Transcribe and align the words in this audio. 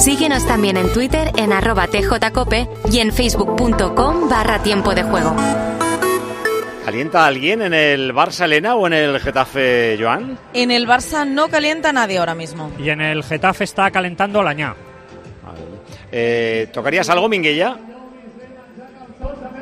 Síguenos 0.00 0.46
también 0.46 0.78
en 0.78 0.90
Twitter 0.94 1.30
en 1.36 1.52
arroba 1.52 1.86
tjcope 1.86 2.66
y 2.90 3.00
en 3.00 3.12
facebook.com 3.12 4.30
barra 4.30 4.62
tiempo 4.62 4.94
de 4.94 5.02
juego. 5.02 5.36
¿Calienta 6.86 7.26
alguien 7.26 7.60
en 7.60 7.74
el 7.74 8.14
Barça 8.14 8.46
Elena 8.46 8.76
o 8.76 8.86
en 8.86 8.94
el 8.94 9.20
Getafe 9.20 9.98
Joan? 10.00 10.38
En 10.54 10.70
el 10.70 10.88
Barça 10.88 11.28
no 11.28 11.48
calienta 11.48 11.92
nadie 11.92 12.16
ahora 12.16 12.34
mismo. 12.34 12.72
Y 12.78 12.88
en 12.88 13.02
el 13.02 13.22
Getafe 13.22 13.64
está 13.64 13.90
calentando 13.90 14.42
la 14.42 14.54
ña. 14.54 14.74
Eh, 16.10 16.68
¿Tocarías 16.72 17.10
algo, 17.10 17.28
Minguella? 17.28 17.76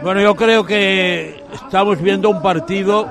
Bueno, 0.04 0.20
yo 0.20 0.36
creo 0.36 0.64
que 0.64 1.42
estamos 1.52 2.00
viendo 2.00 2.30
un 2.30 2.40
partido 2.40 3.08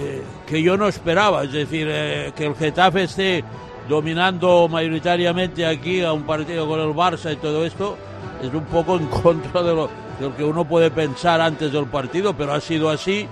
eh, 0.00 0.20
que 0.48 0.60
yo 0.60 0.76
no 0.76 0.88
esperaba, 0.88 1.44
es 1.44 1.52
decir, 1.52 1.86
eh, 1.88 2.32
que 2.34 2.46
el 2.46 2.56
Getafe 2.56 3.04
esté 3.04 3.44
dominando 3.88 4.68
mayoritariamente 4.68 5.66
aquí 5.66 6.02
a 6.02 6.12
un 6.12 6.24
partido 6.24 6.66
con 6.66 6.80
el 6.80 6.88
Barça 6.88 7.32
y 7.32 7.36
todo 7.36 7.64
esto, 7.64 7.96
es 8.42 8.52
un 8.52 8.64
poco 8.64 8.96
en 8.96 9.06
contra 9.22 9.62
de 9.62 9.74
lo, 9.74 9.86
de 10.18 10.28
lo 10.28 10.36
que 10.36 10.44
uno 10.44 10.64
puede 10.64 10.90
pensar 10.90 11.40
antes 11.40 11.72
del 11.72 11.86
partido, 11.86 12.34
pero 12.36 12.52
ha 12.52 12.60
sido 12.60 12.90
así. 12.90 13.26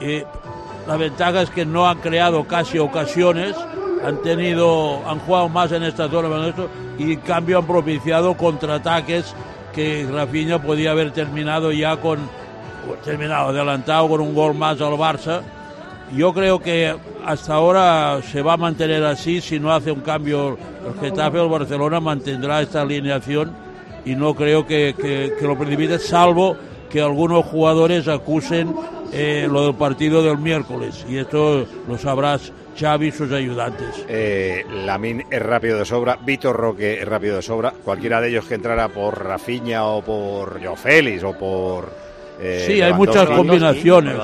Eh, 0.00 0.24
la 0.86 0.96
ventaja 0.96 1.42
es 1.42 1.50
que 1.50 1.64
no 1.64 1.86
han 1.86 1.98
creado 1.98 2.44
casi 2.44 2.78
ocasiones, 2.78 3.54
han 4.04 4.22
tenido, 4.22 5.06
han 5.06 5.18
jugado 5.20 5.48
más 5.48 5.70
en 5.72 5.82
esta 5.82 6.08
zona 6.08 6.54
y 6.98 7.12
en 7.12 7.20
cambio 7.20 7.58
han 7.58 7.66
propiciado 7.66 8.34
contraataques 8.34 9.34
que 9.74 10.08
Rafinha 10.10 10.60
podía 10.60 10.92
haber 10.92 11.12
terminado 11.12 11.70
ya 11.70 11.96
con 11.96 12.18
terminado 13.04 13.48
adelantado 13.48 14.08
con 14.08 14.20
un 14.20 14.34
gol 14.34 14.54
más 14.54 14.80
al 14.80 14.94
Barça. 14.94 15.42
Yo 16.16 16.32
creo 16.34 16.60
que 16.60 16.94
hasta 17.24 17.54
ahora 17.54 18.20
se 18.22 18.42
va 18.42 18.54
a 18.54 18.56
mantener 18.56 19.04
así 19.04 19.40
si 19.40 19.60
no 19.60 19.72
hace 19.72 19.92
un 19.92 20.00
cambio 20.00 20.58
el 20.86 21.00
Getafe 21.00 21.38
o 21.38 21.44
el 21.44 21.50
Barcelona 21.50 22.00
mantendrá 22.00 22.60
esta 22.62 22.82
alineación 22.82 23.52
y 24.04 24.14
no 24.14 24.34
creo 24.34 24.66
que, 24.66 25.36
lo 25.40 25.58
precipite 25.58 25.98
salvo 25.98 26.56
que 26.88 27.00
algunos 27.00 27.44
jugadores 27.44 28.08
acusen 28.08 28.74
eh, 29.12 29.46
lo 29.50 29.66
del 29.66 29.74
partido 29.74 30.22
del 30.22 30.38
miércoles 30.38 31.04
y 31.08 31.18
esto 31.18 31.66
lo 31.86 31.98
sabrás 31.98 32.52
Xavi 32.78 33.08
y 33.08 33.12
sus 33.12 33.32
ayudantes. 33.32 34.04
Eh, 34.08 34.64
Lamin 34.84 35.24
es 35.30 35.42
rápido 35.42 35.78
de 35.78 35.84
sobra, 35.84 36.18
Víctor 36.24 36.56
Roque 36.56 37.00
es 37.00 37.06
rápido 37.06 37.36
de 37.36 37.42
sobra. 37.42 37.72
Cualquiera 37.84 38.20
de 38.20 38.30
ellos 38.30 38.46
que 38.46 38.54
entrara 38.54 38.88
por 38.88 39.22
Rafinha 39.22 39.84
o 39.84 40.02
por 40.02 40.64
Joe 40.64 40.76
Félix 40.76 41.22
o 41.22 41.36
por. 41.36 42.09
Eh, 42.40 42.64
Sí, 42.66 42.80
hay 42.80 42.92
muchas 42.92 43.26
combinaciones. 43.36 44.16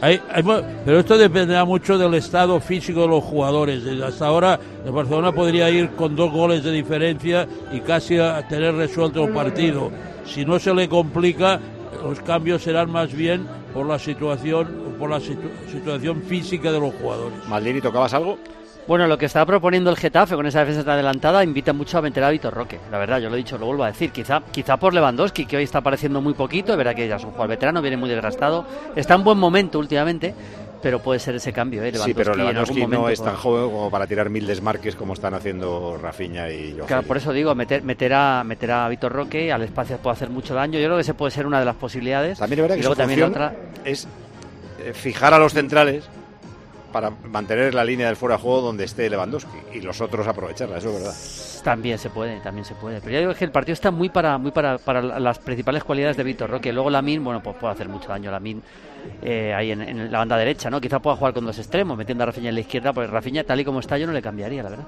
Hay- 0.00 0.20
hay 0.32 0.42
pero 0.84 0.98
esto 0.98 1.16
dependerá 1.16 1.64
mucho 1.64 1.96
del 1.96 2.14
estado 2.14 2.58
físico 2.60 3.02
de 3.02 3.08
los 3.08 3.22
jugadores. 3.22 3.82
Hasta 4.02 4.26
ahora 4.26 4.58
el 4.84 4.90
Barcelona 4.90 5.30
podría 5.32 5.70
ir 5.70 5.90
con 5.90 6.16
dos 6.16 6.32
goles 6.32 6.64
de 6.64 6.72
diferencia 6.72 7.46
y 7.72 7.80
casi 7.80 8.18
a 8.18 8.46
tener 8.48 8.74
resuelto 8.74 9.24
el 9.24 9.30
partido. 9.32 9.90
Si 10.24 10.44
no 10.44 10.58
se 10.58 10.74
le 10.74 10.88
complica, 10.88 11.60
los 12.02 12.20
cambios 12.20 12.62
serán 12.62 12.90
más 12.90 13.12
bien 13.12 13.46
por 13.72 13.86
la 13.86 13.98
situación, 13.98 14.94
por 14.98 15.08
la 15.10 15.18
situ- 15.20 15.50
situación 15.70 16.22
física 16.22 16.72
de 16.72 16.80
los 16.80 16.92
jugadores. 16.94 17.38
Maldini, 17.48 17.80
¿tocabas 17.80 18.12
algo? 18.14 18.38
Bueno, 18.86 19.06
lo 19.06 19.16
que 19.16 19.26
está 19.26 19.46
proponiendo 19.46 19.90
el 19.90 19.96
Getafe 19.96 20.34
con 20.34 20.44
esa 20.44 20.60
defensa 20.60 20.82
tan 20.82 20.94
adelantada 20.94 21.44
invita 21.44 21.72
mucho 21.72 21.98
a 21.98 22.02
meter 22.02 22.24
a 22.24 22.30
Vitor 22.30 22.52
Roque. 22.52 22.80
La 22.90 22.98
verdad, 22.98 23.20
yo 23.20 23.28
lo 23.28 23.36
he 23.36 23.38
dicho, 23.38 23.56
lo 23.56 23.66
vuelvo 23.66 23.84
a 23.84 23.88
decir. 23.88 24.10
Quizá, 24.10 24.42
quizá 24.50 24.76
por 24.76 24.92
Lewandowski, 24.92 25.46
que 25.46 25.56
hoy 25.56 25.62
está 25.62 25.78
apareciendo 25.78 26.20
muy 26.20 26.34
poquito. 26.34 26.72
Es 26.72 26.78
verdad 26.78 26.94
que 26.94 27.06
ya 27.06 27.16
es 27.16 27.22
un 27.22 27.30
jugador 27.30 27.50
veterano, 27.50 27.80
viene 27.80 27.96
muy 27.96 28.10
desgastado. 28.10 28.66
Está 28.96 29.14
en 29.14 29.22
buen 29.22 29.38
momento 29.38 29.78
últimamente, 29.78 30.34
pero 30.82 30.98
puede 30.98 31.20
ser 31.20 31.36
ese 31.36 31.52
cambio. 31.52 31.84
¿eh? 31.84 31.92
Sí, 31.94 32.12
pero 32.12 32.34
Lewandowski 32.34 32.80
no 32.80 32.88
momento 32.88 33.08
es 33.10 33.22
tan 33.22 33.36
joven 33.36 33.70
como 33.70 33.88
para 33.88 34.08
tirar 34.08 34.28
mil 34.30 34.48
desmarques 34.48 34.96
como 34.96 35.12
están 35.12 35.34
haciendo 35.34 35.96
Rafinha 36.02 36.50
y 36.50 36.74
Joe 36.76 36.86
Claro, 36.86 37.04
por 37.04 37.18
eso 37.18 37.32
digo, 37.32 37.54
meter, 37.54 37.84
meter, 37.84 38.12
a, 38.12 38.42
meter 38.42 38.72
a 38.72 38.88
Vitor 38.88 39.12
Roque 39.12 39.52
al 39.52 39.62
espacio 39.62 39.98
puede 39.98 40.14
hacer 40.14 40.28
mucho 40.28 40.54
daño. 40.54 40.80
Yo 40.80 40.86
creo 40.86 40.96
que 40.96 41.02
ese 41.02 41.14
puede 41.14 41.30
ser 41.30 41.46
una 41.46 41.60
de 41.60 41.66
las 41.66 41.76
posibilidades. 41.76 42.40
También 42.40 42.58
es 42.58 42.62
verdad 42.62 42.74
y 42.74 42.78
que 42.78 42.82
luego 42.82 42.94
su 42.96 43.00
también 43.00 43.22
otra. 43.22 43.54
es 43.84 44.08
eh, 44.80 44.92
fijar 44.92 45.32
a 45.34 45.38
los 45.38 45.52
centrales 45.52 46.04
para 46.92 47.10
mantener 47.10 47.74
la 47.74 47.84
línea 47.84 48.06
del 48.06 48.16
fuera 48.16 48.36
de 48.36 48.42
juego 48.42 48.60
donde 48.60 48.84
esté 48.84 49.08
Lewandowski 49.10 49.58
y 49.74 49.80
los 49.80 50.00
otros 50.00 50.26
aprovecharla, 50.28 50.78
eso 50.78 50.88
es 50.90 50.94
verdad. 50.94 51.14
También 51.64 51.98
se 51.98 52.10
puede, 52.10 52.40
también 52.40 52.64
se 52.64 52.74
puede. 52.74 53.00
Pero 53.00 53.12
ya 53.12 53.18
digo 53.20 53.34
que 53.34 53.44
el 53.44 53.50
partido 53.52 53.74
está 53.74 53.90
muy 53.90 54.08
para 54.08 54.36
muy 54.38 54.50
para, 54.50 54.78
para 54.78 55.00
las 55.00 55.38
principales 55.38 55.84
cualidades 55.84 56.16
de 56.16 56.24
Víctor 56.24 56.50
Roque. 56.50 56.72
Luego 56.72 56.90
Lamin, 56.90 57.22
bueno, 57.24 57.42
pues 57.42 57.56
puede 57.56 57.72
hacer 57.72 57.88
mucho 57.88 58.08
daño 58.08 58.30
Lamin 58.30 58.62
eh, 59.22 59.54
ahí 59.54 59.70
en, 59.70 59.80
en 59.82 60.10
la 60.12 60.18
banda 60.18 60.36
derecha, 60.36 60.70
¿no? 60.70 60.80
Quizá 60.80 60.98
pueda 61.00 61.16
jugar 61.16 61.32
con 61.34 61.44
dos 61.46 61.58
extremos, 61.58 61.96
metiendo 61.96 62.24
a 62.24 62.26
Rafinha 62.26 62.48
en 62.50 62.54
la 62.56 62.60
izquierda, 62.60 62.92
porque 62.92 63.10
Rafinha, 63.10 63.44
tal 63.44 63.60
y 63.60 63.64
como 63.64 63.80
está, 63.80 63.96
yo 63.96 64.06
no 64.06 64.12
le 64.12 64.20
cambiaría, 64.22 64.62
la 64.62 64.70
verdad. 64.70 64.86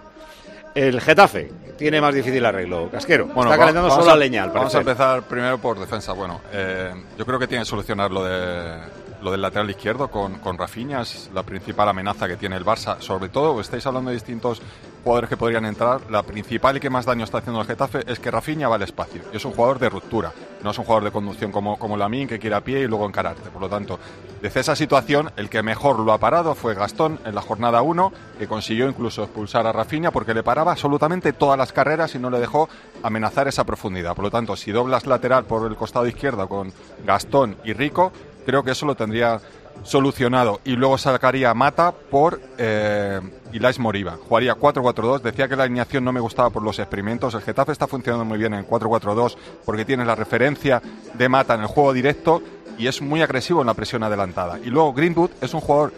El 0.75 1.00
Getafe 1.00 1.53
tiene 1.78 2.00
más 2.00 2.12
difícil 2.12 2.44
arreglo. 2.44 2.91
Casquero, 2.91 3.26
Bueno, 3.26 3.44
está 3.53 3.59
calentando 3.59 3.91
solo 3.91 4.06
a- 4.06 4.09
la 4.09 4.16
leña, 4.16 4.43
al 4.43 4.50
Vamos 4.50 4.75
a 4.75 4.78
empezar 4.81 5.22
primero 5.22 5.59
por 5.59 5.78
defensa. 5.78 6.12
Bueno, 6.14 6.41
eh, 6.53 6.93
yo 7.16 7.25
creo 7.25 7.38
que 7.38 7.47
tiene 7.47 7.62
que 7.62 7.70
solucionar 7.70 8.10
lo 8.10 8.25
de 8.25 8.78
lo 9.25 9.31
del 9.31 9.41
lateral 9.41 9.71
izquierdo 9.71 10.09
con, 10.09 10.39
con 10.39 10.59
Rafinha. 10.59 11.01
Es 11.01 11.31
la 11.35 11.43
principal 11.43 11.89
amenaza 11.89 12.29
que 12.29 12.37
tiene 12.37 12.57
el 12.57 12.65
Barça. 12.65 13.01
Sobre 13.01 13.31
todo, 13.31 13.59
estáis 13.61 13.87
hablando 13.87 14.11
de 14.11 14.17
distintos 14.17 14.61
jugadores 15.03 15.31
que 15.31 15.37
podrían 15.37 15.65
entrar. 15.65 16.03
La 16.11 16.23
principal 16.23 16.77
y 16.77 16.81
que 16.81 16.91
más 16.91 17.07
daño 17.07 17.25
está 17.25 17.39
haciendo 17.39 17.61
el 17.61 17.67
Getafe 17.67 18.05
es 18.07 18.21
que 18.21 18.31
Rafinha 18.31 18.69
va 18.69 18.77
al 18.77 18.83
espacio. 18.83 19.23
Y 19.33 19.37
es 19.37 19.45
un 19.45 19.53
jugador 19.53 19.79
de 19.79 19.89
ruptura. 19.89 20.33
No 20.62 20.71
es 20.71 20.79
un 20.79 20.85
jugador 20.85 21.05
de 21.05 21.11
conducción 21.11 21.51
como, 21.51 21.79
como 21.79 21.97
Lamin 21.97 22.29
que 22.29 22.39
quiere 22.39 22.57
a 22.57 22.61
pie 22.61 22.81
y 22.81 22.87
luego 22.87 23.07
encararte. 23.07 23.51
Por 23.51 23.62
lo 23.62 23.69
tanto, 23.69 23.99
desde 24.43 24.61
esa 24.61 24.77
situación, 24.77 25.31
el 25.37 25.49
que 25.49 25.62
mejor 25.62 26.01
lo 26.01 26.12
ha 26.12 26.19
parado 26.19 26.55
fue 26.55 26.75
Gastón 26.75 27.19
en 27.25 27.35
la 27.35 27.41
jornada 27.41 27.81
1, 27.81 28.12
que 28.39 28.47
consiguió 28.47 28.89
incluso 28.89 29.23
expulsar 29.25 29.67
a 29.67 29.73
Rafinha 29.73 30.11
porque 30.11 30.35
le 30.35 30.43
paraba 30.43 30.73
absolutamente 30.73 31.33
todas 31.33 31.59
las 31.59 31.73
carreras 31.73 32.15
y 32.15 32.19
no 32.19 32.29
le 32.29 32.41
dejó 32.41 32.69
amenazar 33.03 33.49
esa 33.49 33.65
profundidad. 33.65 34.15
Por 34.15 34.25
lo 34.25 34.31
tanto, 34.31 34.55
si 34.55 34.71
doblas 34.71 35.06
lateral 35.06 35.45
por 35.45 35.67
el 35.71 35.77
costado 35.77 36.06
izquierdo 36.06 36.47
con 36.47 36.73
Gastón 37.06 37.56
y 37.65 37.73
Rico, 37.73 38.12
creo 38.44 38.62
que 38.62 38.72
eso 38.72 38.87
lo 38.87 38.94
tendría 38.94 39.41
solucionado. 39.82 40.60
Y 40.65 40.77
luego 40.77 40.99
sacaría 40.99 41.53
Mata 41.55 41.93
por 41.93 42.41
eh, 42.59 43.21
Ilais 43.53 43.78
Moriba. 43.78 44.16
Jugaría 44.28 44.55
4-4-2. 44.55 45.21
Decía 45.21 45.49
que 45.49 45.56
la 45.56 45.65
alineación 45.65 46.05
no 46.05 46.12
me 46.12 46.21
gustaba 46.21 46.50
por 46.50 46.62
los 46.62 46.78
experimentos. 46.78 47.34
El 47.34 47.43
Getafe 47.43 47.72
está 47.72 47.87
funcionando 47.87 48.25
muy 48.25 48.38
bien 48.38 48.55
en 48.55 48.66
4-4-2 48.66 49.37
porque 49.65 49.84
tiene 49.84 50.05
la 50.05 50.15
referencia 50.15 50.81
de 51.15 51.28
Mata 51.28 51.55
en 51.55 51.62
el 51.62 51.66
juego 51.66 51.93
directo 51.93 52.43
y 52.78 52.87
es 52.87 53.03
muy 53.03 53.22
agresivo 53.22 53.60
en 53.60 53.66
la 53.66 53.75
presión 53.75 54.03
adelantada. 54.03 54.59
Y 54.59 54.71
luego 54.71 54.93
Greenwood 54.93 55.31
es 55.41 55.55
un 55.55 55.61
jugador 55.61 55.93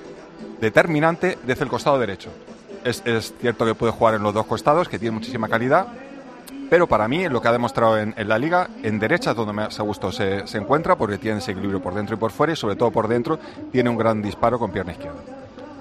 determinante 0.61 1.39
desde 1.45 1.65
el 1.65 1.71
costado 1.71 1.99
derecho. 1.99 2.31
Es 2.84 3.03
cierto 3.41 3.67
que 3.67 3.75
puede 3.75 3.93
jugar 3.93 4.15
en 4.15 4.23
los 4.23 4.33
dos 4.33 4.47
costados, 4.47 4.89
que 4.89 4.99
tiene 5.01 5.17
muchísima 5.17 5.49
calidad, 5.49 5.89
pero 6.71 6.87
para 6.87 7.09
mí, 7.09 7.28
lo 7.28 7.41
que 7.41 7.49
ha 7.49 7.53
demostrado 7.53 7.99
en, 7.99 8.15
en 8.16 8.28
la 8.28 8.38
liga, 8.38 8.69
en 8.82 8.99
derecha 8.99 9.31
es 9.31 9.37
donde 9.37 9.53
más 9.53 9.78
a 9.78 9.82
gusto 9.82 10.10
se, 10.12 10.47
se 10.47 10.59
encuentra, 10.59 10.97
porque 10.97 11.19
tiene 11.19 11.38
ese 11.38 11.53
equilibrio 11.53 11.81
por 11.81 11.94
dentro 11.94 12.16
y 12.16 12.19
por 12.19 12.31
fuera, 12.32 12.53
y 12.53 12.56
sobre 12.56 12.77
todo 12.77 12.91
por 12.91 13.09
dentro 13.09 13.38
tiene 13.72 13.91
un 13.91 13.97
gran 13.97 14.21
disparo 14.22 14.59
con 14.59 14.71
pierna 14.71 14.93
izquierda. 14.93 15.19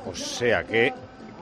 O 0.09 0.15
sea 0.15 0.63
que 0.63 0.93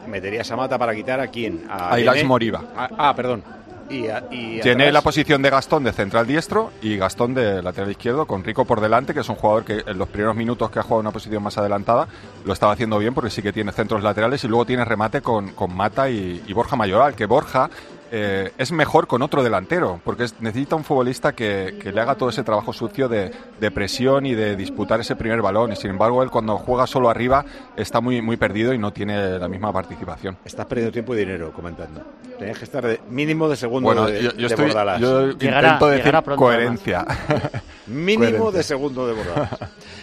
meterías 0.08 0.50
a 0.52 0.56
Mata 0.56 0.78
para 0.78 0.94
quitar 0.96 1.20
a 1.20 1.28
quién? 1.28 1.66
A 1.70 2.00
Ilaix 2.00 2.18
Yené. 2.18 2.28
Moriba. 2.28 2.62
Ah, 2.76 2.90
ah, 2.98 3.14
perdón. 3.16 3.44
Y, 3.90 4.08
a- 4.08 4.24
y 4.32 4.62
Tiene 4.62 4.84
atrás- 4.86 4.94
la 4.94 5.02
posición 5.02 5.42
de 5.42 5.50
Gastón 5.50 5.84
de 5.84 5.92
central 5.92 6.26
diestro 6.26 6.72
y 6.82 6.96
Gastón 6.98 7.34
de 7.34 7.62
lateral 7.62 7.92
izquierdo, 7.92 8.26
con 8.26 8.44
Rico 8.44 8.64
por 8.66 8.80
delante, 8.80 9.14
que 9.14 9.20
es 9.20 9.30
un 9.30 9.36
jugador 9.36 9.66
que 9.66 9.84
en 9.86 9.98
los 9.98 10.08
primeros 10.08 10.36
minutos 10.36 10.72
que 10.72 10.80
ha 10.80 10.84
jugado 10.84 11.02
en 11.02 11.08
una 11.08 11.14
posición 11.14 11.44
más 11.44 11.58
adelantada 11.58 12.08
lo 12.46 12.54
estaba 12.54 12.72
haciendo 12.72 12.98
bien 12.98 13.14
porque 13.14 13.30
sí 13.30 13.42
que 13.42 13.52
tiene 13.52 13.72
centros 13.74 14.02
laterales 14.02 14.44
y 14.46 14.48
luego 14.48 14.66
tiene 14.66 14.86
remate 14.86 15.22
con, 15.22 15.50
con 15.52 15.76
Mata 15.76 16.10
y, 16.10 16.42
y 16.48 16.54
Borja 16.54 16.78
Mayoral, 16.78 17.14
que 17.14 17.26
Borja 17.26 17.70
eh, 18.16 18.52
es 18.60 18.72
mejor 18.72 19.08
con 19.08 19.24
otro 19.24 19.42
delantero, 19.44 20.00
porque 20.06 20.26
es- 20.26 20.40
necesita 20.40 20.76
un 20.76 20.84
futbolista 20.84 21.34
que, 21.34 21.80
que 21.82 21.92
le 21.92 22.00
haga 22.00 22.14
todo 22.14 22.30
ese 22.30 22.44
trabajo 22.44 22.72
sucio 22.72 23.10
de, 23.10 23.32
de 23.60 23.72
presión 23.72 24.28
y 24.28 24.36
de 24.36 24.56
disputar 24.56 25.00
ese 25.00 25.16
primer 25.16 25.42
balón. 25.42 25.72
Y 25.72 25.76
sin 25.76 25.90
embargo, 25.90 26.22
él 26.22 26.30
cuando 26.30 26.58
juega 26.60 26.86
solo 26.86 27.10
arriba 27.10 27.44
está 27.76 28.02
muy, 28.02 28.22
muy 28.22 28.38
perdido 28.38 28.72
y 28.72 28.78
no 28.78 28.94
tiene 28.94 29.40
la 29.40 29.48
misma 29.48 29.74
participación. 29.74 30.38
Estás 30.46 30.68
perdiendo 30.68 30.92
tiempo 30.92 31.16
y 31.16 31.18
dinero 31.18 31.52
comentando. 31.52 32.04
Tenías 32.38 32.60
que 32.60 32.66
estar 32.66 32.86
de- 32.86 33.02
mínimo 33.10 33.50
de 33.50 33.56
segundo 33.56 33.88
Bueno, 33.88 34.06
de, 34.06 34.22
yo, 34.22 34.32
yo 34.34 34.38
de 34.42 34.46
estoy, 34.46 34.66
Bordalás. 34.66 35.02
yo 35.02 35.32
Llegará- 35.32 35.68
intento 35.70 35.88
decir 35.88 36.12
pronto, 36.12 36.36
coherencia. 36.36 37.06
Mínimo 37.88 38.52
de 38.52 38.62
segundo 38.62 39.08
de 39.08 39.14
Bordalas. 39.14 39.50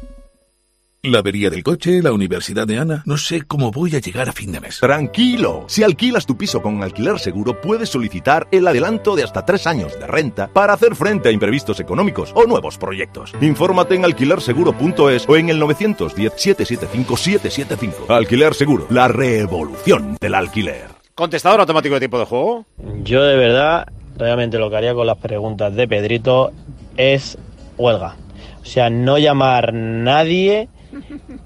La 1.03 1.17
avería 1.17 1.49
del 1.49 1.63
coche, 1.63 1.99
la 2.03 2.13
universidad 2.13 2.67
de 2.67 2.77
Ana. 2.77 3.01
No 3.07 3.17
sé 3.17 3.41
cómo 3.41 3.71
voy 3.71 3.95
a 3.95 3.99
llegar 3.99 4.29
a 4.29 4.33
fin 4.33 4.51
de 4.51 4.59
mes. 4.59 4.79
Tranquilo, 4.79 5.63
si 5.65 5.81
alquilas 5.81 6.27
tu 6.27 6.37
piso 6.37 6.61
con 6.61 6.83
alquiler 6.83 7.17
seguro, 7.17 7.59
puedes 7.59 7.89
solicitar 7.89 8.47
el 8.51 8.67
adelanto 8.67 9.15
de 9.15 9.23
hasta 9.23 9.43
tres 9.43 9.65
años 9.65 9.99
de 9.99 10.05
renta 10.05 10.47
para 10.53 10.73
hacer 10.73 10.95
frente 10.95 11.29
a 11.29 11.31
imprevistos 11.31 11.79
económicos 11.79 12.31
o 12.35 12.45
nuevos 12.45 12.77
proyectos. 12.77 13.33
Infórmate 13.41 13.95
en 13.95 14.05
alquilerseguro.es 14.05 15.27
o 15.27 15.37
en 15.37 15.49
el 15.49 15.59
910-775-775. 15.59 18.07
Alquiler 18.07 18.53
Seguro, 18.53 18.85
la 18.91 19.07
revolución 19.07 20.17
del 20.21 20.35
alquiler. 20.35 20.85
Contestador 21.15 21.61
automático 21.61 21.95
de 21.95 22.01
tiempo 22.01 22.19
de 22.19 22.25
juego. 22.25 22.67
Yo 23.01 23.23
de 23.23 23.37
verdad, 23.37 23.87
realmente 24.19 24.59
lo 24.59 24.69
que 24.69 24.75
haría 24.75 24.93
con 24.93 25.07
las 25.07 25.17
preguntas 25.17 25.73
de 25.73 25.87
Pedrito 25.87 26.51
es 26.95 27.39
huelga. 27.75 28.17
O 28.61 28.65
sea, 28.65 28.91
no 28.91 29.17
llamar 29.17 29.73
nadie 29.73 30.69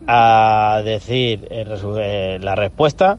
a 0.08 0.82
decir 0.84 1.48
resu- 1.50 2.00
eh, 2.02 2.40
la 2.42 2.56
respuesta 2.56 3.18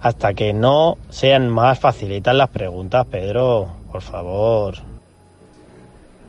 hasta 0.00 0.34
que 0.34 0.52
no 0.52 0.98
sean 1.10 1.48
más 1.48 1.78
facilitas 1.78 2.34
las 2.34 2.48
preguntas, 2.50 3.06
Pedro, 3.06 3.68
por 3.90 4.02
favor. 4.02 4.74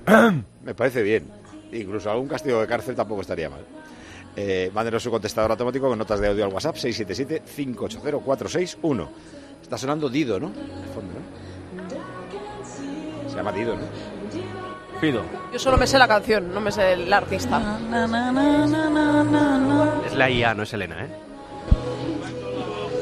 Me 0.64 0.74
parece 0.76 1.04
bien. 1.04 1.26
Incluso 1.74 2.10
algún 2.10 2.28
castigo 2.28 2.62
de 2.62 2.68
cárcel 2.68 2.96
tampoco 2.96 3.22
estaría 3.22 3.50
mal. 3.50 3.62
Eh, 4.38 4.70
mándenos 4.74 5.02
su 5.04 5.10
contestador 5.12 5.52
automático 5.52 5.88
con 5.90 5.98
notas 5.98 6.20
de 6.20 6.28
audio 6.28 6.46
al 6.46 6.54
WhatsApp 6.54 6.76
677-580-461. 6.76 9.08
Está 9.62 9.78
sonando 9.78 10.10
Dido, 10.10 10.40
¿no? 10.40 10.52
Fondo, 10.94 11.14
¿no? 11.14 11.20
Se 13.30 13.36
llama 13.36 13.52
Dido, 13.52 13.76
¿no? 13.76 13.82
Pido. 15.02 15.24
Yo 15.52 15.60
solo 15.60 15.78
me 15.78 15.88
sé 15.88 15.98
la 15.98 16.08
canción, 16.08 16.54
no 16.54 16.62
me 16.62 16.72
sé 16.72 16.94
el 16.94 17.12
artista. 17.12 17.80
Es 20.06 20.14
la 20.14 20.30
IA, 20.30 20.54
no 20.54 20.64
es 20.64 20.74
Elena, 20.74 21.04
¿eh? 21.04 21.10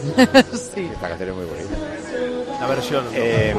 sí. 0.54 0.90
Esta 0.92 1.10
canción 1.10 1.30
es 1.30 1.36
muy 1.36 1.45
bonita. 1.45 1.78
La 2.60 2.68
versión. 2.68 3.06
Eh, 3.13 3.56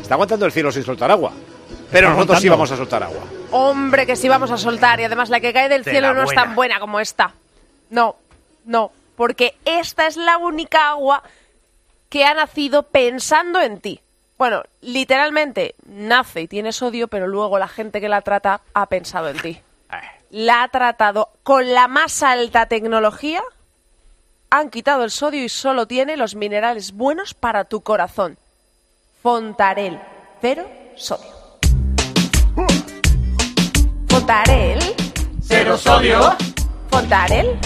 está 0.00 0.14
aguantando 0.14 0.46
el 0.46 0.52
cielo 0.52 0.70
sin 0.70 0.82
soltar 0.84 1.10
agua. 1.10 1.32
Pero 1.90 2.10
nosotros 2.10 2.40
sí 2.40 2.48
vamos 2.48 2.70
a 2.70 2.76
soltar 2.76 3.02
agua. 3.02 3.22
Hombre, 3.50 4.06
que 4.06 4.16
sí 4.16 4.28
vamos 4.28 4.50
a 4.50 4.56
soltar. 4.56 5.00
Y 5.00 5.04
además 5.04 5.28
la 5.28 5.40
que 5.40 5.52
cae 5.52 5.68
del 5.68 5.84
De 5.84 5.90
cielo 5.90 6.14
no 6.14 6.24
es 6.24 6.34
tan 6.34 6.54
buena 6.54 6.80
como 6.80 7.00
esta. 7.00 7.34
No, 7.90 8.16
no. 8.64 8.92
Porque 9.16 9.56
esta 9.64 10.06
es 10.06 10.16
la 10.16 10.38
única 10.38 10.88
agua 10.88 11.22
que 12.08 12.24
ha 12.24 12.34
nacido 12.34 12.84
pensando 12.84 13.60
en 13.60 13.80
ti. 13.80 14.00
Bueno, 14.42 14.64
literalmente 14.80 15.76
nace 15.86 16.40
y 16.40 16.48
tiene 16.48 16.72
sodio, 16.72 17.06
pero 17.06 17.28
luego 17.28 17.60
la 17.60 17.68
gente 17.68 18.00
que 18.00 18.08
la 18.08 18.22
trata 18.22 18.60
ha 18.74 18.86
pensado 18.86 19.28
en 19.28 19.38
ti. 19.38 19.60
La 20.30 20.64
ha 20.64 20.68
tratado 20.68 21.28
con 21.44 21.72
la 21.72 21.86
más 21.86 22.24
alta 22.24 22.66
tecnología. 22.66 23.40
Han 24.50 24.70
quitado 24.70 25.04
el 25.04 25.12
sodio 25.12 25.44
y 25.44 25.48
solo 25.48 25.86
tiene 25.86 26.16
los 26.16 26.34
minerales 26.34 26.90
buenos 26.90 27.34
para 27.34 27.66
tu 27.66 27.82
corazón. 27.82 28.36
Fontarel, 29.22 30.00
cero 30.40 30.66
sodio. 30.96 31.30
Fontarel. 34.08 34.80
Cero 35.40 35.78
sodio. 35.78 36.36
Fontarel. 36.90 37.60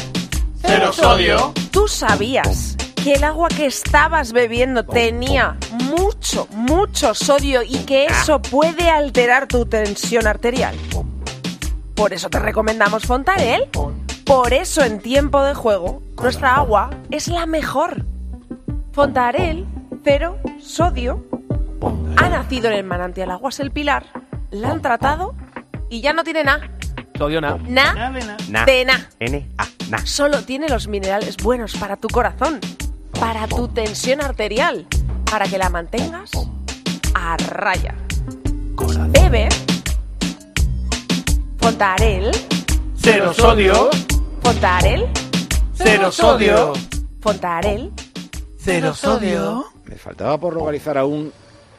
Cero 0.61 0.93
sodio. 0.93 1.55
¿Tú 1.71 1.89
sabías 1.89 2.76
que 3.07 3.13
el 3.13 3.23
agua 3.23 3.47
que 3.47 3.67
estabas 3.67 4.33
bebiendo 4.33 4.85
tenía 4.85 5.57
mucho, 5.85 6.49
mucho 6.51 7.15
sodio 7.15 7.63
y 7.63 7.79
que 7.85 8.07
eso 8.07 8.43
puede 8.43 8.91
alterar 8.91 9.47
tu 9.47 9.65
tensión 9.65 10.27
arterial? 10.27 10.75
Por 11.95 12.13
eso 12.13 12.29
te 12.31 12.41
recomendamos 12.41 13.05
Fontarel. 13.05 13.69
Por 14.25 14.53
eso 14.53 14.83
en 14.83 14.99
tiempo 14.99 15.41
de 15.45 15.55
juego 15.55 16.03
nuestra 16.21 16.57
agua 16.57 16.91
es 17.13 17.29
la 17.29 17.47
mejor. 17.47 18.05
Fontarel, 18.91 19.67
cero 20.03 20.41
sodio, 20.61 21.25
ha 22.17 22.29
nacido 22.29 22.73
en 22.73 22.77
el 22.77 22.83
manantial 22.83 23.31
Aguas 23.31 23.61
El 23.61 23.71
Pilar, 23.71 24.05
la 24.51 24.73
han 24.73 24.83
tratado 24.83 25.37
y 25.89 26.01
ya 26.01 26.13
no 26.13 26.25
tiene 26.25 26.43
nada. 26.43 26.69
Sodio 27.17 27.41
na. 27.41 27.57
Na, 27.69 27.95
Na. 28.49 28.65
de 28.65 28.85
na. 28.85 29.09
N, 29.21 29.49
A, 29.59 29.67
na. 29.91 30.05
Solo 30.05 30.43
tiene 30.43 30.69
los 30.69 30.89
minerales 30.89 31.37
buenos 31.37 31.77
para 31.77 31.97
tu 31.97 32.09
corazón, 32.09 32.59
para 33.21 33.47
tu 33.47 33.69
tensión 33.69 34.21
arterial, 34.23 34.87
para 35.31 35.47
que 35.47 35.59
la 35.59 35.69
mantengas 35.71 36.31
a 37.15 37.37
raya. 37.37 37.95
Bebe 39.09 39.49
Fontarel. 41.59 42.31
Cero 42.97 43.33
sodio. 43.35 43.91
Fontarel. 44.43 45.07
Cero 45.75 46.13
sodio. 46.13 46.73
Fontarel. 47.21 47.93
Cero 48.59 48.95
sodio. 48.95 49.65
Me 49.85 49.97
faltaba 49.97 50.39
por 50.39 50.55
localizar 50.55 50.99
a 50.99 51.05
un 51.05 51.33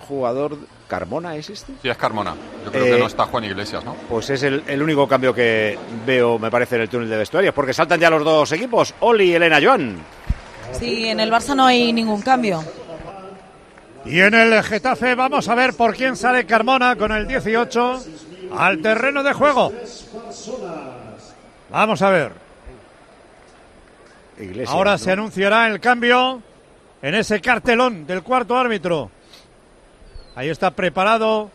jugador. 0.08 0.58
¿Carmona 0.88 1.36
es 1.36 1.50
este? 1.50 1.74
Sí, 1.82 1.90
es 1.90 1.98
Carmona. 1.98 2.34
Yo 2.64 2.72
creo 2.72 2.86
Eh, 2.86 2.92
que 2.92 3.00
no 3.00 3.08
está 3.08 3.26
Juan 3.26 3.44
Iglesias, 3.44 3.84
¿no? 3.84 3.94
Pues 4.10 4.30
es 4.30 4.42
el, 4.44 4.64
el 4.68 4.82
único 4.82 5.06
cambio 5.06 5.34
que 5.34 5.78
veo, 6.06 6.40
me 6.40 6.50
parece, 6.50 6.76
en 6.78 6.84
el 6.84 6.90
túnel 6.90 7.10
de 7.10 7.18
vestuarios, 7.18 7.54
porque 7.54 7.74
saltan 7.74 8.00
ya 8.00 8.10
los 8.10 8.24
dos 8.24 8.50
equipos, 8.54 8.94
Oli 9.02 9.26
y 9.32 9.34
Elena 9.36 9.60
Joan. 9.62 9.98
Sí, 10.74 11.08
en 11.08 11.20
el 11.20 11.32
Barça 11.32 11.56
no 11.56 11.66
hay 11.66 11.92
ningún 11.94 12.22
cambio. 12.22 12.64
Y 14.06 14.20
en 14.22 14.34
el 14.34 14.64
Getafe 14.64 15.16
vamos 15.16 15.48
a 15.50 15.56
ver 15.56 15.74
por 15.74 15.96
quién 15.96 16.16
sale 16.16 16.46
Carmona 16.46 16.96
con 16.96 17.12
el 17.12 17.28
18 17.28 18.04
al 18.58 18.82
terreno 18.82 19.24
de 19.24 19.34
juego. 19.34 19.74
Vamos 21.70 22.02
a 22.02 22.10
ver. 22.10 22.32
Iglesias, 24.40 24.70
Ahora 24.70 24.92
¿no? 24.92 24.98
se 25.00 25.12
anunciará 25.12 25.68
el 25.68 25.80
cambio 25.80 26.42
en 27.02 27.16
ese 27.16 27.42
cartelón 27.42 28.06
del 28.06 28.24
cuarto 28.24 28.56
árbitro. 28.56 29.12
Ahí 30.36 30.50
está 30.50 30.72
preparado 30.72 31.50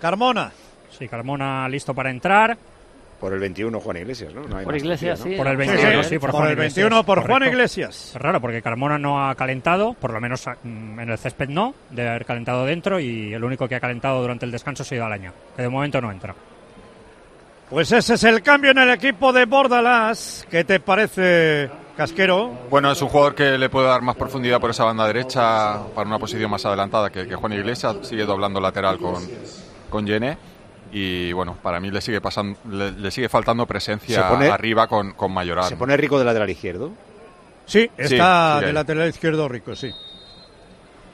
Carmona. 0.00 0.50
Sí, 0.98 1.06
Carmona 1.08 1.68
listo 1.68 1.94
para 1.94 2.10
entrar. 2.10 2.56
Por 3.20 3.34
el 3.34 3.38
21 3.40 3.78
Juan 3.80 3.96
Iglesias, 3.98 4.32
¿no? 4.34 4.42
No 4.44 4.56
hay 4.56 4.64
Por 4.64 4.74
Iglesias, 4.76 5.20
opción, 5.20 5.32
sí. 5.34 5.36
¿no? 5.38 5.44
Por 5.44 5.52
el 5.52 5.60
Sí, 5.62 5.68
21, 5.68 6.02
sí, 6.02 6.08
sí, 6.08 6.18
por, 6.18 6.30
por 6.30 6.38
Juan 6.40 6.46
el 6.48 6.52
Iglesias. 6.54 6.76
21 6.76 7.04
por 7.04 7.18
Correcto. 7.18 7.32
Juan 7.38 7.48
Iglesias. 7.52 8.10
Es 8.14 8.20
raro 8.22 8.40
porque 8.40 8.62
Carmona 8.62 8.98
no 8.98 9.28
ha 9.28 9.34
calentado, 9.34 9.92
por 9.94 10.12
lo 10.12 10.20
menos 10.20 10.44
en 10.64 10.98
el 10.98 11.18
césped 11.18 11.48
no, 11.50 11.74
de 11.90 12.08
haber 12.08 12.24
calentado 12.24 12.64
dentro 12.64 12.98
y 12.98 13.34
el 13.34 13.44
único 13.44 13.68
que 13.68 13.74
ha 13.74 13.80
calentado 13.80 14.22
durante 14.22 14.46
el 14.46 14.50
descanso 14.50 14.82
ha 14.82 14.86
sido 14.86 15.04
Alaña, 15.04 15.32
que 15.54 15.62
de 15.62 15.68
momento 15.68 16.00
no 16.00 16.10
entra. 16.10 16.34
Pues 17.68 17.92
ese 17.92 18.14
es 18.14 18.24
el 18.24 18.42
cambio 18.42 18.72
en 18.72 18.78
el 18.78 18.90
equipo 18.90 19.32
de 19.32 19.44
Bordalás. 19.44 20.44
¿Qué 20.50 20.64
te 20.64 20.80
parece, 20.80 21.70
Casquero? 21.96 22.48
Bueno, 22.68 22.90
es 22.90 23.00
un 23.00 23.08
jugador 23.08 23.34
que 23.36 23.56
le 23.58 23.68
puede 23.68 23.86
dar 23.86 24.02
más 24.02 24.16
profundidad 24.16 24.58
por 24.60 24.70
esa 24.70 24.84
banda 24.84 25.06
derecha 25.06 25.78
para 25.94 26.08
una 26.08 26.18
posición 26.18 26.50
más 26.50 26.64
adelantada 26.66 27.10
que, 27.10 27.28
que 27.28 27.34
Juan 27.36 27.52
Iglesias. 27.52 27.96
Sigue 28.02 28.24
doblando 28.24 28.60
lateral 28.60 28.98
con, 28.98 29.22
con 29.88 30.04
Yene. 30.04 30.36
Y 30.92 31.32
bueno, 31.32 31.56
para 31.62 31.78
mí 31.80 31.90
le 31.90 32.00
sigue 32.00 32.20
pasando, 32.20 32.58
le, 32.68 32.90
le 32.92 33.10
sigue 33.10 33.28
faltando 33.28 33.64
presencia 33.66 34.28
pone- 34.28 34.48
arriba 34.48 34.86
con, 34.88 35.12
con 35.12 35.32
Mayoral. 35.32 35.64
¿Se 35.68 35.76
pone 35.76 35.96
rico 35.96 36.18
de 36.18 36.24
lateral 36.24 36.50
izquierdo? 36.50 36.90
Sí, 37.66 37.88
está 37.96 38.54
sigue 38.56 38.66
de 38.66 38.72
lateral 38.72 39.08
izquierdo 39.08 39.48
rico, 39.48 39.76
sí. 39.76 39.90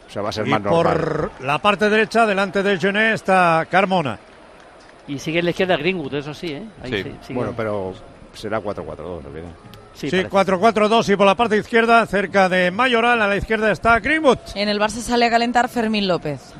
O 0.06 0.10
sea, 0.10 0.22
va 0.22 0.30
a 0.30 0.32
ser 0.32 0.46
Y 0.46 0.50
más 0.50 0.62
normal. 0.62 0.82
por 0.82 1.30
la 1.44 1.58
parte 1.58 1.90
derecha, 1.90 2.24
delante 2.26 2.62
de 2.62 2.78
Gené, 2.78 3.12
está 3.12 3.66
Carmona. 3.70 4.18
Y 5.08 5.18
sigue 5.18 5.40
en 5.40 5.44
la 5.44 5.50
izquierda 5.50 5.76
Greenwood, 5.76 6.14
eso 6.14 6.32
sí, 6.32 6.48
¿eh? 6.52 6.62
Ahí 6.82 6.90
Sí, 6.90 7.02
sí, 7.02 7.16
sigue. 7.22 7.34
bueno, 7.38 7.52
pero 7.56 7.92
será 8.32 8.60
4-4-2, 8.60 9.22
¿no? 9.24 9.30
Viene. 9.30 9.48
Sí, 9.94 10.08
Sí, 10.10 10.22
parece. 10.30 10.52
4-4-2 10.52 11.12
y 11.12 11.16
por 11.16 11.26
la 11.26 11.34
parte 11.34 11.56
izquierda, 11.56 12.04
cerca 12.06 12.48
de 12.48 12.70
Mayoral, 12.70 13.20
a 13.22 13.28
la 13.28 13.36
izquierda 13.36 13.70
está 13.70 13.98
Greenwood. 14.00 14.38
En 14.54 14.68
el 14.68 14.78
Barça 14.80 15.00
sale 15.00 15.26
a 15.26 15.30
calentar 15.30 15.68
Fermín 15.68 16.06
López. 16.08 16.52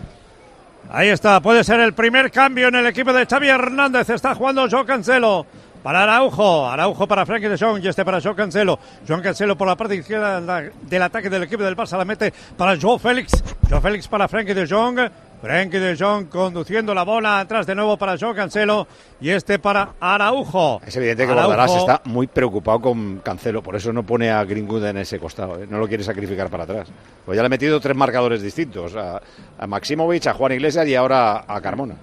Ahí 0.90 1.09
está, 1.09 1.40
puede 1.40 1.64
ser 1.64 1.81
el 1.81 1.95
primer 1.95 2.31
cambio 2.31 2.69
en 2.69 2.76
el 2.76 2.87
equipo 2.87 3.12
de 3.12 3.26
Xavi 3.26 3.49
Hernández. 3.49 4.09
Está 4.11 4.35
jugando 4.35 4.69
Joe 4.71 4.85
Cancelo 4.85 5.47
para 5.87 6.02
Araujo. 6.02 6.66
Araujo 6.69 7.07
para 7.07 7.25
Frankie 7.25 7.47
de 7.47 7.57
Jong 7.57 7.81
y 7.81 7.87
este 7.87 8.05
para 8.05 8.21
Joe 8.21 8.35
Cancelo. 8.35 8.76
Joe 9.07 9.23
Cancelo 9.23 9.57
por 9.57 9.69
la 9.69 9.76
parte 9.76 9.95
izquierda 9.95 10.40
del- 10.83 11.02
ataque 11.02 11.31
del 11.31 11.45
equipo 11.45 11.62
del 11.62 11.76
Barça 11.76 11.97
la 11.97 12.05
mete 12.05 12.33
para 12.57 12.76
Joe 12.76 12.99
Félix. 12.99 13.31
Joe 13.71 13.81
Félix 13.81 14.09
para 14.09 14.26
Frankie 14.26 14.52
de 14.52 14.66
Jong. 14.66 14.99
Frankie 15.40 15.78
de 15.78 15.97
Jong 15.97 16.26
conduciendo 16.28 16.93
la 16.93 17.05
bola 17.05 17.38
atrás 17.38 17.69
de 17.69 17.76
nuevo 17.76 17.97
para 17.97 18.16
Joe 18.19 18.35
Cancelo 18.35 18.88
y 19.21 19.31
este 19.31 19.61
para 19.61 19.90
Araujo. 20.00 20.81
Es 20.85 20.97
evidente 20.97 21.25
que. 21.25 21.33
Bordalás 21.33 21.76
está 21.76 22.00
muy 22.07 22.26
preocupado 22.26 22.81
con 22.81 23.19
Cancelo, 23.19 23.62
por 23.62 23.76
eso 23.76 23.93
no 23.93 24.02
pone 24.02 24.28
a 24.28 24.43
Greenwood 24.43 24.87
en 24.87 24.97
ese 24.97 25.21
costado, 25.21 25.62
¿eh? 25.62 25.69
no 25.71 25.78
lo 25.78 25.87
quiere 25.87 26.02
sacrificar 26.02 26.49
para 26.50 26.64
atrás. 26.64 26.88
Pues 27.25 27.37
ya 27.37 27.43
le 27.43 27.47
ha 27.47 27.50
metido 27.50 27.78
tres 27.78 27.95
marcadores 27.97 28.43
distintos, 28.43 28.97
a, 28.97 29.21
a 29.57 29.66
Maximovic, 29.69 30.26
a 30.26 30.35
Juan 30.35 30.50
Iglesias 30.50 30.85
y 30.88 30.97
ahora 30.97 31.45
a 31.47 31.61
Carmona. 31.61 31.95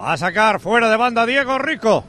Va 0.00 0.14
a 0.14 0.16
sacar 0.16 0.58
fuera 0.58 0.88
de 0.88 0.96
banda 0.96 1.26
Diego 1.26 1.58
Rico. 1.58 2.04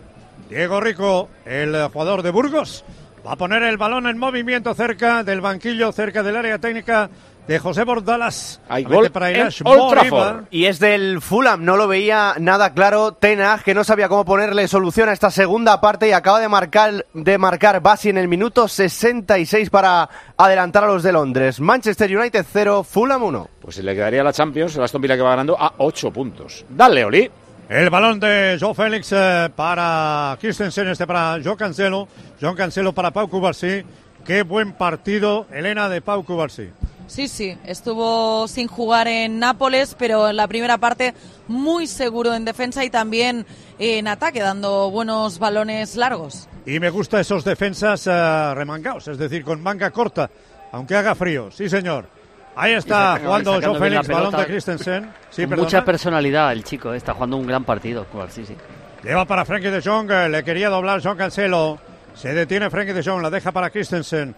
Diego 0.50 0.80
Rico, 0.80 1.30
el 1.46 1.88
jugador 1.88 2.22
de 2.22 2.32
Burgos, 2.32 2.84
va 3.26 3.34
a 3.34 3.36
poner 3.36 3.64
el 3.64 3.78
balón 3.78 4.08
en 4.08 4.18
movimiento 4.18 4.74
cerca 4.74 5.24
del 5.24 5.42
banquillo, 5.42 5.92
cerca 5.92 6.22
del 6.22 6.36
área 6.36 6.60
técnica 6.60 7.10
de 7.48 7.60
José 7.60 7.84
Bordalas. 7.84 8.62
Hay 8.70 8.84
gol 8.84 9.10
para 9.12 9.30
en 9.30 9.38
Ilash 9.38 9.62
Old. 9.66 9.92
Trafford. 9.92 10.44
Y 10.52 10.66
es 10.66 10.80
del 10.80 11.22
Fulham, 11.22 11.64
no 11.64 11.78
lo 11.78 11.88
veía 11.88 12.36
nada 12.40 12.74
claro 12.74 13.14
Tenag, 13.14 13.64
que 13.64 13.74
no 13.74 13.84
sabía 13.84 14.10
cómo 14.10 14.26
ponerle 14.26 14.68
solución 14.68 15.10
a 15.10 15.14
esta 15.14 15.32
segunda 15.32 15.80
parte 15.82 16.08
y 16.08 16.12
acaba 16.12 16.40
de 16.40 16.50
marcar, 16.50 17.06
de 17.14 17.38
marcar 17.38 17.82
Basi 17.82 18.10
en 18.10 18.18
el 18.18 18.28
minuto 18.28 18.68
66 18.68 19.70
para 19.70 20.10
adelantar 20.38 20.84
a 20.84 20.88
los 20.88 21.04
de 21.04 21.12
Londres. 21.12 21.60
Manchester 21.60 22.16
United 22.18 22.46
0, 22.52 22.84
Fulham 22.84 23.24
1. 23.24 23.50
Pues 23.62 23.76
se 23.76 23.84
le 23.84 23.94
quedaría 23.96 24.24
la 24.24 24.34
Champions, 24.34 24.76
el 24.76 24.84
Aston 24.84 25.02
Villa 25.02 25.16
que 25.16 25.22
va 25.22 25.32
ganando 25.32 25.60
a 25.60 25.74
8 25.78 26.12
puntos. 26.12 26.66
Dale, 26.70 27.06
Oli. 27.06 27.32
El 27.68 27.90
balón 27.90 28.20
de 28.20 28.58
Joe 28.60 28.76
Félix 28.76 29.12
eh, 29.12 29.50
para 29.56 30.38
Christensen, 30.40 30.88
este 30.88 31.08
para 31.08 31.40
Joe 31.44 31.58
Cancelo. 31.58 32.08
John 32.40 32.56
Cancelo 32.56 32.94
para 32.94 33.10
Pau 33.10 33.28
Cubarsí. 33.28 33.84
Qué 34.24 34.44
buen 34.44 34.74
partido, 34.74 35.48
Elena, 35.52 35.90
de 35.90 36.00
Pau 36.00 36.24
Cubarsí. 36.24 36.70
Sí, 37.08 37.28
sí, 37.28 37.58
estuvo 37.66 38.48
sin 38.48 38.68
jugar 38.68 39.08
en 39.08 39.40
Nápoles, 39.40 39.96
pero 39.98 40.30
en 40.30 40.36
la 40.36 40.48
primera 40.48 40.78
parte 40.78 41.16
muy 41.48 41.88
seguro 41.88 42.36
en 42.36 42.46
defensa 42.46 42.84
y 42.86 42.92
también 42.92 43.48
en 43.80 44.08
ataque, 44.08 44.42
dando 44.42 44.92
buenos 44.92 45.40
balones 45.40 45.96
largos. 45.96 46.48
Y 46.68 46.80
me 46.80 46.92
gusta 46.92 47.20
esos 47.20 47.44
defensas 47.44 48.06
eh, 48.06 48.54
remangados, 48.54 49.08
es 49.08 49.18
decir, 49.18 49.44
con 49.44 49.62
manga 49.62 49.90
corta, 49.90 50.30
aunque 50.72 50.96
haga 50.96 51.16
frío. 51.16 51.50
Sí, 51.52 51.68
señor. 51.68 52.08
Ahí 52.56 52.74
está 52.74 53.20
jugando 53.24 53.62
Joe 53.62 53.80
Félix, 53.80 54.08
balón 54.08 54.36
de. 54.36 54.46
Christensen. 54.46 55.10
Sí, 55.30 55.46
mucha 55.46 55.84
personalidad 55.84 56.52
el 56.54 56.64
chico, 56.64 56.94
eh, 56.94 56.98
está 56.98 57.14
jugando 57.14 57.38
un 57.38 57.48
gran 57.48 57.64
partido. 57.64 58.06
Sí, 58.30 58.46
sí. 58.46 58.56
Lleva 59.04 59.26
para 59.26 59.46
Frankie 59.46 59.70
de 59.70 59.82
Jong, 59.82 60.10
eh, 60.12 60.30
le 60.30 60.44
quería 60.44 60.70
doblar 60.70 61.02
John 61.04 61.18
Cancelo. 61.18 61.78
Se 62.16 62.34
detiene 62.34 62.70
Frankie 62.70 62.94
de 62.94 63.04
Jong, 63.04 63.22
la 63.22 63.30
deja 63.30 63.52
para 63.52 63.70
Christensen. 63.70 64.34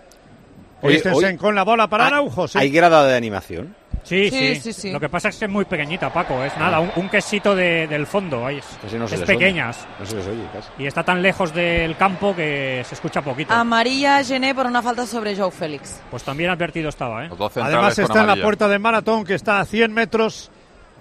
Oye, 0.82 0.94
Christensen 1.02 1.32
hoy- 1.32 1.38
con 1.38 1.56
la 1.56 1.64
bola 1.64 1.88
para 1.88 2.08
Araujo. 2.08 2.48
sí. 2.48 2.58
¿Hay 2.58 2.70
grada 2.72 3.06
de 3.06 3.16
animación? 3.16 3.76
Sí, 4.08 4.30
Sí, 4.30 4.56
sí, 4.56 4.62
sí, 4.62 4.74
sí. 4.74 4.92
Lo 4.92 5.00
que 5.02 5.10
pasa 5.10 5.28
es 5.30 5.38
que 5.38 5.46
es 5.46 5.52
muy 5.52 5.66
pequeñita, 5.66 6.12
Paco. 6.14 6.42
Es 6.44 6.56
nada, 6.58 6.80
un, 6.80 6.90
un 6.96 7.10
quesito 7.10 7.54
de- 7.54 7.88
del 7.88 8.08
fondo. 8.08 8.46
ahí 8.46 8.58
Es, 8.60 8.66
Casi 8.82 8.96
no 8.98 9.06
se 9.08 9.16
es 9.16 9.20
les 9.22 9.30
oye. 9.30 9.38
pequeñas. 9.38 9.86
No 10.00 10.06
se 10.06 10.16
les 10.16 10.28
oye 10.28 10.44
casi. 10.54 10.70
Y 10.80 10.88
está 10.88 11.04
tan 11.04 11.22
lejos 11.22 11.54
del 11.54 11.98
campo 11.98 12.34
que 12.34 12.84
se 12.88 12.96
escucha 12.96 13.22
poquito. 13.22 13.54
Amarilla 13.54 14.24
Gené 14.24 14.56
por 14.56 14.66
una 14.66 14.82
falta 14.82 15.06
sobre 15.06 15.36
Joe 15.36 15.52
Félix. 15.52 16.02
Pues 16.10 16.24
también 16.24 16.50
advertido 16.50 16.88
estaba, 16.90 17.26
¿eh? 17.26 17.30
Además 17.62 18.00
está 18.00 18.22
en 18.22 18.28
la 18.28 18.36
puerta 18.38 18.68
de 18.70 18.80
Maratón, 18.80 19.26
que 19.26 19.34
está 19.34 19.60
a 19.60 19.66
100 19.66 19.94
metros 19.94 20.52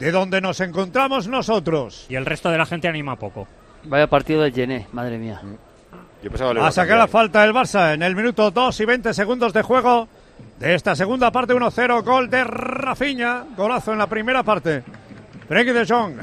de 0.01 0.11
donde 0.11 0.41
nos 0.41 0.61
encontramos 0.61 1.29
nosotros. 1.29 2.07
Y 2.09 2.17
el 2.17 2.27
resto 2.27 2.51
de 2.51 2.59
la 2.59 2.67
gente 2.67 2.89
anima 2.89 3.17
poco. 3.17 3.47
Vaya 3.85 4.09
partido 4.09 4.43
de 4.43 4.51
Gené, 4.51 4.89
madre 4.93 5.17
mía. 5.17 5.41
Yo 6.23 6.31
iba 6.35 6.67
A 6.67 6.73
sacar 6.73 6.99
la 6.99 7.07
falta 7.07 7.45
el 7.45 7.53
Barça 7.53 7.95
en 7.95 8.03
el 8.03 8.17
minuto 8.17 8.51
2 8.51 8.81
y 8.81 8.85
20 8.85 9.15
segundos 9.15 9.53
de 9.53 9.63
juego 9.63 10.09
de 10.59 10.75
esta 10.75 10.97
segunda 10.97 11.31
parte 11.31 11.55
1-0. 11.55 12.03
Gol 12.03 12.31
de 12.31 12.45
Rafinha. 12.45 13.45
Golazo 13.57 13.93
en 13.93 13.99
la 13.99 14.07
primera 14.07 14.43
parte. 14.43 14.83
Frenkie 15.49 15.73
de 15.73 15.87
Jong. 15.87 16.17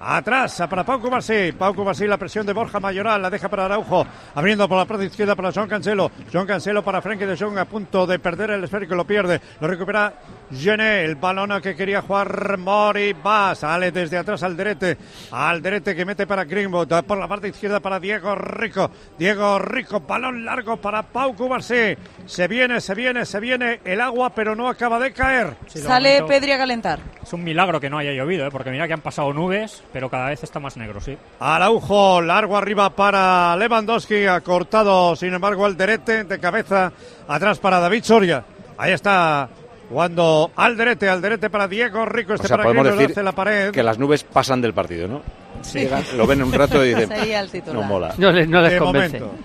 Atrás 0.00 0.62
para 0.68 0.84
Pau 0.84 1.00
Cubarsí. 1.00 1.52
Pau 1.52 1.74
Cubarsí, 1.74 2.06
la 2.06 2.18
presión 2.18 2.44
de 2.46 2.52
Borja 2.52 2.80
Mayoral. 2.80 3.22
La 3.22 3.30
deja 3.30 3.48
para 3.48 3.66
Araujo. 3.66 4.06
Abriendo 4.34 4.68
por 4.68 4.78
la 4.78 4.84
parte 4.84 5.06
izquierda 5.06 5.34
para 5.34 5.52
John 5.52 5.68
Cancelo. 5.68 6.10
John 6.32 6.46
Cancelo 6.46 6.82
para 6.82 7.00
Frenkie 7.00 7.26
de 7.26 7.36
Jong. 7.36 7.58
A 7.58 7.64
punto 7.64 8.06
de 8.06 8.18
perder 8.18 8.50
el 8.50 8.64
esférico. 8.64 8.94
Lo 8.94 9.06
pierde. 9.06 9.40
Lo 9.60 9.68
recupera 9.68 10.12
Gené. 10.56 11.04
El 11.04 11.16
balón 11.16 11.60
que 11.60 11.74
quería 11.74 12.02
jugar 12.02 12.58
Mori. 12.58 13.12
Va. 13.12 13.54
Sale 13.54 13.92
desde 13.92 14.18
atrás 14.18 14.42
al 14.42 14.56
derete. 14.56 14.96
Al 15.30 15.60
derete 15.62 15.94
que 15.94 16.04
mete 16.04 16.26
para 16.26 16.44
Greenwood. 16.44 17.04
Por 17.04 17.18
la 17.18 17.28
parte 17.28 17.48
izquierda 17.48 17.80
para 17.80 18.00
Diego 18.00 18.34
Rico. 18.34 18.90
Diego 19.18 19.58
Rico. 19.58 20.00
Balón 20.00 20.44
largo 20.44 20.76
para 20.76 21.02
Pau 21.02 21.34
Cubarsí. 21.34 21.96
Se 22.26 22.48
viene, 22.48 22.80
se 22.80 22.94
viene, 22.94 23.24
se 23.24 23.40
viene 23.40 23.80
el 23.84 24.00
agua, 24.00 24.30
pero 24.30 24.54
no 24.54 24.68
acaba 24.68 24.98
de 24.98 25.12
caer. 25.12 25.56
Sale 25.66 26.22
Pedri 26.24 26.52
a 26.52 26.58
calentar. 26.58 27.00
Es 27.22 27.32
un 27.32 27.42
milagro 27.42 27.80
que 27.80 27.90
no 27.90 27.98
haya 27.98 28.12
llovido, 28.12 28.46
¿eh? 28.46 28.50
porque 28.50 28.70
mira 28.70 28.86
que 28.86 28.92
han 28.92 29.00
pasado 29.00 29.32
nubes, 29.32 29.82
pero 29.92 30.10
cada 30.10 30.28
vez 30.28 30.42
está 30.42 30.60
más 30.60 30.76
negro, 30.76 31.00
sí. 31.00 31.16
Araujo, 31.40 32.20
largo 32.20 32.56
arriba 32.56 32.90
para 32.90 33.56
Lewandowski, 33.56 34.26
ha 34.26 34.40
cortado 34.40 35.16
sin 35.16 35.32
embargo 35.32 35.66
el 35.66 35.76
derete 35.76 36.24
de 36.24 36.38
cabeza 36.38 36.92
atrás 37.26 37.58
para 37.58 37.80
David 37.80 38.04
Soria. 38.04 38.44
Ahí 38.76 38.92
está 38.92 39.48
jugando 39.88 40.50
Alderete, 40.56 41.08
Alderete 41.08 41.50
para 41.50 41.68
Diego 41.68 42.04
Rico, 42.06 42.32
O 42.32 42.34
este 42.36 42.48
sea, 42.48 42.56
para 42.56 42.68
podemos 42.68 42.86
decir 42.96 43.10
hace 43.12 43.22
la 43.22 43.32
pared. 43.32 43.70
que 43.70 43.82
las 43.82 43.98
nubes 43.98 44.24
pasan 44.24 44.60
del 44.60 44.72
partido, 44.74 45.08
¿no? 45.08 45.22
Sí. 45.62 45.88
Lo 46.16 46.26
ven 46.26 46.42
un 46.42 46.52
rato 46.52 46.84
y 46.84 46.94
dicen, 46.94 47.10
no 47.72 47.82
mola. 47.82 48.14
No, 48.18 48.32
le- 48.32 48.46
no 48.46 48.60
les 48.60 48.72
De 48.72 48.78
convence. 48.78 49.20
momento. 49.20 49.38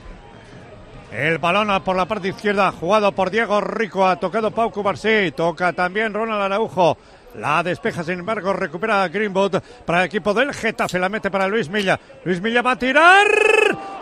El 1.12 1.39
balón 1.39 1.81
por 1.84 1.96
la 1.96 2.05
parte 2.05 2.27
izquierda, 2.27 2.72
jugado 2.72 3.12
por 3.13 3.31
Diego 3.31 3.60
Rico, 3.62 4.05
ha 4.08 4.17
tocado 4.17 4.51
Pau 4.51 4.72
Cubarsí, 4.72 5.31
toca 5.36 5.74
también 5.74 6.13
Ronald 6.13 6.41
Araujo. 6.43 6.98
La 7.36 7.62
despeja, 7.62 8.03
sin 8.03 8.19
embargo, 8.19 8.53
recupera 8.53 9.07
Greenwood 9.07 9.57
para 9.86 10.00
el 10.00 10.05
equipo 10.07 10.33
del 10.33 10.51
Getafe, 10.53 10.98
la 10.98 11.09
mete 11.09 11.29
para 11.29 11.48
Luis 11.48 11.69
Milla. 11.69 12.00
Luis 12.25 12.41
Milla 12.41 12.62
va 12.63 12.71
a 12.71 12.75
tirar 12.79 13.27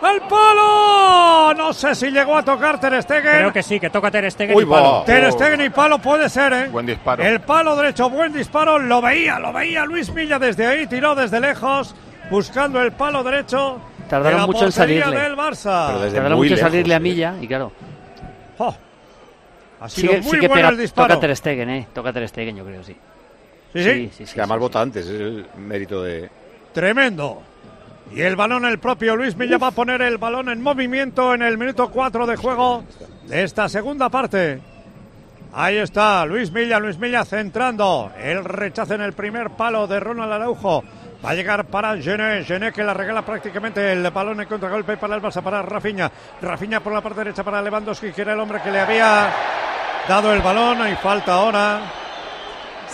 al 0.02 0.20
palo. 0.28 1.54
No 1.54 1.72
sé 1.74 1.94
si 1.94 2.10
llegó 2.10 2.36
a 2.38 2.42
tocar 2.42 2.80
Ter 2.80 3.02
Stegen. 3.02 3.36
Creo 3.36 3.52
que 3.52 3.62
sí, 3.62 3.78
que 3.78 3.90
toca 3.90 4.10
Ter 4.10 4.30
Stegen 4.30 4.56
Uy, 4.56 4.62
y 4.62 4.66
palo. 4.66 4.92
va. 5.00 5.04
Ter 5.04 5.30
Stegen 5.32 5.60
y 5.60 5.68
palo 5.70 5.98
puede 5.98 6.28
ser, 6.30 6.52
¿eh? 6.54 6.68
Buen 6.68 6.86
disparo. 6.86 7.22
El 7.22 7.40
palo 7.40 7.76
derecho, 7.76 8.08
buen 8.08 8.32
disparo, 8.32 8.78
lo 8.78 9.02
veía, 9.02 9.38
lo 9.38 9.52
veía 9.52 9.84
Luis 9.84 10.10
Milla 10.12 10.38
desde 10.38 10.66
ahí, 10.66 10.86
tiró 10.86 11.14
desde 11.14 11.38
lejos, 11.38 11.94
buscando 12.30 12.80
el 12.80 12.92
palo 12.92 13.22
derecho. 13.22 13.78
Tardaron 14.08 14.40
de 14.40 14.46
mucho 14.46 14.64
en 14.64 14.72
salirle. 14.72 15.20
del 15.20 15.36
Barça. 15.36 15.88
Pero 15.88 16.00
desde 16.00 16.16
Tardaron 16.16 16.38
mucho 16.38 16.54
en 16.54 16.60
salirle 16.60 16.94
a 16.94 16.96
¿eh? 16.96 17.00
Milla 17.00 17.34
y 17.42 17.46
claro. 17.46 17.72
Oh, 18.56 18.74
ha 19.80 19.88
sido 19.88 20.14
Sí, 20.14 20.18
muy 20.22 20.30
sí 20.32 20.40
que 20.40 20.48
bueno 20.48 20.54
pega, 20.54 20.68
el 20.70 20.78
disparo. 20.78 21.08
toca 21.14 21.20
Ter 21.20 21.36
Stegen, 21.36 21.70
¿eh? 21.70 21.86
Toca 21.92 22.12
Ter 22.12 22.26
Stegen, 22.26 22.56
yo 22.56 22.64
creo, 22.64 22.82
sí. 22.82 22.96
Sí, 23.72 23.82
sí. 23.82 23.90
sí, 23.90 24.10
sí, 24.16 24.22
Es 24.24 24.34
que 24.34 24.40
además 24.40 24.58
vota 24.58 24.80
antes, 24.80 25.06
es 25.06 25.20
el 25.20 25.46
mérito 25.56 26.02
de... 26.02 26.30
Tremendo. 26.72 27.42
Y 28.14 28.22
el 28.22 28.36
balón, 28.36 28.64
el 28.64 28.78
propio 28.78 29.16
Luis 29.16 29.36
Milla 29.36 29.58
va 29.58 29.68
a 29.68 29.72
poner 29.72 30.00
el 30.02 30.16
balón 30.16 30.48
en 30.48 30.62
movimiento 30.62 31.34
en 31.34 31.42
el 31.42 31.58
minuto 31.58 31.90
4 31.90 32.26
de 32.26 32.36
juego 32.36 32.84
de 33.26 33.42
esta 33.42 33.68
segunda 33.68 34.08
parte. 34.08 34.60
Ahí 35.52 35.76
está 35.76 36.24
Luis 36.24 36.50
Milla, 36.52 36.78
Luis 36.78 36.98
Milla 36.98 37.24
centrando. 37.24 38.12
El 38.18 38.44
rechazo 38.44 38.94
en 38.94 39.02
el 39.02 39.12
primer 39.12 39.50
palo 39.50 39.86
de 39.86 40.00
Ronald 40.00 40.32
Araujo. 40.32 40.84
Va 41.24 41.30
a 41.30 41.34
llegar 41.34 41.66
para 41.66 41.96
Gené, 42.00 42.44
Gené 42.44 42.72
que 42.72 42.84
la 42.84 42.94
regala 42.94 43.22
prácticamente 43.22 43.92
el 43.92 44.08
balón 44.10 44.40
en 44.40 44.46
contragolpe 44.46 44.96
para 44.96 45.16
el 45.16 45.22
Barça, 45.22 45.42
para 45.42 45.62
Rafinha. 45.62 46.10
Rafinha 46.40 46.80
por 46.80 46.92
la 46.92 47.00
parte 47.00 47.20
derecha 47.20 47.42
para 47.42 47.60
Lewandowski, 47.60 48.12
que 48.12 48.22
era 48.22 48.34
el 48.34 48.40
hombre 48.40 48.60
que 48.62 48.70
le 48.70 48.80
había 48.80 49.32
dado 50.08 50.32
el 50.32 50.40
balón. 50.40 50.80
Hay 50.80 50.94
falta 50.96 51.34
ahora 51.34 51.80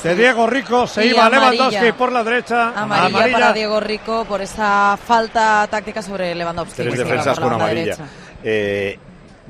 de 0.02 0.14
Diego 0.14 0.46
Rico. 0.46 0.86
Se 0.86 1.06
Y 1.06 1.10
iba 1.10 1.26
amarilla. 1.26 1.50
Lewandowski 1.52 1.92
por 1.92 2.12
la 2.12 2.24
derecha. 2.24 2.72
Amarilla, 2.76 3.32
para 3.32 3.52
Diego 3.52 3.80
Rico 3.80 4.24
por 4.24 4.42
esa 4.42 4.98
falta 5.02 5.66
táctica 5.70 6.02
sobre 6.02 6.34
Lewandowski. 6.34 6.82
Tres 6.82 6.98
defensas 6.98 7.38
con 7.38 7.52
amarilla. 7.52 7.96
Eh, 8.42 8.98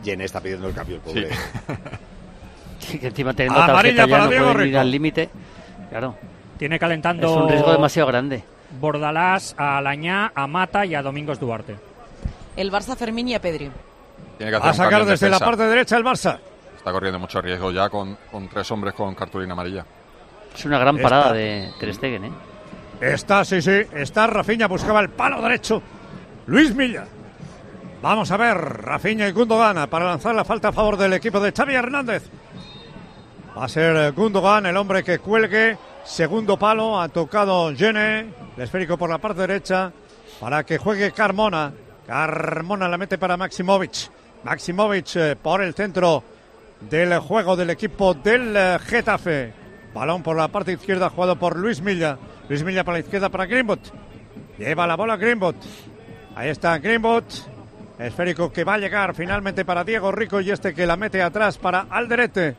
está 0.05 0.41
pidiendo 0.41 0.69
el 0.69 0.75
cambio, 0.75 0.97
el 0.97 1.01
pobre. 1.03 1.31
Sí, 2.79 2.99
que 2.99 3.07
encima 3.07 3.33
teniendo 3.33 3.63
Amarilla 3.63 3.97
tarjeta 3.97 4.07
ya 4.07 4.11
para 4.11 4.25
no 4.25 4.31
Diego 4.31 4.45
pueden 4.45 4.61
ir 4.61 4.67
Rico. 4.67 4.81
al 4.81 4.91
límite. 4.91 5.31
Claro, 5.89 6.17
Tiene 6.59 6.79
calentando 6.79 7.27
es 7.27 7.37
un 7.37 7.49
riesgo 7.49 7.73
demasiado 7.73 8.09
grande. 8.09 8.45
Bordalás, 8.79 9.55
a 9.57 9.79
Alañá, 9.79 10.33
a 10.35 10.47
Mata 10.47 10.85
y 10.85 10.95
a 10.95 11.01
Domingos 11.03 11.41
Duarte. 11.41 11.77
El 12.57 12.71
Barça 12.71 12.95
Fermín 12.95 13.29
y 13.29 13.35
a 13.35 13.41
Pedri. 13.41 13.71
Tiene 14.37 14.51
que 14.51 14.57
hacer 14.57 14.69
a 14.71 14.75
sacar 14.75 15.05
desde 15.07 15.31
la 15.31 15.39
parte 15.39 15.63
derecha 15.63 15.97
el 15.97 16.05
Barça. 16.05 16.39
Está 16.77 16.93
corriendo 16.93 17.19
mucho 17.19 17.41
riesgo 17.41 17.71
ya 17.71 17.89
con, 17.89 18.19
con 18.31 18.49
tres 18.49 18.71
hombres 18.71 18.93
con 18.93 19.15
cartulina 19.15 19.55
amarilla. 19.55 19.87
Es 20.55 20.65
una 20.65 20.79
gran 20.79 20.99
parada 20.99 21.33
de 21.33 21.71
Ter 21.79 21.95
Stegen, 21.95 22.25
¿eh? 22.27 22.33
Está, 23.01 23.45
sí, 23.45 23.61
sí, 23.61 23.83
está 23.93 24.27
Rafinha, 24.27 24.69
buscaba 24.69 25.01
el 25.01 25.11
palo 25.11 25.43
derecho. 25.43 25.83
Luis 26.47 26.75
Milla. 26.75 27.07
Vamos 28.01 28.31
a 28.31 28.37
ver, 28.37 28.57
Rafinha 28.57 29.29
y 29.29 29.33
Gundogan 29.33 29.89
para 29.89 30.05
lanzar 30.05 30.35
la 30.35 30.45
falta 30.45 30.69
a 30.69 30.73
favor 30.73 30.97
del 30.97 31.15
equipo 31.15 31.41
de 31.41 31.53
Xavi 31.53 31.75
Hernández. 31.75 32.25
Va 33.57 33.65
a 33.65 33.69
ser 33.69 33.97
eh, 33.97 34.11
Gundogan 34.11 34.67
el 34.67 34.77
hombre 34.77 35.03
que 35.03 35.19
cuelgue. 35.19 35.77
Segundo 36.05 36.59
palo, 36.59 37.01
ha 37.01 37.09
tocado 37.09 37.75
Gene, 37.75 38.33
el 38.57 38.63
esférico 38.63 38.99
por 38.99 39.09
la 39.09 39.19
parte 39.19 39.41
derecha, 39.41 39.91
para 40.39 40.65
que 40.65 40.79
juegue 40.79 41.13
Carmona. 41.13 41.73
Carmona 42.07 42.89
la 42.89 42.99
mete 42.99 43.17
para 43.17 43.37
Maximovic. 43.37 44.11
Maximovic 44.45 45.17
eh, 45.17 45.37
por 45.41 45.63
el 45.63 45.75
centro 45.75 46.23
del 46.81 47.19
juego 47.21 47.57
del 47.57 47.71
equipo 47.71 48.13
del 48.13 48.55
eh, 48.55 48.79
Getafe. 48.85 49.64
Balón 49.95 50.23
por 50.23 50.37
la 50.37 50.49
parte 50.49 50.73
izquierda 50.73 51.09
jugado 51.09 51.37
por 51.37 51.57
Luis 51.57 51.81
Milla. 51.81 52.19
Luis 52.49 52.65
Milla 52.65 52.83
para 52.85 52.99
la 52.99 53.05
izquierda 53.05 53.29
para 53.29 53.47
Greenwood. 53.47 53.79
Lleva 54.59 54.87
la 54.87 54.97
bola 54.97 55.17
Greenwood. 55.17 55.55
Ahí 56.35 56.49
está 56.49 56.77
Greenwood. 56.79 57.25
Esférico 57.99 58.53
que 58.53 58.65
va 58.65 58.75
a 58.75 58.79
llegar 58.79 59.15
finalmente 59.15 59.65
para 59.65 59.85
Diego 59.85 60.11
Rico 60.11 60.41
y 60.41 60.51
este 60.51 60.75
que 60.75 60.85
la 60.85 60.97
mete 60.97 61.23
atrás 61.23 61.59
para 61.59 61.87
Alderete. 61.89 62.57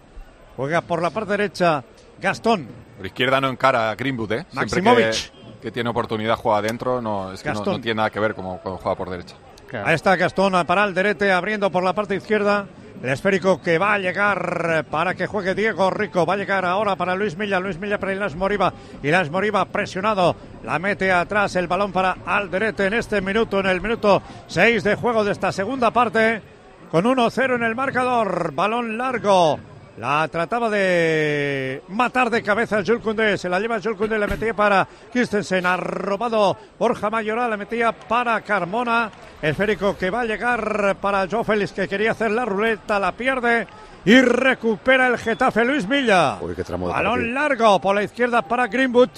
Juega 0.56 0.80
por 0.80 1.01
la 1.01 1.10
parte 1.10 1.32
derecha 1.32 1.84
Gastón. 2.22 2.68
Por 2.96 3.06
izquierda 3.06 3.42
no 3.42 3.50
encara 3.50 3.92
a 3.92 3.96
Greenwood, 3.96 4.32
¿eh? 4.32 4.46
Siempre 4.50 4.82
Maximovic. 4.82 5.12
que, 5.12 5.62
que 5.63 5.72
tiene 5.72 5.89
oportunidad 5.89 6.38
juega 6.38 6.60
adentro, 6.60 7.01
no, 7.01 7.34
es 7.34 7.44
que 7.44 7.51
no, 7.51 7.65
no 7.65 7.82
tiene 7.82 7.96
nada 7.96 8.10
que 8.10 8.22
ver 8.22 8.34
como 8.34 8.60
cuando 8.60 8.80
juega 8.82 8.96
por 8.96 9.10
derecha. 9.10 9.36
Ahí 9.74 9.96
está 9.96 10.16
Gastón 10.16 10.54
para 10.66 10.84
Alderete 10.84 11.32
abriendo 11.32 11.72
por 11.72 11.84
la 11.84 11.94
parte 11.94 12.16
izquierda. 12.16 12.68
El 13.02 13.10
esférico 13.10 13.62
que 13.62 13.78
va 13.78 13.94
a 13.94 14.00
llegar 14.00 14.86
para 14.90 15.14
que 15.14 15.28
juegue 15.28 15.54
Diego 15.54 15.90
Rico. 15.90 16.26
Va 16.26 16.36
a 16.36 16.38
llegar 16.38 16.66
ahora 16.66 16.96
para 16.96 17.16
Luis 17.16 17.38
Milla. 17.38 17.60
Luis 17.60 17.78
Milla 17.78 18.00
para 18.00 18.14
Ilas 18.14 18.36
Moriba. 18.36 18.74
Ilas 19.04 19.30
Moriba 19.30 19.66
presionado. 19.66 20.36
La 20.64 20.80
mete 20.80 21.12
atrás 21.12 21.56
el 21.56 21.68
balón 21.68 21.92
para 21.92 22.18
Alderete 22.26 22.86
en 22.86 22.94
este 22.94 23.22
minuto, 23.22 23.60
en 23.60 23.68
el 23.68 23.82
minuto 23.82 24.22
6 24.48 24.84
de 24.84 24.96
juego 24.96 25.24
de 25.24 25.34
esta 25.34 25.52
segunda 25.52 25.92
parte. 25.92 26.42
Con 26.90 27.06
1-0 27.06 27.56
en 27.56 27.64
el 27.64 27.76
marcador. 27.76 28.54
Balón 28.54 28.98
largo. 28.98 29.60
La 29.98 30.28
trataba 30.28 30.70
de 30.70 31.82
matar 31.88 32.30
de 32.30 32.44
cabeza 32.44 32.84
Jules 32.86 33.02
Koundé. 33.02 33.38
Se 33.38 33.48
la 33.48 33.62
lleva 33.62 33.80
Jules 33.82 33.98
Koundé, 33.98 34.20
la 34.20 34.28
metía 34.28 34.54
para 34.54 34.86
Christensen. 35.12 35.66
Ha 35.66 35.78
robado 35.78 36.58
Borja 36.78 37.10
Mayoral, 37.10 37.50
la 37.50 37.56
metía 37.58 37.94
para 37.94 38.42
Carmona. 38.42 39.10
Esférico 39.42 39.98
que 39.98 40.10
va 40.10 40.22
a 40.22 40.25
llegar 40.25 40.98
para 41.00 41.28
Joe 41.30 41.46
Félix, 41.46 41.72
que 41.72 41.88
quería 41.88 42.12
hacer 42.12 42.32
la 42.32 42.44
ruleta, 42.44 43.00
la 43.00 43.14
pierde. 43.14 43.68
Y 44.04 44.20
recupera 44.20 45.08
el 45.08 45.18
Getafe 45.18 45.64
Luis 45.64 45.88
Milla. 45.88 46.40
Uy, 46.42 46.56
qué 46.56 46.64
tramo 46.66 46.88
de 46.88 46.94
Balón 46.94 47.34
largo 47.34 47.80
por 47.80 47.96
la 47.96 48.04
izquierda 48.04 48.42
para 48.42 48.68
Greenwood. 48.68 49.10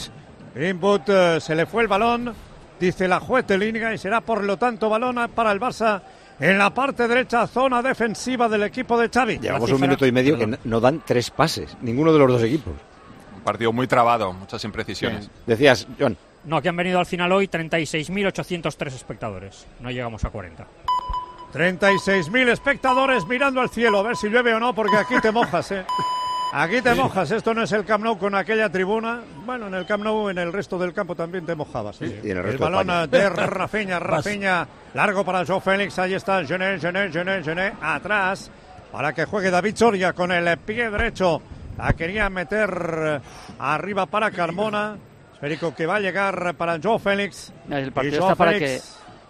Greenwood 0.53 1.01
eh, 1.07 1.41
se 1.41 1.55
le 1.55 1.65
fue 1.65 1.81
el 1.81 1.88
balón, 1.88 2.34
dice 2.79 3.07
la 3.07 3.19
juez 3.19 3.46
de 3.48 3.57
línea, 3.57 3.93
y 3.93 3.98
será 3.98 4.22
por 4.22 4.43
lo 4.43 4.57
tanto 4.57 4.89
balón 4.89 5.29
para 5.34 5.51
el 5.51 5.60
Barça 5.60 6.01
en 6.39 6.58
la 6.58 6.70
parte 6.74 7.08
derecha, 7.08 7.48
zona 7.48 7.82
defensiva 7.82 8.48
del 8.48 8.63
equipo 8.63 8.98
de 9.00 9.10
Xavi. 9.10 9.39
Llevamos 9.39 9.72
un 9.72 9.82
minuto 9.82 10.06
y 10.06 10.12
medio 10.12 10.38
que 10.38 10.58
no- 10.63 10.79
dan 10.79 11.01
tres 11.06 11.32
pases, 11.32 11.75
ninguno 11.82 12.13
de 12.13 12.20
los 12.20 12.29
dos 12.32 12.44
equipos. 12.44 12.74
Un 13.36 13.41
partido 13.41 13.72
muy 13.74 13.88
trabado, 13.88 14.34
muchas 14.34 14.63
imprecisiones. 14.63 15.29
Decías, 15.46 15.88
John. 16.00 16.17
No, 16.44 16.62
que 16.62 16.70
han 16.70 16.75
venido 16.77 17.00
al 17.00 17.06
final 17.06 17.32
hoy 17.32 17.48
36.803 17.48 18.94
espectadores. 18.94 19.65
No 19.79 19.89
llegamos 19.91 20.24
a 20.25 20.29
40. 20.29 20.65
36.000 21.53 22.50
espectadores 22.50 23.25
mirando 23.25 23.62
al 23.62 23.70
cielo, 23.70 24.00
a 24.00 24.03
ver 24.03 24.15
si 24.15 24.27
llueve 24.29 24.53
o 24.53 24.60
no, 24.60 24.74
porque 24.75 24.98
aquí 24.98 25.15
te 25.22 25.32
mojas, 25.32 25.72
¿eh? 25.72 25.86
Aquí 26.54 26.82
te 26.82 26.96
mojas, 26.96 27.30
esto 27.32 27.54
no 27.54 27.63
es 27.63 27.72
el 27.74 27.84
Camp 27.84 28.04
Nou 28.04 28.18
con 28.18 28.34
aquella 28.34 28.70
tribuna. 28.70 29.22
Bueno, 29.46 29.68
en 29.68 29.74
el 29.74 29.86
Camp 29.86 30.04
Nou, 30.04 30.30
en 30.30 30.38
el 30.38 30.54
resto 30.54 30.80
del 30.80 30.94
campo 30.94 31.13
también 31.13 31.46
te 31.46 31.56
mojabas. 31.56 32.01
¿eh? 32.01 32.22
y 32.24 32.32
en 32.32 32.38
el 32.38 32.51
de 32.51 32.58
balón 32.58 32.89
España. 32.89 33.08
de 33.08 33.30
Rafinha, 33.30 34.00
Rafinha, 34.13 34.68
largo 34.94 35.25
para 35.25 35.46
Joe 35.46 35.60
Félix, 35.60 36.00
ahí 36.00 36.13
está 36.13 36.44
Gené, 36.46 36.80
Gené, 36.80 37.12
Gené, 37.12 37.44
Gené, 37.44 37.74
atrás, 37.82 38.50
para 38.92 39.13
que 39.13 39.25
juegue 39.25 39.51
David 39.51 39.75
Soria 39.75 40.13
con 40.13 40.32
el 40.32 40.58
pie 40.60 40.89
derecho. 40.89 41.42
La 41.77 41.94
quería 41.94 42.30
meter 42.30 43.22
arriba 43.60 44.06
para 44.06 44.32
Carmona. 44.32 44.98
Esférico 45.34 45.75
que 45.75 45.86
va 45.86 45.98
a 45.98 46.00
llegar 46.00 46.56
para 46.56 46.80
Joe 46.82 46.98
Félix. 46.98 47.54
El 47.70 47.92
partido 47.92 48.22
está 48.22 48.36
para 48.36 48.58
que, 48.58 48.82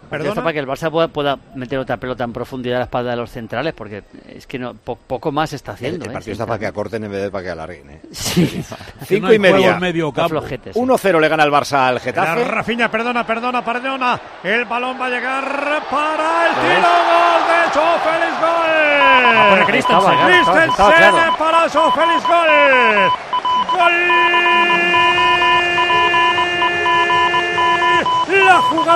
¿Perdona? 0.08 0.42
para 0.42 0.52
que 0.52 0.58
el 0.58 0.66
Barça 0.66 0.90
pueda, 0.90 1.08
pueda 1.08 1.38
meter 1.54 1.78
otra 1.78 1.96
pelota 1.96 2.24
en 2.24 2.32
profundidad 2.32 2.76
a 2.76 2.78
la 2.80 2.84
espalda 2.84 3.10
de 3.10 3.16
los 3.16 3.30
centrales, 3.30 3.74
porque 3.74 4.02
es 4.28 4.46
que 4.46 4.58
no 4.58 4.74
po- 4.74 4.96
poco 4.96 5.30
más 5.32 5.52
está 5.52 5.72
haciendo. 5.72 6.04
el 6.04 6.10
¿eh? 6.10 6.14
partido 6.14 6.32
está 6.32 6.46
para 6.46 6.58
que 6.58 6.66
acorten 6.66 7.04
en 7.04 7.10
vez 7.10 7.22
de 7.22 7.30
para 7.30 7.44
que 7.44 7.50
alarguen. 7.50 7.90
¿eh? 7.90 8.00
Sí. 8.12 8.64
Cinco 9.06 9.28
no 9.28 9.32
y 9.32 9.38
media. 9.38 9.78
medio 9.78 10.12
campo. 10.12 10.28
Flojetes, 10.30 10.74
sí. 10.74 10.80
1-0 10.80 11.20
le 11.20 11.28
gana 11.28 11.44
el 11.44 11.50
Barça 11.52 11.88
al 11.88 12.00
Getafe. 12.00 12.44
Rafinha, 12.44 12.90
perdona, 12.90 13.26
perdona, 13.26 13.64
perdona. 13.64 14.20
El 14.42 14.64
balón 14.64 15.00
va 15.00 15.06
a 15.06 15.10
llegar 15.10 15.44
para 15.90 16.46
el 16.48 16.54
tiro. 16.54 16.88
Gol 17.08 17.42
de 17.48 17.58
Joe 17.74 17.98
Félix. 18.00 18.40
Gol. 18.40 18.48
Ah, 19.30 19.64
Christensen. 19.66 20.18
Christensen 20.26 20.70
claro. 20.74 21.36
para 21.38 21.68
Joe 21.68 21.92
Félix. 21.92 22.26
Gol. 22.26 23.10
Gol. 23.78 24.77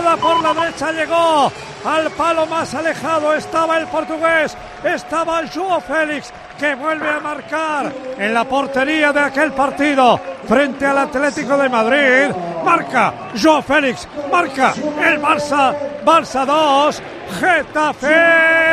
Por 0.00 0.42
la 0.42 0.54
derecha 0.54 0.90
llegó 0.90 1.52
al 1.84 2.10
palo 2.12 2.46
más 2.46 2.74
alejado. 2.74 3.34
Estaba 3.34 3.76
el 3.76 3.86
portugués. 3.86 4.56
Estaba 4.82 5.42
Joe 5.52 5.80
Félix 5.80 6.32
que 6.58 6.74
vuelve 6.74 7.08
a 7.10 7.20
marcar 7.20 7.92
en 8.16 8.32
la 8.32 8.44
portería 8.44 9.12
de 9.12 9.20
aquel 9.20 9.52
partido 9.52 10.18
frente 10.48 10.86
al 10.86 10.98
Atlético 10.98 11.58
de 11.58 11.68
Madrid. 11.68 12.34
Marca 12.64 13.12
Joe 13.40 13.62
Félix, 13.62 14.08
marca 14.30 14.72
el 15.04 15.20
Barça, 15.20 15.74
Barça 16.04 16.46
2, 16.46 17.02
Getafe 17.40 18.71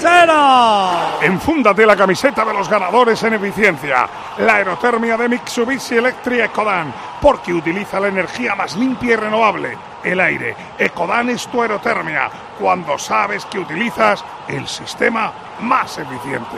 0. 0.00 1.20
Enfúndate 1.22 1.84
la 1.84 1.96
camiseta 1.96 2.44
de 2.44 2.52
los 2.52 2.68
ganadores 2.68 3.22
en 3.22 3.34
eficiencia. 3.34 4.08
La 4.38 4.56
aerotermia 4.56 5.16
de 5.16 5.28
Mitsubishi 5.28 5.96
Electric 5.96 6.46
Ecodan, 6.46 6.92
porque 7.20 7.52
utiliza 7.52 7.98
la 8.00 8.08
energía 8.08 8.54
más 8.54 8.76
limpia 8.76 9.14
y 9.14 9.16
renovable, 9.16 9.76
el 10.04 10.20
aire. 10.20 10.54
Ecodan 10.78 11.30
es 11.30 11.46
tu 11.48 11.62
aerotermia, 11.62 12.30
cuando 12.58 12.98
sabes 12.98 13.44
que 13.46 13.58
utilizas 13.58 14.24
el 14.48 14.66
sistema 14.66 15.32
más 15.60 15.98
eficiente. 15.98 16.56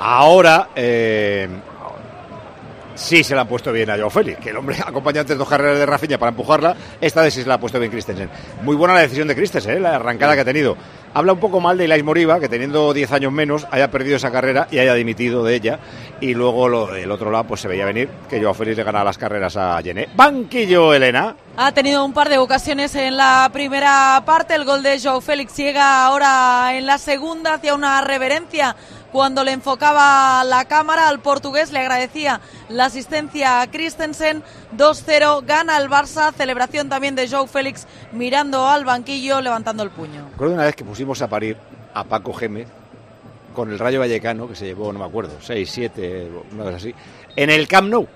Ahora, 0.00 0.68
eh, 0.74 1.48
sí 2.94 3.22
se 3.24 3.34
la 3.34 3.42
han 3.42 3.48
puesto 3.48 3.72
bien 3.72 3.90
a 3.90 3.96
Joao 3.96 4.10
Félix, 4.10 4.38
que 4.38 4.50
el 4.50 4.56
hombre 4.56 4.76
acompaña 4.86 5.20
antes 5.20 5.36
dos 5.36 5.48
carreras 5.48 5.78
de 5.78 5.86
Rafinha 5.86 6.18
para 6.18 6.30
empujarla. 6.30 6.76
Esta 7.00 7.22
vez 7.22 7.34
sí 7.34 7.42
se 7.42 7.48
la 7.48 7.54
ha 7.54 7.60
puesto 7.60 7.78
bien 7.78 7.90
Christensen. 7.90 8.30
Muy 8.62 8.76
buena 8.76 8.94
la 8.94 9.00
decisión 9.00 9.28
de 9.28 9.34
Christensen, 9.34 9.76
¿eh? 9.76 9.80
la 9.80 9.96
arrancada 9.96 10.34
que 10.34 10.40
ha 10.40 10.44
tenido. 10.44 10.76
Habla 11.14 11.34
un 11.34 11.40
poco 11.40 11.60
mal 11.60 11.76
de 11.76 11.84
Ilais 11.84 12.02
Moriba, 12.02 12.40
que 12.40 12.48
teniendo 12.48 12.94
10 12.94 13.12
años 13.12 13.32
menos 13.32 13.66
haya 13.70 13.90
perdido 13.90 14.16
esa 14.16 14.30
carrera 14.30 14.66
y 14.70 14.78
haya 14.78 14.94
dimitido 14.94 15.44
de 15.44 15.54
ella. 15.54 15.78
Y 16.20 16.32
luego 16.32 16.68
lo 16.68 16.86
del 16.86 17.10
otro 17.10 17.30
lado, 17.30 17.44
pues 17.44 17.60
se 17.60 17.68
veía 17.68 17.84
venir 17.84 18.08
que 18.30 18.40
Joao 18.40 18.54
Félix 18.54 18.78
le 18.78 18.84
gana 18.84 19.04
las 19.04 19.18
carreras 19.18 19.56
a 19.58 19.78
Gené. 19.82 20.08
Banquillo, 20.14 20.94
Elena. 20.94 21.36
Ha 21.58 21.72
tenido 21.72 22.02
un 22.02 22.14
par 22.14 22.30
de 22.30 22.38
ocasiones 22.38 22.94
en 22.94 23.18
la 23.18 23.50
primera 23.52 24.22
parte. 24.24 24.54
El 24.54 24.64
gol 24.64 24.82
de 24.82 24.98
Joe 24.98 25.20
Félix 25.20 25.54
llega 25.54 26.06
ahora 26.06 26.74
en 26.76 26.86
la 26.86 26.96
segunda 26.96 27.54
hacia 27.54 27.74
una 27.74 28.00
reverencia 28.00 28.74
cuando 29.12 29.44
le 29.44 29.52
enfocaba 29.52 30.42
la 30.44 30.64
cámara 30.64 31.08
al 31.08 31.20
portugués. 31.20 31.70
Le 31.70 31.80
agradecía 31.80 32.40
la 32.68 32.86
asistencia 32.86 33.60
a 33.60 33.70
Christensen. 33.70 34.42
2-0, 34.76 35.44
gana 35.46 35.76
el 35.78 35.88
Barça. 35.88 36.32
Celebración 36.32 36.88
también 36.88 37.14
de 37.14 37.28
Joe 37.28 37.46
Félix 37.46 37.86
mirando 38.12 38.66
al 38.66 38.84
banquillo, 38.84 39.40
levantando 39.40 39.82
el 39.82 39.90
puño. 39.90 40.28
Recuerdo 40.32 40.54
una 40.54 40.64
vez 40.64 40.74
que 40.74 40.84
pusimos 40.84 41.20
a 41.22 41.28
parir 41.28 41.56
a 41.94 42.04
Paco 42.04 42.32
Gémez 42.32 42.68
con 43.54 43.70
el 43.70 43.78
Rayo 43.78 44.00
Vallecano, 44.00 44.48
que 44.48 44.56
se 44.56 44.64
llevó, 44.64 44.92
no 44.92 44.98
me 44.98 45.04
acuerdo, 45.04 45.34
6, 45.40 45.70
7, 45.70 46.30
una 46.52 46.64
cosa 46.64 46.76
así, 46.76 46.94
en 47.36 47.50
el 47.50 47.68
Camp 47.68 47.90
Nou, 47.90 48.08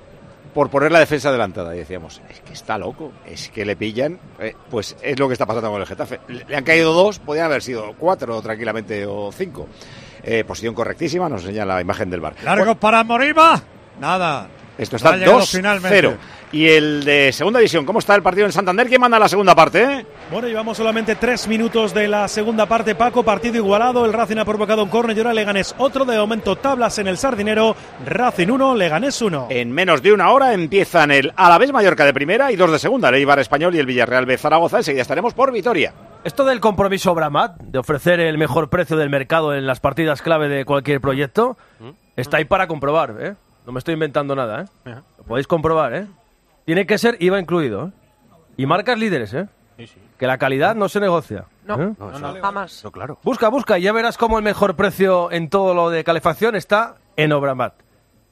por 0.54 0.70
poner 0.70 0.90
la 0.90 1.00
defensa 1.00 1.28
adelantada. 1.28 1.74
Y 1.74 1.80
decíamos, 1.80 2.22
es 2.30 2.40
que 2.40 2.54
está 2.54 2.78
loco, 2.78 3.12
es 3.26 3.50
que 3.50 3.66
le 3.66 3.76
pillan. 3.76 4.18
Eh, 4.38 4.54
pues 4.70 4.96
es 5.02 5.18
lo 5.18 5.28
que 5.28 5.35
está 5.35 5.44
pasando 5.44 5.70
con 5.70 5.82
el 5.82 5.87
Getafe. 5.87 6.20
Le 6.28 6.56
han 6.56 6.64
caído 6.64 6.94
dos, 6.94 7.18
podrían 7.18 7.46
haber 7.46 7.62
sido 7.62 7.94
cuatro 7.98 8.40
tranquilamente 8.40 9.04
o 9.04 9.30
cinco. 9.32 9.68
Eh, 10.29 10.43
posición 10.45 10.75
correctísima, 10.75 11.29
nos 11.29 11.43
enseña 11.43 11.65
la 11.65 11.81
imagen 11.81 12.11
del 12.11 12.21
bar. 12.21 12.35
Largo 12.43 12.75
para 12.75 13.05
Moriba. 13.05 13.62
Nada. 14.01 14.49
Esto 14.79 14.97
está 14.97 15.17
llegado 15.17 15.41
2-0. 15.41 15.47
finalmente. 15.57 16.17
Y 16.53 16.69
el 16.69 17.05
de 17.05 17.33
segunda 17.33 17.59
división, 17.59 17.85
¿cómo 17.85 17.99
está 17.99 18.15
el 18.15 18.23
partido 18.23 18.47
en 18.47 18.53
Santander? 18.53 18.87
¿Quién 18.89 19.01
manda 19.01 19.19
la 19.19 19.29
segunda 19.29 19.55
parte? 19.55 19.83
eh? 19.83 20.07
Bueno, 20.31 20.47
llevamos 20.47 20.77
solamente 20.77 21.17
tres 21.17 21.49
minutos 21.49 21.93
de 21.93 22.07
la 22.07 22.29
segunda 22.29 22.67
parte, 22.67 22.95
Paco. 22.95 23.23
Partido 23.23 23.57
igualado. 23.57 24.05
El 24.05 24.12
Racing 24.12 24.37
ha 24.37 24.45
provocado 24.45 24.83
un 24.85 24.89
córner 24.89 25.17
y 25.17 25.21
ahora 25.21 25.35
Leganés 25.35 25.75
otro. 25.79 26.05
De 26.05 26.17
momento, 26.17 26.55
tablas 26.57 26.99
en 26.99 27.09
el 27.09 27.17
Sardinero. 27.19 27.75
Racing 28.07 28.49
1, 28.49 28.75
Leganés 28.77 29.21
1. 29.21 29.49
En 29.51 29.73
menos 29.73 30.03
de 30.03 30.12
una 30.12 30.31
hora 30.31 30.53
empiezan 30.53 31.11
el 31.11 31.33
Alavés 31.37 31.73
Mallorca 31.73 32.05
de 32.05 32.15
primera 32.15 32.53
y 32.53 32.57
dos 32.57 32.71
de 32.71 32.79
segunda, 32.79 33.09
el 33.09 33.17
Eibar 33.17 33.39
Español 33.39 33.75
y 33.75 33.79
el 33.79 33.87
Villarreal 33.87 34.27
B 34.27 34.39
Zaragoza. 34.39 34.79
Enseguida 34.79 35.03
estaremos 35.03 35.35
por 35.35 35.53
Vitoria. 35.53 35.95
Esto 36.23 36.45
del 36.45 36.61
compromiso 36.61 37.15
Bramat, 37.15 37.61
de 37.61 37.79
ofrecer 37.79 38.21
el 38.21 38.37
mejor 38.39 38.69
precio 38.69 38.97
del 38.97 39.11
mercado 39.11 39.55
en 39.55 39.67
las 39.67 39.81
partidas 39.81 40.23
clave 40.23 40.49
de 40.49 40.65
cualquier 40.65 41.01
proyecto, 41.01 41.57
está 42.17 42.39
ahí 42.39 42.45
para 42.45 42.67
comprobar, 42.67 43.15
¿eh? 43.21 43.35
No 43.66 43.72
me 43.72 43.81
estoy 43.81 43.94
inventando 43.94 44.37
nada, 44.37 44.62
¿eh? 44.62 44.94
Lo 45.18 45.24
podéis 45.24 45.48
comprobar, 45.48 45.92
¿eh? 45.92 46.07
Tiene 46.64 46.87
que 46.87 46.98
ser 46.98 47.16
IVA 47.20 47.40
incluido, 47.40 47.88
¿eh? 47.88 47.90
Y 48.57 48.66
marcas 48.66 48.96
líderes, 48.96 49.35
¿eh? 49.35 49.48
Que 50.18 50.26
la 50.26 50.38
calidad 50.38 50.76
no 50.76 50.88
se 50.88 51.00
negocia. 51.00 51.46
No, 51.64 51.74
¿eh? 51.74 51.94
no, 51.98 52.18
no, 52.18 52.40
jamás. 52.40 52.85
claro. 52.92 53.18
Busca, 53.24 53.48
busca, 53.48 53.79
y 53.79 53.83
ya 53.83 53.92
verás 53.92 54.16
cómo 54.16 54.38
el 54.38 54.44
mejor 54.44 54.76
precio 54.76 55.33
en 55.33 55.50
todo 55.50 55.74
lo 55.74 55.90
de 55.90 56.05
calefacción 56.05 56.55
está 56.55 56.94
en 57.16 57.33
Obramat. 57.33 57.74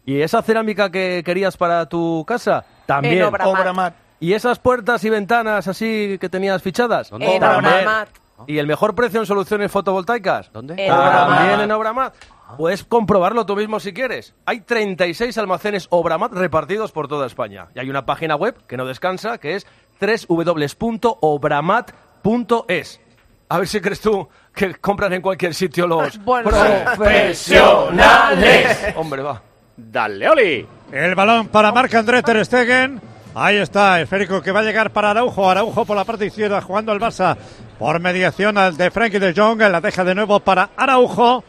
¿Y 0.07 0.21
esa 0.21 0.41
cerámica 0.41 0.91
que 0.91 1.23
querías 1.25 1.57
para 1.57 1.87
tu 1.89 2.25
casa? 2.27 2.65
También. 2.87 3.19
En 3.19 3.25
Obramat. 3.25 3.47
Obramat. 3.49 3.95
¿Y 4.21 4.33
esas 4.35 4.59
puertas 4.61 5.03
y 5.05 5.11
ventanas 5.11 5.67
así 5.67 6.17
que 6.21 6.29
tenías 6.29 6.63
fichadas? 6.63 7.11
En. 7.11 7.43
Obramat. 7.43 8.09
¿Y 8.47 8.59
el 8.59 8.67
mejor 8.67 8.95
precio 8.95 9.21
en 9.21 9.27
soluciones 9.27 9.71
fotovoltaicas? 9.71 10.51
¿Dónde? 10.53 10.75
En 10.79 10.93
Obramat. 10.93 11.39
También 11.39 11.61
en 11.61 11.73
Obramat. 11.73 12.15
Puedes 12.57 12.85
comprobarlo 12.85 13.47
tú 13.47 13.57
mismo 13.57 13.81
si 13.81 13.93
quieres. 13.93 14.35
Hay 14.47 14.61
36 14.61 15.37
almacenes 15.39 15.89
Obramat 15.91 16.33
repartidos 16.33 16.93
por 16.93 17.09
toda 17.09 17.27
España. 17.27 17.67
Y 17.75 17.81
hay 17.81 17.91
una 17.91 18.07
página 18.07 18.37
web 18.37 18.57
que 18.67 18.77
no 18.77 18.87
descansa, 18.87 19.39
que 19.39 19.57
es 19.57 19.67
www.obramat.es. 20.01 23.01
A 23.49 23.59
ver 23.59 23.69
si 23.69 23.81
crees 23.81 24.01
tú 24.01 24.29
que 24.55 24.75
compran 24.77 25.13
en 25.13 25.23
cualquier 25.23 25.55
sitio 25.55 25.87
los 25.87 26.19
Bueno, 26.25 26.51
profesionales. 26.97 28.95
Hombre, 28.97 29.23
va. 29.23 29.43
Dale, 29.77 30.29
Oli. 30.29 30.67
El 30.93 31.15
balón 31.15 31.49
para 31.49 31.73
Marc 31.73 31.95
André 31.95 32.23
Ter 32.23 32.45
Stegen. 32.45 33.01
Ahí 33.35 33.57
está, 33.57 34.01
esférico 34.01 34.41
que 34.41 34.53
va 34.53 34.61
a 34.61 34.63
llegar 34.63 34.93
para 34.93 35.11
Araujo. 35.11 35.51
Araujo 35.51 35.85
por 35.85 35.97
la 35.97 36.05
parte 36.05 36.27
izquierda 36.27 36.61
jugando 36.61 36.93
el 36.93 37.01
Barça 37.01 37.37
por 37.79 37.99
mediación 37.99 38.57
al 38.57 38.77
de 38.77 38.93
Frankie 38.93 39.19
de 39.19 39.35
Jong. 39.35 39.61
La 39.63 39.81
deja 39.81 40.05
de 40.05 40.15
nuevo 40.15 40.39
para 40.39 40.71
Araujo. 40.77 41.43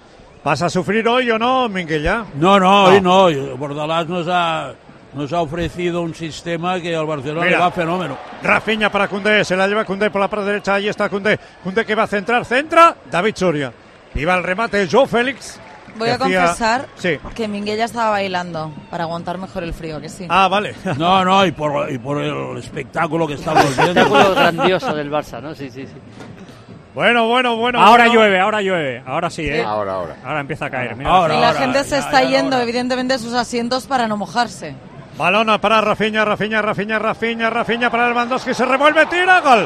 ¿Vas 0.46 0.62
a 0.62 0.70
sufrir 0.70 1.08
hoy 1.08 1.30
o 1.32 1.40
no, 1.40 1.68
Minguella? 1.68 2.24
No, 2.36 2.60
no, 2.60 2.84
hoy 2.86 3.02
no. 3.02 3.58
Bordalás 3.58 4.08
nos 4.08 4.28
ha, 4.30 4.74
nos 5.16 5.34
ha 5.34 5.42
ofrecido 5.42 6.04
un 6.04 6.14
sistema 6.14 6.80
que 6.80 6.96
al 6.96 7.08
Barcelona 7.08 7.46
Mira. 7.48 7.58
le 7.58 7.64
va 7.64 7.72
fenómeno. 7.72 8.16
Rafiña 8.44 8.92
para 8.92 9.08
Cundé, 9.08 9.44
se 9.44 9.56
la 9.58 9.68
lleva 9.68 9.84
Cundé 9.86 10.12
por 10.12 10.22
la 10.22 10.28
parte 10.28 10.46
derecha, 10.46 10.76
ahí 10.76 10.88
está 10.88 11.10
Cundé. 11.10 11.40
Cundé 11.64 11.84
que 11.84 11.96
va 11.96 12.04
a 12.04 12.08
centrar, 12.08 12.46
centra, 12.46 12.96
David 13.10 13.34
Soria. 13.36 13.74
Iba 14.14 14.36
el 14.36 14.44
remate, 14.44 14.88
Joe 14.90 15.08
Félix. 15.08 15.60
Voy 15.98 16.10
a 16.10 16.16
hacía- 16.16 16.42
confesar 16.42 16.86
Sí. 16.96 17.18
que 17.34 17.48
Minguella 17.48 17.86
estaba 17.86 18.12
bailando 18.12 18.72
para 18.92 19.06
aguantar 19.06 19.38
mejor 19.40 19.64
el 19.64 19.74
frío, 19.74 20.00
que 20.00 20.10
sí. 20.10 20.28
Ah, 20.30 20.48
vale. 20.48 20.76
No, 21.00 21.26
no, 21.26 21.44
y 21.46 21.54
por, 21.54 21.92
y 21.92 21.98
por 21.98 22.22
el 22.22 22.58
espectáculo 22.58 23.26
que 23.26 23.34
estamos 23.34 23.64
viendo. 23.76 24.00
Espectáculo 24.02 24.36
grandioso 24.36 24.94
del 24.94 25.10
Barça, 25.10 25.42
¿no? 25.42 25.56
Sí, 25.56 25.72
sí, 25.72 25.88
sí. 25.88 25.94
Bueno, 26.96 27.28
bueno, 27.28 27.58
bueno. 27.58 27.80
ahora 27.80 28.06
bueno. 28.06 28.20
llueve, 28.22 28.40
ahora 28.40 28.62
llueve. 28.62 29.04
Ahora 29.06 29.30
sí, 29.30 29.46
¿eh? 29.48 29.62
Ahora, 29.64 29.94
ahora. 29.96 30.16
Ahora 30.24 30.40
empieza 30.40 30.66
a 30.66 30.70
caer. 30.70 30.96
Mira. 30.96 31.10
Ahora, 31.12 31.36
y 31.36 31.40
la 31.42 31.48
ahora, 31.50 31.60
gente 31.60 31.84
se 31.84 31.90
ya, 31.92 31.98
está 32.00 32.24
ya, 32.24 32.30
yendo, 32.30 32.56
ahora. 32.56 32.64
evidentemente, 32.64 33.14
de 33.16 33.20
sus 33.20 33.34
asientos 33.34 33.86
para 33.86 34.08
no 34.08 34.16
mojarse. 34.18 34.74
Balona 35.18 35.60
para 35.60 35.80
Rafiña, 35.82 36.26
Rafiña, 36.26 36.62
Rafiña, 36.62 36.98
Rafiña, 37.00 37.50
Rafiña 37.50 37.90
para 37.90 38.08
Lewandowski, 38.10 38.54
se 38.54 38.66
revuelve, 38.66 39.06
tira, 39.08 39.40
gol. 39.42 39.60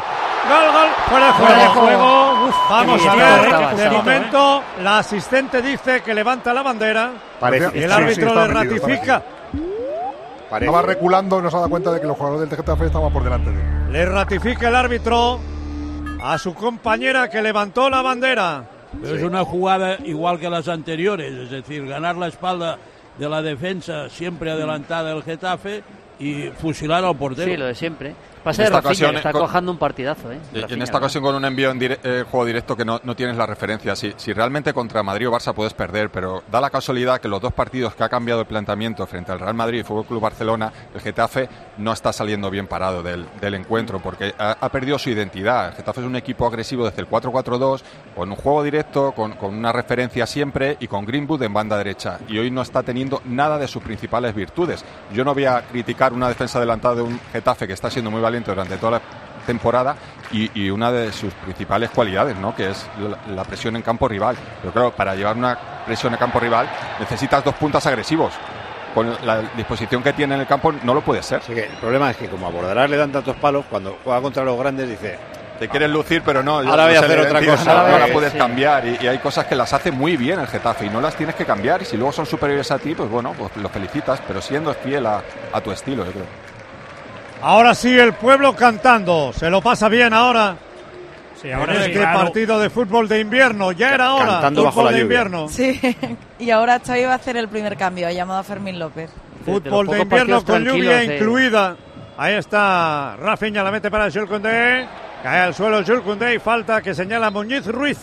Gol, 0.49 0.71
gol, 0.73 0.89
fuera 1.07 1.25
de 1.27 1.31
juego. 1.31 1.47
Fuera 1.47 1.63
de 1.63 1.67
juego. 1.69 2.47
Uf, 2.47 2.55
Vamos 2.69 3.05
a 3.05 3.15
ver, 3.15 3.45
estaba, 3.45 3.73
de 3.73 3.89
momento 3.89 4.63
la 4.83 4.97
asistente 4.99 5.61
dice 5.61 6.01
que 6.01 6.13
levanta 6.13 6.53
la 6.53 6.61
bandera 6.63 7.11
Parece. 7.39 7.65
y 7.77 7.83
el 7.83 7.89
Sí, 7.91 7.95
sí, 7.97 8.03
árbitro 8.03 8.35
le 8.35 8.47
ratifica. 8.47 9.23
Parece. 10.49 10.65
Estaba 10.65 10.81
reculando 10.87 11.39
y 11.39 11.43
no 11.43 11.49
se 11.51 11.55
ha 11.57 11.59
dado 11.59 11.69
cuenta 11.69 11.91
de 11.91 12.01
que 12.01 12.07
los 12.07 12.17
jugadores 12.17 12.49
del 12.49 12.57
Getafe 12.57 12.85
estaban 12.85 13.11
por 13.13 13.23
delante 13.23 13.51
de 13.51 13.59
él. 13.61 13.91
Le 13.91 14.05
ratifica 14.05 14.67
el 14.69 14.75
árbitro 14.75 15.39
a 16.21 16.37
su 16.37 16.53
compañera 16.53 17.29
que 17.29 17.41
levantó 17.41 17.89
la 17.89 18.01
bandera. 18.01 18.65
Pero 19.01 19.15
es 19.15 19.23
una 19.23 19.43
jugada 19.45 19.97
igual 20.03 20.39
que 20.39 20.49
las 20.49 20.67
anteriores, 20.67 21.31
es 21.31 21.51
decir, 21.51 21.85
ganar 21.87 22.15
la 22.15 22.27
espalda 22.27 22.77
de 23.17 23.29
la 23.29 23.41
defensa 23.41 24.09
siempre 24.09 24.51
adelantada 24.51 25.13
del 25.13 25.23
Getafe 25.23 25.83
y 26.19 26.49
fusilar 26.57 27.03
al 27.03 27.15
portero. 27.15 27.51
Sí, 27.51 27.57
lo 27.57 27.65
de 27.65 27.75
siempre. 27.75 28.15
Pasa 28.43 28.63
En 28.63 28.69
de 28.69 28.75
Rafinha, 28.75 28.89
ocasión, 28.89 29.11
que 29.11 29.17
está 29.17 29.31
con- 29.31 29.41
cojando 29.41 29.71
un 29.71 29.77
partidazo, 29.77 30.31
¿eh? 30.31 30.39
En 30.53 30.81
esta 30.81 30.97
ocasión 30.97 31.23
con 31.23 31.35
un 31.35 31.43
envío 31.45 31.71
en 31.71 31.79
dire- 31.79 31.99
eh, 32.03 32.23
juego 32.29 32.45
directo 32.45 32.75
que 32.77 32.85
no, 32.85 32.99
no 33.03 33.15
tienes 33.15 33.35
la 33.37 33.45
referencia. 33.45 33.95
Si, 33.95 34.13
si 34.17 34.31
realmente 34.33 34.73
contra 34.73 35.03
Madrid 35.03 35.27
o 35.27 35.31
Barça 35.31 35.53
puedes 35.53 35.73
perder, 35.73 36.09
pero 36.09 36.43
da 36.51 36.61
la 36.61 36.69
casualidad 36.69 37.19
que 37.19 37.27
los 37.27 37.41
dos 37.41 37.53
partidos 37.53 37.95
que 37.95 38.03
ha 38.03 38.09
cambiado 38.09 38.41
el 38.41 38.47
planteamiento 38.47 39.05
frente 39.07 39.31
al 39.31 39.39
Real 39.39 39.53
Madrid 39.53 39.79
y 39.79 39.83
Fútbol 39.83 40.05
Club 40.05 40.21
Barcelona, 40.21 40.71
el 40.93 41.01
Getafe 41.01 41.49
no 41.77 41.91
está 41.91 42.13
saliendo 42.13 42.49
bien 42.49 42.67
parado 42.67 43.03
del, 43.03 43.25
del 43.41 43.53
encuentro 43.55 43.99
porque 43.99 44.33
ha, 44.37 44.57
ha 44.59 44.69
perdido 44.69 44.97
su 44.97 45.09
identidad. 45.09 45.67
El 45.69 45.73
Getafe 45.75 45.99
es 46.01 46.05
un 46.07 46.15
equipo 46.15 46.47
agresivo 46.47 46.85
desde 46.85 47.01
el 47.01 47.09
4-4-2, 47.09 47.81
con 48.15 48.29
un 48.29 48.35
juego 48.35 48.63
directo, 48.63 49.11
con, 49.11 49.33
con 49.33 49.53
una 49.53 49.71
referencia 49.71 50.25
siempre 50.25 50.77
y 50.79 50.87
con 50.87 51.05
Greenwood 51.05 51.43
en 51.43 51.53
banda 51.53 51.77
derecha. 51.77 52.19
Y 52.27 52.37
hoy 52.37 52.51
no 52.51 52.61
está 52.61 52.83
teniendo 52.83 53.21
nada 53.25 53.57
de 53.57 53.67
sus 53.67 53.83
principales 53.83 54.33
virtudes. 54.33 54.83
Yo 55.13 55.23
no 55.25 55.33
voy 55.33 55.45
a 55.45 55.61
criticar 55.63 56.13
una 56.13 56.27
defensa 56.29 56.57
adelantada 56.57 56.95
de 56.95 57.01
un 57.01 57.19
Getafe 57.31 57.67
que 57.67 57.73
está 57.73 57.89
siendo 57.89 58.09
muy 58.11 58.21
valiente 58.29 58.51
durante 58.51 58.77
toda 58.77 58.93
la 58.93 59.01
temporada 59.45 59.95
y, 60.31 60.51
y 60.61 60.69
una 60.69 60.91
de 60.91 61.11
sus 61.11 61.33
principales 61.33 61.89
cualidades, 61.89 62.37
¿no? 62.37 62.55
que 62.55 62.69
es 62.69 62.87
la, 62.99 63.33
la 63.35 63.43
presión 63.43 63.75
en 63.75 63.81
campo 63.81 64.07
rival. 64.07 64.35
Pero 64.61 64.71
claro, 64.73 64.91
para 64.91 65.15
llevar 65.15 65.35
una 65.35 65.57
presión 65.85 66.13
en 66.13 66.19
campo 66.19 66.39
rival 66.39 66.69
necesitas 66.99 67.43
dos 67.43 67.55
puntas 67.55 67.85
agresivos. 67.87 68.33
Con 68.93 69.15
la 69.23 69.41
disposición 69.55 70.01
que 70.01 70.13
tiene 70.13 70.33
en 70.35 70.41
el 70.41 70.47
campo 70.47 70.71
no 70.71 70.93
lo 70.93 71.01
puede 71.01 71.21
ser. 71.21 71.39
Así 71.39 71.53
que 71.53 71.65
el 71.65 71.77
problema 71.77 72.09
es 72.11 72.17
que 72.17 72.27
como 72.27 72.47
a 72.47 72.49
Bordalás 72.49 72.89
le 72.89 72.97
dan 72.97 73.11
tantos 73.11 73.35
palos, 73.37 73.65
cuando 73.69 73.97
juega 74.03 74.19
contra 74.21 74.43
los 74.43 74.57
grandes 74.59 74.89
dice... 74.89 75.17
Te 75.59 75.67
quieres 75.67 75.89
lucir, 75.89 76.21
pero 76.25 76.41
no. 76.41 76.59
Ahora 76.59 76.85
voy 76.85 76.95
a 76.95 76.99
hacer 77.01 77.19
otra 77.19 77.45
cosa. 77.45 77.81
Ahora 77.91 78.07
Eh, 78.07 78.11
puedes 78.13 78.31
sí. 78.31 78.37
cambiar 78.37 78.87
y, 78.87 78.97
y 79.01 79.07
hay 79.07 79.17
cosas 79.17 79.45
que 79.45 79.55
las 79.55 79.73
hace 79.73 79.91
muy 79.91 80.15
bien 80.15 80.39
el 80.39 80.47
Getafe 80.47 80.85
y 80.85 80.89
no 80.89 81.01
las 81.01 81.15
tienes 81.15 81.35
que 81.35 81.43
cambiar. 81.45 81.81
Y 81.81 81.85
si 81.85 81.97
luego 81.97 82.13
son 82.13 82.25
superiores 82.25 82.71
a 82.71 82.79
ti, 82.79 82.95
pues 82.95 83.09
bueno, 83.09 83.33
pues 83.37 83.51
los 83.57 83.69
felicitas, 83.69 84.21
pero 84.25 84.41
siendo 84.41 84.73
fiel 84.73 85.05
a, 85.05 85.21
a 85.51 85.59
tu 85.61 85.71
estilo, 85.71 86.05
yo 86.05 86.11
creo. 86.13 86.23
Ahora 87.41 87.73
sí, 87.73 87.97
el 87.97 88.13
pueblo 88.13 88.55
cantando. 88.55 89.31
Se 89.33 89.49
lo 89.49 89.61
pasa 89.61 89.87
bien 89.89 90.13
ahora. 90.13 90.57
Sí, 91.41 91.51
Ahora 91.51 91.71
ahora 91.71 91.73
en 91.73 91.79
sí, 91.79 91.85
este 91.91 91.99
claro. 92.01 92.19
partido 92.19 92.59
de 92.59 92.69
fútbol 92.69 93.07
de 93.07 93.19
invierno. 93.21 93.71
Ya 93.71 93.93
era 93.93 94.13
hora. 94.13 94.25
Cantando 94.25 94.61
fútbol 94.61 94.65
bajo 94.65 94.83
la 94.83 94.91
de 94.91 94.97
lluvia. 94.99 95.03
invierno. 95.03 95.47
Sí, 95.47 95.79
y 96.39 96.49
ahora 96.51 96.79
Xavi 96.85 97.03
va 97.03 97.13
a 97.13 97.15
hacer 97.15 97.37
el 97.37 97.47
primer 97.47 97.77
cambio, 97.77 98.07
ha 98.07 98.11
llamado 98.11 98.39
a 98.39 98.43
Fermín 98.43 98.77
López. 98.77 99.09
Fútbol 99.45 99.87
de 99.87 100.01
invierno 100.01 100.43
con 100.43 100.63
lluvia 100.65 101.01
eh. 101.01 101.15
incluida. 101.15 101.77
Ahí 102.17 102.33
está 102.33 103.15
Rafinha, 103.17 103.63
la 103.63 103.71
mete 103.71 103.89
para 103.89 104.11
Jules 104.11 104.27
Koundé. 104.27 104.85
Cae 105.23 105.39
al 105.39 105.53
suelo 105.55 105.81
Jules 105.85 106.01
Koundé 106.01 106.35
y 106.35 106.39
falta 106.39 106.81
que 106.81 106.93
señala 106.93 107.29
Muñiz 107.29 107.65
Ruiz. 107.67 107.97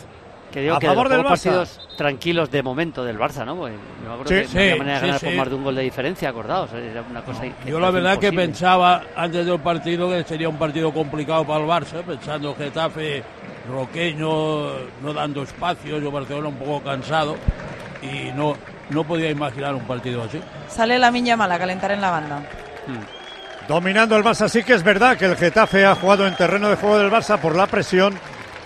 Que 0.56 0.62
digo 0.62 0.76
a 0.76 0.78
que 0.78 0.86
favor 0.86 1.10
de 1.10 1.16
del 1.16 1.22
los 1.22 1.32
Barça. 1.32 1.44
partidos 1.44 1.88
tranquilos 1.98 2.50
de 2.50 2.62
momento 2.62 3.04
del 3.04 3.18
Barça, 3.18 3.44
¿no? 3.44 3.56
Porque 3.56 3.74
yo 3.74 4.08
me 4.08 4.14
acuerdo 4.14 4.30
Sí. 4.30 4.34
que 4.36 4.54
no 4.54 4.58
había 4.62 4.72
Sí, 4.72 4.78
manera 4.78 4.94
de 4.94 5.00
sí, 5.00 5.06
ganar 5.06 5.20
por 5.20 5.28
sí. 5.30 5.36
más 5.36 5.48
de 5.50 5.54
un 5.54 5.64
gol 5.64 5.74
de 5.74 5.82
diferencia, 5.82 6.28
acordaos. 6.30 6.72
Era 6.72 7.02
una 7.10 7.20
cosa 7.20 7.42
que 7.42 7.52
Yo 7.70 7.78
la 7.78 7.90
verdad 7.90 8.18
que 8.18 8.32
pensaba 8.32 9.02
antes 9.14 9.44
del 9.44 9.60
partido 9.60 10.08
que 10.08 10.24
sería 10.24 10.48
un 10.48 10.56
partido 10.56 10.94
complicado 10.94 11.44
para 11.46 11.60
el 11.62 11.68
Barça, 11.68 12.02
pensando 12.02 12.54
Getafe, 12.54 13.22
Roqueño, 13.70 14.68
no 15.02 15.12
dando 15.12 15.42
espacio, 15.42 15.98
yo 15.98 16.10
Barcelona 16.10 16.48
un 16.48 16.56
poco 16.56 16.80
cansado 16.82 17.36
y 18.00 18.32
no, 18.32 18.56
no 18.88 19.04
podía 19.04 19.28
imaginar 19.28 19.74
un 19.74 19.82
partido 19.82 20.22
así. 20.22 20.40
Sale 20.68 20.98
la 20.98 21.10
miña 21.10 21.36
mala 21.36 21.56
a 21.56 21.58
calentar 21.58 21.90
en 21.90 22.00
la 22.00 22.10
banda. 22.12 22.40
Dominando 23.68 24.16
el 24.16 24.24
Barça, 24.24 24.48
sí 24.48 24.62
que 24.62 24.72
es 24.74 24.82
verdad 24.82 25.18
que 25.18 25.26
el 25.26 25.36
Getafe 25.36 25.84
ha 25.84 25.94
jugado 25.96 26.26
en 26.26 26.34
terreno 26.34 26.70
de 26.70 26.76
juego 26.76 26.96
del 26.98 27.10
Barça 27.10 27.38
por 27.38 27.54
la 27.56 27.66
presión, 27.66 28.14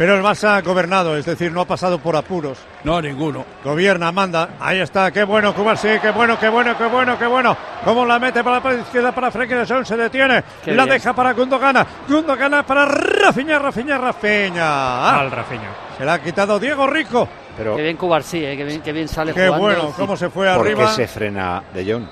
pero 0.00 0.16
el 0.16 0.22
Barça 0.22 0.56
ha 0.56 0.62
gobernado, 0.62 1.14
es 1.14 1.26
decir, 1.26 1.52
no 1.52 1.60
ha 1.60 1.66
pasado 1.66 1.98
por 1.98 2.16
apuros. 2.16 2.56
No, 2.84 3.02
ninguno. 3.02 3.44
Gobierna, 3.62 4.10
manda. 4.10 4.48
Ahí 4.58 4.80
está, 4.80 5.10
qué 5.10 5.24
bueno, 5.24 5.54
Cubar, 5.54 5.76
sí, 5.76 5.88
qué 6.00 6.10
bueno, 6.10 6.38
qué 6.40 6.48
bueno, 6.48 6.74
qué 6.78 6.86
bueno, 6.86 7.18
qué 7.18 7.26
bueno. 7.26 7.54
Cómo 7.84 8.06
la 8.06 8.18
mete 8.18 8.42
para 8.42 8.60
la 8.60 8.80
izquierda 8.80 9.12
para 9.12 9.30
Frenkie 9.30 9.56
de 9.56 9.66
Jong, 9.66 9.84
se 9.84 9.98
detiene. 9.98 10.42
Qué 10.64 10.72
la 10.72 10.84
bien. 10.86 10.94
deja 10.96 11.12
para 11.12 11.34
Gundogana. 11.34 11.86
Gundogana 12.08 12.62
para 12.64 12.86
Rafinha, 12.86 13.58
Rafinha, 13.58 13.98
Rafinha. 13.98 14.62
Ah, 14.64 15.20
Al 15.20 15.30
Rafinha. 15.30 15.68
se 15.98 16.04
la 16.06 16.14
ha 16.14 16.18
quitado 16.22 16.58
Diego 16.58 16.86
Rico. 16.86 17.28
Pero 17.58 17.76
Qué 17.76 17.82
bien 17.82 17.98
Cubarsí, 17.98 18.42
¿eh? 18.42 18.56
qué, 18.56 18.64
bien, 18.64 18.80
qué 18.80 18.92
bien 18.92 19.06
sale 19.06 19.34
qué 19.34 19.48
jugando. 19.48 19.66
bueno, 19.66 19.92
cómo 19.98 20.16
se 20.16 20.30
fue 20.30 20.46
¿por 20.54 20.66
arriba. 20.66 20.86
qué 20.86 20.92
se 20.94 21.08
frena 21.08 21.62
De 21.74 21.92
Jong? 21.92 22.04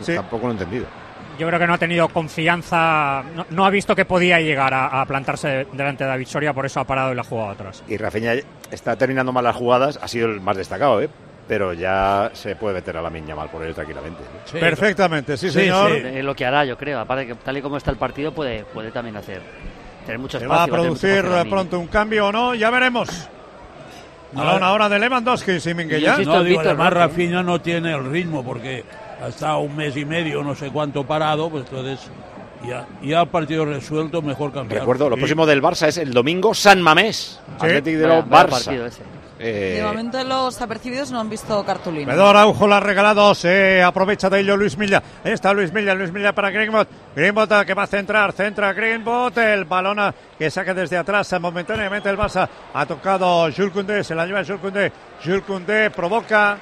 Sí. 0.00 0.14
Tampoco 0.14 0.46
lo 0.46 0.52
he 0.52 0.52
entendido. 0.52 0.86
Yo 1.38 1.46
creo 1.46 1.58
que 1.60 1.66
no 1.66 1.74
ha 1.74 1.78
tenido 1.78 2.08
confianza, 2.08 3.22
no, 3.34 3.46
no 3.50 3.64
ha 3.64 3.70
visto 3.70 3.94
que 3.94 4.04
podía 4.04 4.40
llegar 4.40 4.74
a, 4.74 5.00
a 5.00 5.06
plantarse 5.06 5.66
delante 5.72 6.04
de 6.04 6.10
David 6.10 6.26
Soria, 6.26 6.52
por 6.52 6.66
eso 6.66 6.80
ha 6.80 6.84
parado 6.84 7.12
y 7.12 7.14
la 7.14 7.22
ha 7.22 7.24
jugado 7.24 7.50
atrás. 7.50 7.82
Y 7.88 7.96
Rafinha 7.96 8.32
está 8.70 8.96
terminando 8.96 9.32
mal 9.32 9.44
las 9.44 9.54
jugadas, 9.56 9.98
ha 10.02 10.08
sido 10.08 10.26
el 10.28 10.40
más 10.40 10.56
destacado, 10.56 11.00
¿eh? 11.00 11.08
Pero 11.46 11.72
ya 11.72 12.30
se 12.34 12.56
puede 12.56 12.74
meter 12.74 12.96
a 12.98 13.02
la 13.02 13.08
miña 13.08 13.34
mal 13.34 13.48
por 13.48 13.62
él 13.64 13.74
tranquilamente. 13.74 14.20
¿no? 14.22 14.40
Sí, 14.52 14.58
Perfectamente, 14.58 15.36
sí, 15.38 15.48
Sí, 15.48 15.60
señor. 15.60 15.92
sí. 15.92 16.02
Es 16.18 16.24
lo 16.24 16.34
que 16.36 16.44
hará, 16.44 16.64
yo 16.66 16.76
creo. 16.76 17.00
Aparte 17.00 17.26
que 17.26 17.34
tal 17.36 17.56
y 17.56 17.62
como 17.62 17.78
está 17.78 17.90
el 17.90 17.96
partido, 17.96 18.32
puede, 18.32 18.64
puede 18.64 18.90
también 18.90 19.16
hacer. 19.16 19.40
Tener 20.04 20.18
mucho 20.18 20.38
Se 20.38 20.44
espacio. 20.44 20.58
va 20.58 20.64
a 20.64 20.66
producir 20.82 21.10
espacio 21.10 21.36
Lamine. 21.36 21.50
pronto 21.50 21.78
un 21.80 21.86
cambio 21.86 22.26
o 22.26 22.32
no, 22.32 22.54
ya 22.54 22.68
veremos. 22.68 23.08
Ahora 24.36 24.88
de 24.90 24.98
Lewandowski, 24.98 25.58
si 25.58 25.72
Minguella. 25.72 26.12
No, 26.18 26.18
digo, 26.18 26.42
Víctor 26.42 26.66
además 26.66 26.92
¿eh? 26.92 26.94
Rafinha 26.96 27.42
no 27.42 27.60
tiene 27.62 27.92
el 27.94 28.10
ritmo 28.10 28.44
porque 28.44 28.84
ha 29.22 29.28
estado 29.28 29.58
un 29.60 29.74
mes 29.76 29.96
y 29.96 30.04
medio, 30.04 30.42
no 30.42 30.54
sé 30.54 30.70
cuánto 30.70 31.04
parado, 31.04 31.50
pues 31.50 31.64
entonces 31.68 32.08
ya, 32.66 32.86
ya 33.02 33.22
el 33.22 33.28
partido 33.28 33.64
resuelto, 33.64 34.22
mejor 34.22 34.52
cambiar. 34.52 34.80
Recuerdo, 34.80 35.08
lo 35.08 35.16
próximo 35.16 35.46
del 35.46 35.62
Barça 35.62 35.88
es 35.88 35.98
el 35.98 36.12
domingo 36.12 36.54
San 36.54 36.80
Mamés. 36.82 37.40
Atlético 37.58 37.98
de 38.00 38.06
los 38.06 38.24
Barça. 38.24 38.50
partido 38.50 38.86
ese. 38.86 39.02
Eh, 39.40 39.76
De 39.76 39.86
momento 39.86 40.22
los 40.24 40.60
apercibidos 40.60 41.12
no 41.12 41.20
han 41.20 41.30
visto 41.30 41.64
cartulina. 41.64 42.10
Pedro 42.10 42.26
Araujo 42.26 42.66
la 42.66 42.78
ha 42.78 42.80
regalado, 42.80 43.32
se 43.36 43.80
aprovecha 43.80 44.28
de 44.28 44.40
ello 44.40 44.56
Luis 44.56 44.76
Milla. 44.76 45.00
Ahí 45.22 45.30
está 45.30 45.52
Luis 45.52 45.72
Milla, 45.72 45.94
Luis 45.94 46.10
Milla 46.10 46.32
para 46.32 46.50
Greenbot. 46.50 46.88
Greenbot 47.14 47.64
que 47.64 47.72
va 47.72 47.84
a 47.84 47.86
centrar, 47.86 48.32
centra 48.32 48.72
Greenbot. 48.72 49.38
El 49.38 49.64
balón 49.64 50.12
que 50.36 50.50
saca 50.50 50.74
desde 50.74 50.96
atrás 50.96 51.32
momentáneamente 51.40 52.08
el 52.10 52.18
Barça. 52.18 52.48
Ha 52.74 52.84
tocado 52.86 53.48
Jules 53.52 53.72
Koundé, 53.72 54.02
se 54.02 54.16
la 54.16 54.26
lleva 54.26 54.42
Jules 54.44 54.60
Koundé. 54.60 54.92
Jules 55.24 55.42
Koundé 55.42 55.90
provoca 55.90 56.58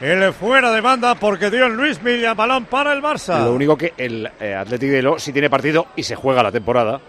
el 0.00 0.32
fuera 0.32 0.70
de 0.72 0.80
banda 0.80 1.14
porque 1.16 1.50
dio 1.50 1.66
en 1.66 1.76
Luis 1.76 2.02
Milla 2.02 2.34
balón 2.34 2.66
para 2.66 2.92
el 2.92 3.02
Barça. 3.02 3.44
Lo 3.44 3.52
único 3.52 3.76
que 3.76 3.94
el 3.96 4.30
eh, 4.40 4.54
Atlético 4.54 4.92
de 4.92 5.02
Lo 5.02 5.18
sí 5.18 5.32
tiene 5.32 5.50
partido 5.50 5.86
y 5.96 6.04
se 6.04 6.14
juega 6.14 6.42
la 6.42 6.52
temporada 6.52 7.00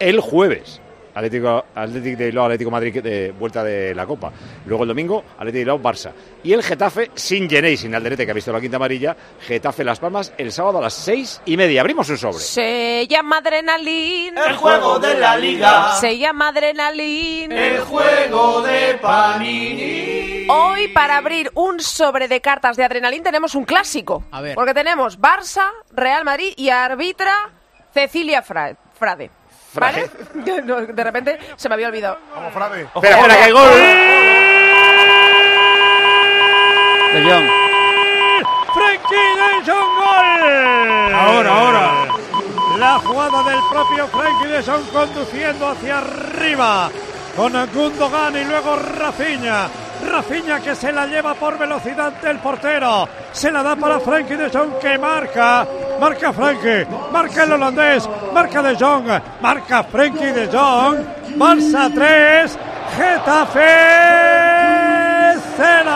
el 0.00 0.20
jueves. 0.20 0.80
Atlético, 1.14 1.64
Atlético 1.74 2.16
de 2.18 2.26
Bilbao, 2.26 2.44
Atlético 2.46 2.70
Madrid 2.70 3.02
de 3.02 3.30
vuelta 3.32 3.62
de 3.62 3.94
la 3.94 4.04
Copa. 4.06 4.32
Luego 4.66 4.82
el 4.84 4.88
domingo, 4.88 5.24
Atlético 5.38 5.52
de 5.52 5.58
Bilbao, 5.64 5.78
Barça. 5.80 6.10
Y 6.42 6.52
el 6.52 6.62
Getafe 6.62 7.10
sin 7.14 7.48
Gené 7.48 7.72
y 7.72 7.76
sin 7.76 7.94
Alderete, 7.94 8.24
que 8.24 8.32
ha 8.32 8.34
visto 8.34 8.52
la 8.52 8.60
quinta 8.60 8.76
amarilla. 8.76 9.16
Getafe 9.40 9.84
Las 9.84 10.00
Palmas 10.00 10.32
el 10.38 10.50
sábado 10.52 10.78
a 10.78 10.82
las 10.82 10.94
seis 10.94 11.40
y 11.46 11.56
media. 11.56 11.80
Abrimos 11.82 12.08
un 12.10 12.18
sobre. 12.18 12.38
Se 12.38 13.06
llama 13.08 13.38
Adrenalina. 13.38 14.44
El 14.46 14.56
juego 14.56 14.98
de 14.98 15.18
la 15.18 15.36
liga. 15.36 15.92
Se 15.94 16.18
llama 16.18 16.48
Adrenalina. 16.48 17.54
El 17.66 17.80
juego 17.80 18.62
de 18.62 18.98
Panini. 19.00 20.46
Hoy, 20.48 20.88
para 20.88 21.16
abrir 21.18 21.50
un 21.54 21.80
sobre 21.80 22.28
de 22.28 22.40
cartas 22.40 22.76
de 22.76 22.84
Adrenalina, 22.84 23.22
tenemos 23.24 23.54
un 23.54 23.64
clásico. 23.64 24.24
A 24.30 24.40
ver. 24.42 24.54
Porque 24.54 24.74
tenemos 24.74 25.18
Barça, 25.18 25.70
Real 25.92 26.24
Madrid 26.24 26.52
y 26.56 26.68
arbitra 26.68 27.50
Cecilia 27.92 28.42
Fra- 28.42 28.76
Frade. 28.98 29.30
¿Vale? 29.74 30.10
No, 30.64 30.80
De 30.80 31.04
repente 31.04 31.38
se 31.56 31.68
me 31.68 31.74
había 31.74 31.88
olvidado. 31.88 32.18
Vamos, 32.34 32.52
Frade. 32.52 32.82
Espera, 32.82 33.16
espera, 33.16 33.36
que 33.36 33.42
hay 33.42 33.52
gol. 33.52 33.70
De 37.12 37.22
Jong. 37.22 37.48
Frenkie 38.74 39.16
de 39.16 39.72
Jong, 39.72 39.94
gol. 39.96 41.14
Ahora, 41.14 41.50
ahora. 41.50 42.06
La 42.78 42.98
jugada 42.98 43.42
del 43.44 43.60
propio 43.70 44.08
Frenkie 44.08 44.48
de 44.48 44.62
Jong 44.62 44.84
conduciendo 44.92 45.68
hacia 45.68 45.98
arriba 45.98 46.90
con 47.36 47.52
Gundogan 47.72 48.36
y 48.36 48.44
luego 48.44 48.76
Rafinha. 48.76 49.68
Rafinha 50.10 50.60
que 50.60 50.74
se 50.74 50.92
la 50.92 51.06
lleva 51.06 51.34
por 51.34 51.58
velocidad 51.58 52.12
del 52.20 52.38
portero. 52.38 53.08
Se 53.32 53.50
la 53.50 53.62
da 53.62 53.76
para 53.76 54.00
Frenkie 54.00 54.36
de 54.36 54.50
Jong 54.50 54.78
que 54.78 54.98
marca. 54.98 55.66
Marca 56.00 56.32
Frenkie. 56.32 56.86
Marca 57.12 57.44
el 57.44 57.52
holandés. 57.52 58.08
Marca 58.32 58.62
de 58.62 58.76
Jong. 58.76 59.08
Marca 59.40 59.82
Frenkie 59.84 60.32
de 60.32 60.46
Jong. 60.46 60.98
Barça 61.36 61.92
3. 61.92 62.58
Getafe 62.96 63.70
0. 65.56 65.90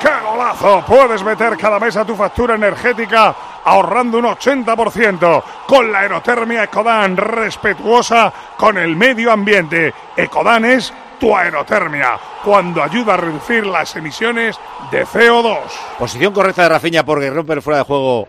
¡Qué 0.00 0.08
golazo! 0.24 0.84
Puedes 0.86 1.22
meter 1.22 1.56
cada 1.56 1.78
mes 1.78 1.96
a 1.96 2.04
tu 2.04 2.14
factura 2.14 2.54
energética 2.54 3.34
ahorrando 3.64 4.18
un 4.18 4.24
80% 4.24 5.42
con 5.66 5.90
la 5.90 6.00
aerotermia 6.00 6.64
Ecodan, 6.64 7.16
respetuosa 7.16 8.32
con 8.56 8.78
el 8.78 8.96
medio 8.96 9.32
ambiente. 9.32 9.92
Ecodan 10.16 10.64
es 10.64 10.92
tu 11.18 11.34
aerotermia, 11.34 12.18
cuando 12.44 12.82
ayuda 12.82 13.14
a 13.14 13.16
reducir 13.16 13.66
las 13.66 13.96
emisiones 13.96 14.58
de 14.90 15.06
CO2. 15.06 15.58
Posición 15.98 16.32
correcta 16.32 16.62
de 16.62 16.68
Rafinha 16.68 17.04
porque 17.04 17.30
rompe 17.30 17.54
el 17.54 17.62
fuera 17.62 17.78
de 17.78 17.84
juego 17.84 18.28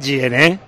Giené, 0.00 0.58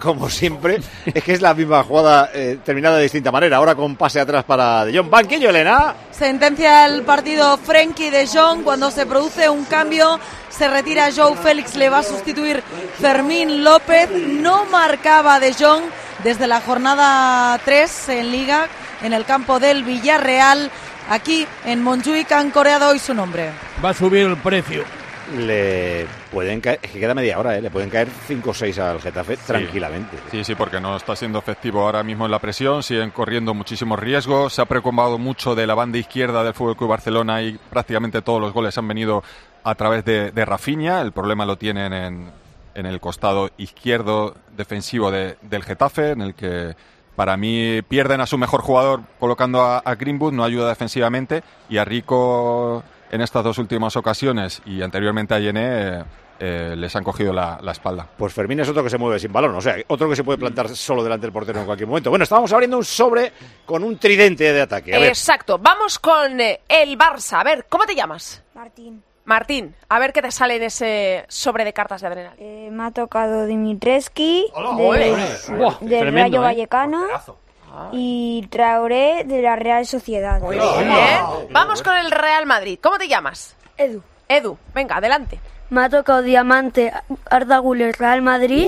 como 0.00 0.28
siempre. 0.28 0.80
es 1.06 1.22
que 1.22 1.32
es 1.32 1.40
la 1.40 1.54
misma 1.54 1.82
jugada 1.84 2.30
eh, 2.34 2.58
terminada 2.64 2.96
de 2.96 3.04
distinta 3.04 3.30
manera. 3.30 3.58
Ahora 3.58 3.74
con 3.74 3.96
pase 3.96 4.20
atrás 4.20 4.44
para 4.44 4.84
De 4.84 4.96
Jong. 4.96 5.10
Banquillo, 5.10 5.50
Elena. 5.50 5.94
Sentencia 6.10 6.86
el 6.86 7.02
partido 7.02 7.56
Frenkie 7.58 8.10
de 8.10 8.26
Jong. 8.26 8.62
Cuando 8.62 8.90
se 8.90 9.06
produce 9.06 9.48
un 9.48 9.64
cambio, 9.64 10.18
se 10.48 10.68
retira 10.68 11.10
Joe 11.14 11.36
Félix, 11.36 11.76
le 11.76 11.88
va 11.88 11.98
a 11.98 12.02
sustituir 12.02 12.62
Fermín 12.98 13.62
López. 13.62 14.10
No 14.10 14.64
marcaba 14.66 15.38
de 15.38 15.54
Jong 15.54 15.84
desde 16.24 16.46
la 16.46 16.60
jornada 16.60 17.58
3 17.64 18.08
en 18.10 18.32
Liga, 18.32 18.68
en 19.02 19.12
el 19.12 19.24
campo 19.24 19.60
del 19.60 19.84
Villarreal. 19.84 20.70
Aquí 21.08 21.46
en 21.64 21.82
Montjuic 21.82 22.30
han 22.32 22.50
coreado 22.50 22.90
hoy 22.90 22.98
su 22.98 23.14
nombre. 23.14 23.50
Va 23.84 23.90
a 23.90 23.94
subir 23.94 24.26
el 24.26 24.36
precio. 24.36 24.84
Le 25.36 26.06
pueden 26.30 26.60
caer, 26.60 26.78
es 26.82 26.90
que 26.90 27.00
queda 27.00 27.14
media 27.14 27.38
hora, 27.38 27.56
¿eh? 27.56 27.62
le 27.62 27.70
pueden 27.70 27.90
caer 27.90 28.08
5 28.26 28.50
o 28.50 28.54
6 28.54 28.78
al 28.78 29.00
Getafe 29.00 29.36
tranquilamente. 29.36 30.16
Sí, 30.30 30.44
sí, 30.44 30.54
porque 30.54 30.80
no 30.80 30.96
está 30.96 31.16
siendo 31.16 31.38
efectivo 31.38 31.82
ahora 31.82 32.02
mismo 32.02 32.24
en 32.24 32.30
la 32.30 32.38
presión, 32.38 32.82
siguen 32.82 33.10
corriendo 33.10 33.52
muchísimos 33.54 33.98
riesgos, 33.98 34.52
se 34.54 34.62
ha 34.62 34.66
preocupado 34.66 35.18
mucho 35.18 35.54
de 35.54 35.66
la 35.66 35.74
banda 35.74 35.98
izquierda 35.98 36.42
del 36.44 36.54
Fútbol 36.54 36.76
Club 36.76 36.90
Barcelona 36.90 37.42
y 37.42 37.58
prácticamente 37.70 38.22
todos 38.22 38.40
los 38.40 38.52
goles 38.52 38.76
han 38.78 38.86
venido 38.88 39.22
a 39.64 39.74
través 39.74 40.04
de, 40.04 40.30
de 40.30 40.44
Rafinha, 40.44 41.00
el 41.00 41.12
problema 41.12 41.44
lo 41.44 41.56
tienen 41.56 41.92
en, 41.92 42.30
en 42.74 42.86
el 42.86 43.00
costado 43.00 43.50
izquierdo 43.58 44.36
defensivo 44.56 45.10
de- 45.10 45.36
del 45.42 45.64
Getafe, 45.64 46.10
en 46.12 46.22
el 46.22 46.34
que 46.34 46.74
para 47.16 47.36
mí 47.36 47.82
pierden 47.82 48.20
a 48.22 48.26
su 48.26 48.38
mejor 48.38 48.62
jugador 48.62 49.00
colocando 49.18 49.60
a, 49.60 49.78
a 49.78 49.94
Greenwood, 49.96 50.32
no 50.32 50.44
ayuda 50.44 50.68
defensivamente, 50.70 51.42
y 51.68 51.76
a 51.76 51.84
Rico 51.84 52.82
en 53.10 53.20
estas 53.20 53.44
dos 53.44 53.58
últimas 53.58 53.96
ocasiones 53.96 54.62
y 54.64 54.82
anteriormente 54.82 55.34
a 55.34 55.38
Yené 55.38 55.98
eh, 56.00 56.04
eh, 56.42 56.74
les 56.76 56.94
han 56.96 57.04
cogido 57.04 57.32
la, 57.32 57.58
la 57.62 57.72
espalda. 57.72 58.06
Pues 58.16 58.32
Fermín 58.32 58.60
es 58.60 58.68
otro 58.68 58.82
que 58.82 58.88
se 58.90 58.96
mueve 58.98 59.18
sin 59.18 59.32
balón, 59.32 59.54
o 59.54 59.60
sea, 59.60 59.76
otro 59.88 60.08
que 60.08 60.16
se 60.16 60.24
puede 60.24 60.38
plantar 60.38 60.68
solo 60.70 61.02
delante 61.04 61.26
del 61.26 61.32
portero 61.32 61.60
en 61.60 61.66
cualquier 61.66 61.86
momento. 61.88 62.08
Bueno, 62.10 62.22
estábamos 62.22 62.52
abriendo 62.52 62.78
un 62.78 62.84
sobre 62.84 63.32
con 63.66 63.84
un 63.84 63.98
tridente 63.98 64.50
de 64.52 64.62
ataque. 64.62 64.94
A 64.94 64.98
ver, 64.98 65.08
Exacto. 65.08 65.58
Vamos 65.58 65.98
con 65.98 66.40
eh, 66.40 66.60
el 66.68 66.96
Barça. 66.96 67.40
A 67.40 67.44
ver, 67.44 67.66
¿cómo 67.68 67.84
te 67.84 67.94
llamas? 67.94 68.42
Martín. 68.54 69.02
Martín, 69.26 69.76
a 69.88 69.98
ver 69.98 70.12
qué 70.14 70.22
te 70.22 70.32
sale 70.32 70.56
en 70.56 70.62
ese 70.64 71.24
sobre 71.28 71.64
de 71.64 71.72
cartas 71.74 72.00
de 72.00 72.06
adrenalina. 72.06 72.42
Eh, 72.42 72.70
me 72.72 72.84
ha 72.84 72.90
tocado 72.90 73.44
Dimitreski 73.46 74.46
de- 74.78 75.86
del 75.86 76.00
tremendo, 76.00 76.20
Rayo 76.22 76.36
¿eh? 76.38 76.40
Vallecano 76.40 77.06
y 77.92 78.46
Traoré 78.50 79.24
de 79.24 79.42
la 79.42 79.56
Real 79.56 79.86
Sociedad. 79.86 80.40
Muy 80.40 80.56
bien. 80.56 80.92
Vamos 81.50 81.82
con 81.82 81.96
el 81.96 82.10
Real 82.10 82.46
Madrid. 82.46 82.78
¿Cómo 82.82 82.98
te 82.98 83.08
llamas? 83.08 83.56
Edu. 83.76 84.02
Edu, 84.28 84.56
venga, 84.74 84.96
adelante. 84.96 85.40
Me 85.70 85.84
ha 85.84 85.88
tocado 85.88 86.22
Diamante 86.22 86.92
Arda 87.30 87.58
Güler 87.58 87.94
Real 87.96 88.22
Madrid 88.22 88.66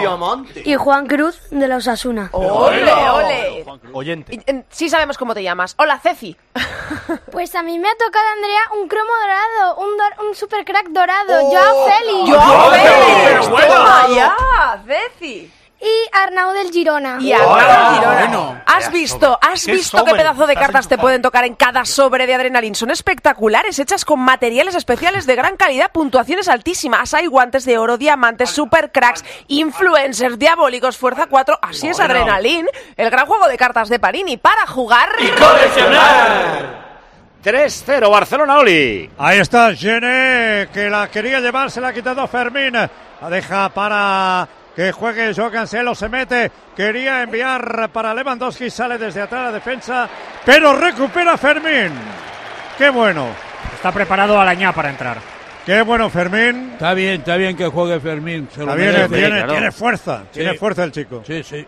Diamante. 0.00 0.62
y 0.64 0.74
Juan 0.76 1.06
Cruz 1.06 1.38
de 1.50 1.68
la 1.68 1.76
Osasuna. 1.76 2.30
Ole, 2.32 2.90
ole. 2.92 3.64
Oyente. 3.92 4.34
Y, 4.34 4.40
en- 4.50 4.64
Sí 4.70 4.88
sabemos 4.88 5.18
cómo 5.18 5.34
te 5.34 5.42
llamas. 5.42 5.74
Hola, 5.78 5.98
Ceci. 5.98 6.36
Pues 7.30 7.54
a 7.56 7.62
mí 7.62 7.78
me 7.80 7.88
ha 7.88 7.94
tocado, 7.96 8.24
Andrea, 8.36 8.60
un 8.80 8.88
cromo 8.88 9.10
dorado, 9.20 9.76
un, 9.78 9.98
dor- 9.98 10.26
un 10.28 10.34
super 10.36 10.64
crack 10.64 10.88
dorado, 10.90 11.40
Oh. 11.42 11.50
Joao 11.50 11.86
Félix. 11.88 12.30
¡Joao 12.30 12.70
Félix! 12.70 13.16
Pero 13.24 13.48
bueno. 13.50 13.74
¡Toma 13.74 14.06
ya, 14.14 14.36
Ceci! 14.86 15.52
Y 15.80 16.08
Arnau 16.12 16.52
del 16.52 16.70
Girona. 16.70 17.18
Y 17.20 17.32
Arnau 17.32 17.56
del 17.56 17.94
Girona. 17.94 18.64
¿Has 18.66 18.90
visto, 18.90 19.38
has 19.42 19.66
Qué 19.66 19.72
visto 19.72 20.04
qué 20.04 20.12
pedazo 20.12 20.46
de 20.46 20.54
cartas 20.54 20.88
te 20.88 20.96
pueden 20.96 21.20
tocar 21.20 21.44
en 21.44 21.54
cada 21.54 21.84
sobre 21.84 22.26
de 22.26 22.34
Adrenalin? 22.34 22.74
Son 22.74 22.90
espectaculares, 22.90 23.78
hechas 23.78 24.04
con 24.04 24.20
materiales 24.20 24.74
especiales 24.74 25.26
de 25.26 25.36
gran 25.36 25.56
calidad, 25.56 25.92
puntuaciones 25.92 26.48
altísimas. 26.48 27.12
Hay 27.12 27.26
guantes 27.26 27.64
de 27.64 27.76
oro, 27.78 27.98
diamantes, 27.98 28.50
super 28.50 28.92
cracks, 28.92 29.24
influencers, 29.48 30.38
diabólicos, 30.38 30.96
fuerza 30.96 31.26
4. 31.26 31.58
Así 31.60 31.88
es. 31.88 32.00
Adrenalin, 32.00 32.66
el 32.96 33.10
gran 33.10 33.26
juego 33.26 33.46
de 33.48 33.56
cartas 33.56 33.88
de 33.88 33.98
Parini 33.98 34.36
para 34.36 34.66
jugar. 34.66 35.10
3-0 37.44 38.10
Barcelona, 38.10 38.58
Oli. 38.58 39.10
Ahí 39.18 39.38
está 39.38 39.74
Gené, 39.74 40.68
que 40.72 40.88
la 40.88 41.08
quería 41.10 41.40
llevar, 41.40 41.70
se 41.70 41.80
la 41.80 41.88
ha 41.88 41.92
quitado 41.92 42.26
Fermín. 42.26 42.72
La 42.72 43.30
deja 43.30 43.68
para 43.68 44.48
que 44.74 44.92
juegue 44.92 45.32
Joao 45.34 45.50
Cancelo, 45.50 45.94
se 45.94 46.08
mete. 46.08 46.50
Quería 46.76 47.22
enviar 47.22 47.90
para 47.90 48.14
Lewandowski, 48.14 48.70
sale 48.70 48.98
desde 48.98 49.22
atrás 49.22 49.44
la 49.46 49.52
defensa, 49.52 50.08
pero 50.44 50.74
recupera 50.74 51.36
Fermín. 51.36 51.92
Qué 52.76 52.90
bueno. 52.90 53.28
Está 53.74 53.92
preparado 53.92 54.40
Alañá 54.40 54.72
para 54.72 54.90
entrar. 54.90 55.18
Qué 55.64 55.80
bueno 55.82 56.10
Fermín. 56.10 56.70
Está 56.74 56.92
bien, 56.94 57.20
está 57.20 57.36
bien 57.36 57.56
que 57.56 57.66
juegue 57.66 58.00
Fermín. 58.00 58.48
Se 58.52 58.60
lo 58.60 58.64
Está 58.66 58.74
bien, 58.76 58.92
merece. 58.92 59.14
tiene, 59.14 59.42
tiene 59.44 59.72
fuerza, 59.72 60.22
Sí. 60.32 60.40
tiene 60.40 60.54
fuerza 60.54 60.84
el 60.84 60.92
chico. 60.92 61.22
Sí, 61.26 61.42
sí. 61.42 61.66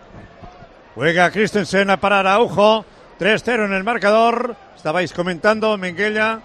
Juega 0.95 1.31
Christensen 1.31 1.97
para 2.01 2.21
Araujo. 2.21 2.85
3-0 3.19 3.65
en 3.67 3.73
el 3.73 3.85
marcador. 3.85 4.55
Estabais 4.77 5.13
comentando, 5.13 5.77
Menguella, 5.79 6.41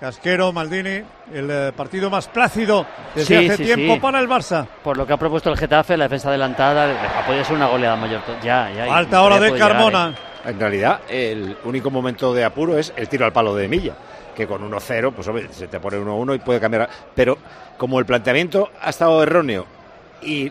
Casquero, 0.00 0.52
Maldini. 0.52 1.02
El 1.32 1.50
eh, 1.50 1.72
partido 1.76 2.08
más 2.08 2.28
plácido 2.28 2.86
desde 3.14 3.26
Sí, 3.40 3.46
hace 3.46 3.56
sí, 3.56 3.64
tiempo 3.64 3.94
sí. 3.94 4.00
para 4.00 4.20
el 4.20 4.28
Barça. 4.28 4.66
Por 4.82 4.96
lo 4.96 5.06
que 5.06 5.12
ha 5.12 5.16
propuesto 5.16 5.50
el 5.50 5.56
Getafe, 5.56 5.96
la 5.96 6.04
defensa 6.04 6.28
adelantada, 6.28 7.18
ha 7.18 7.26
podido 7.26 7.44
ser 7.44 7.56
una 7.56 7.66
goleada 7.66 7.96
mayor. 7.96 8.20
Ya, 8.42 8.70
ya. 8.70 8.86
Falta 8.86 9.16
todavía 9.18 9.38
puede 9.38 9.52
llegar, 9.52 10.14
¿eh? 10.14 10.14
En 10.46 10.60
realidad, 10.60 11.00
el 11.08 11.56
único 11.64 11.90
momento 11.90 12.32
de 12.32 12.44
apuro 12.44 12.78
es 12.78 12.92
el 12.96 13.08
tiro 13.08 13.24
al 13.26 13.32
palo 13.32 13.54
de 13.54 13.66
Milla. 13.68 13.94
Que 14.36 14.46
con 14.46 14.62
1-0, 14.70 15.12
pues 15.12 15.26
hombre, 15.26 15.48
se 15.50 15.66
te 15.66 15.80
pone 15.80 15.98
1-1 15.98 16.36
y 16.36 16.38
puede 16.38 16.60
cambiar. 16.60 16.88
Pero 17.14 17.36
como 17.76 17.98
el 17.98 18.06
planteamiento 18.06 18.70
ha 18.80 18.90
estado 18.90 19.20
erróneo 19.22 19.66
y 20.22 20.50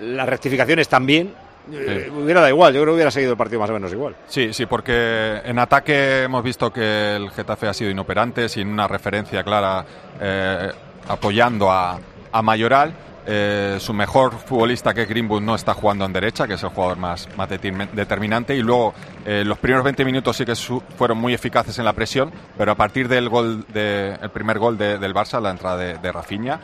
las 0.00 0.28
rectificaciones 0.28 0.88
también, 0.88 1.32
eh, 1.72 2.10
hubiera 2.14 2.40
dado 2.40 2.52
igual. 2.52 2.72
Yo 2.74 2.80
creo 2.82 2.92
que 2.92 2.96
hubiera 2.96 3.10
seguido 3.10 3.32
el 3.32 3.38
partido 3.38 3.60
más 3.60 3.70
o 3.70 3.74
menos 3.74 3.92
igual. 3.92 4.16
Sí, 4.26 4.52
sí, 4.52 4.66
porque 4.66 5.40
en 5.44 5.58
ataque 5.58 6.22
hemos 6.24 6.42
visto 6.42 6.72
que 6.72 7.16
el 7.16 7.30
Getafe 7.30 7.68
ha 7.68 7.74
sido 7.74 7.90
inoperante, 7.90 8.48
sin 8.48 8.68
una 8.68 8.86
referencia 8.88 9.42
clara 9.42 9.84
eh, 10.20 10.70
apoyando 11.08 11.70
a, 11.70 11.98
a 12.32 12.42
Mayoral. 12.42 12.92
Eh, 13.30 13.76
su 13.78 13.92
mejor 13.92 14.32
futbolista, 14.38 14.94
que 14.94 15.02
es 15.02 15.08
Greenwood, 15.08 15.42
no 15.42 15.54
está 15.54 15.74
jugando 15.74 16.06
en 16.06 16.14
derecha, 16.14 16.46
que 16.46 16.54
es 16.54 16.62
el 16.62 16.70
jugador 16.70 16.96
más, 16.96 17.28
más 17.36 17.46
determin- 17.50 17.90
determinante. 17.90 18.56
Y 18.56 18.62
luego, 18.62 18.94
eh, 19.26 19.42
los 19.44 19.58
primeros 19.58 19.84
20 19.84 20.02
minutos 20.06 20.34
sí 20.34 20.46
que 20.46 20.54
fueron 20.96 21.18
muy 21.18 21.34
eficaces 21.34 21.78
en 21.78 21.84
la 21.84 21.92
presión, 21.92 22.32
pero 22.56 22.72
a 22.72 22.74
partir 22.74 23.06
del 23.06 23.28
gol 23.28 23.66
de, 23.68 24.16
el 24.22 24.30
primer 24.30 24.58
gol 24.58 24.78
de- 24.78 24.96
del 24.96 25.12
Barça, 25.12 25.42
la 25.42 25.50
entrada 25.50 25.76
de, 25.76 25.98
de 25.98 26.10
Rafinha, 26.10 26.58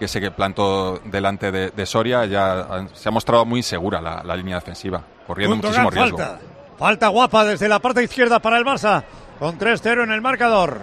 que 0.00 0.08
se 0.08 0.18
que 0.20 0.30
plantó 0.30 0.98
delante 1.04 1.52
de, 1.52 1.70
de 1.70 1.86
Soria, 1.86 2.24
ya 2.24 2.86
se 2.94 3.08
ha 3.08 3.12
mostrado 3.12 3.44
muy 3.44 3.60
insegura 3.60 4.00
la, 4.00 4.22
la 4.24 4.34
línea 4.34 4.56
defensiva, 4.56 5.02
corriendo 5.26 5.56
muchísimo 5.56 5.90
riesgo. 5.90 6.16
falta. 6.16 6.40
Falta 6.78 7.08
guapa 7.08 7.44
desde 7.44 7.68
la 7.68 7.78
parte 7.78 8.02
izquierda 8.02 8.38
para 8.38 8.56
el 8.56 8.64
Barça. 8.64 9.04
Con 9.38 9.58
3-0 9.58 10.04
en 10.04 10.12
el 10.12 10.22
marcador. 10.22 10.80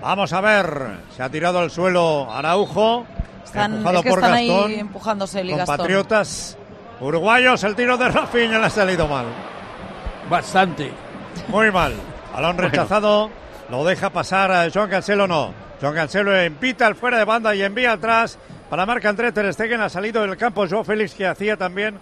Vamos 0.00 0.32
a 0.32 0.40
ver. 0.40 0.98
Se 1.14 1.22
ha 1.22 1.28
tirado 1.28 1.58
al 1.58 1.70
suelo 1.70 2.32
Araujo. 2.32 3.04
Están, 3.44 3.74
empujado 3.74 3.98
es 3.98 4.02
que 4.02 4.10
por 4.10 4.18
están 4.20 4.32
Gastón. 4.32 4.70
ahí 4.70 4.78
empujándose 4.80 5.40
el 5.40 5.48
Gastón. 5.50 5.66
Compatriotas 5.66 6.56
uruguayos. 7.00 7.62
El 7.64 7.76
tiro 7.76 7.98
de 7.98 8.08
Rafinha 8.08 8.58
le 8.58 8.64
ha 8.66 8.70
salido 8.70 9.06
mal. 9.06 9.26
Bastante. 10.30 10.90
Muy 11.48 11.70
mal. 11.70 11.92
Balón 12.32 12.56
rechazado. 12.56 13.28
Lo 13.68 13.84
deja 13.84 14.08
pasar 14.08 14.50
a 14.50 14.70
Joan 14.72 14.88
Cancelo, 14.88 15.26
no. 15.26 15.67
John 15.80 15.94
Cancelo 15.94 16.34
empita 16.36 16.86
al 16.86 16.94
fuera 16.96 17.18
de 17.18 17.24
banda 17.24 17.54
y 17.54 17.62
envía 17.62 17.92
atrás 17.92 18.38
para 18.68 18.84
marca 18.86 19.08
André 19.08 19.32
Ter 19.32 19.52
Stegen. 19.52 19.80
Ha 19.80 19.88
salido 19.88 20.22
del 20.22 20.36
campo 20.36 20.66
Joe 20.68 20.84
Félix 20.84 21.14
que 21.14 21.26
hacía 21.26 21.56
también 21.56 21.98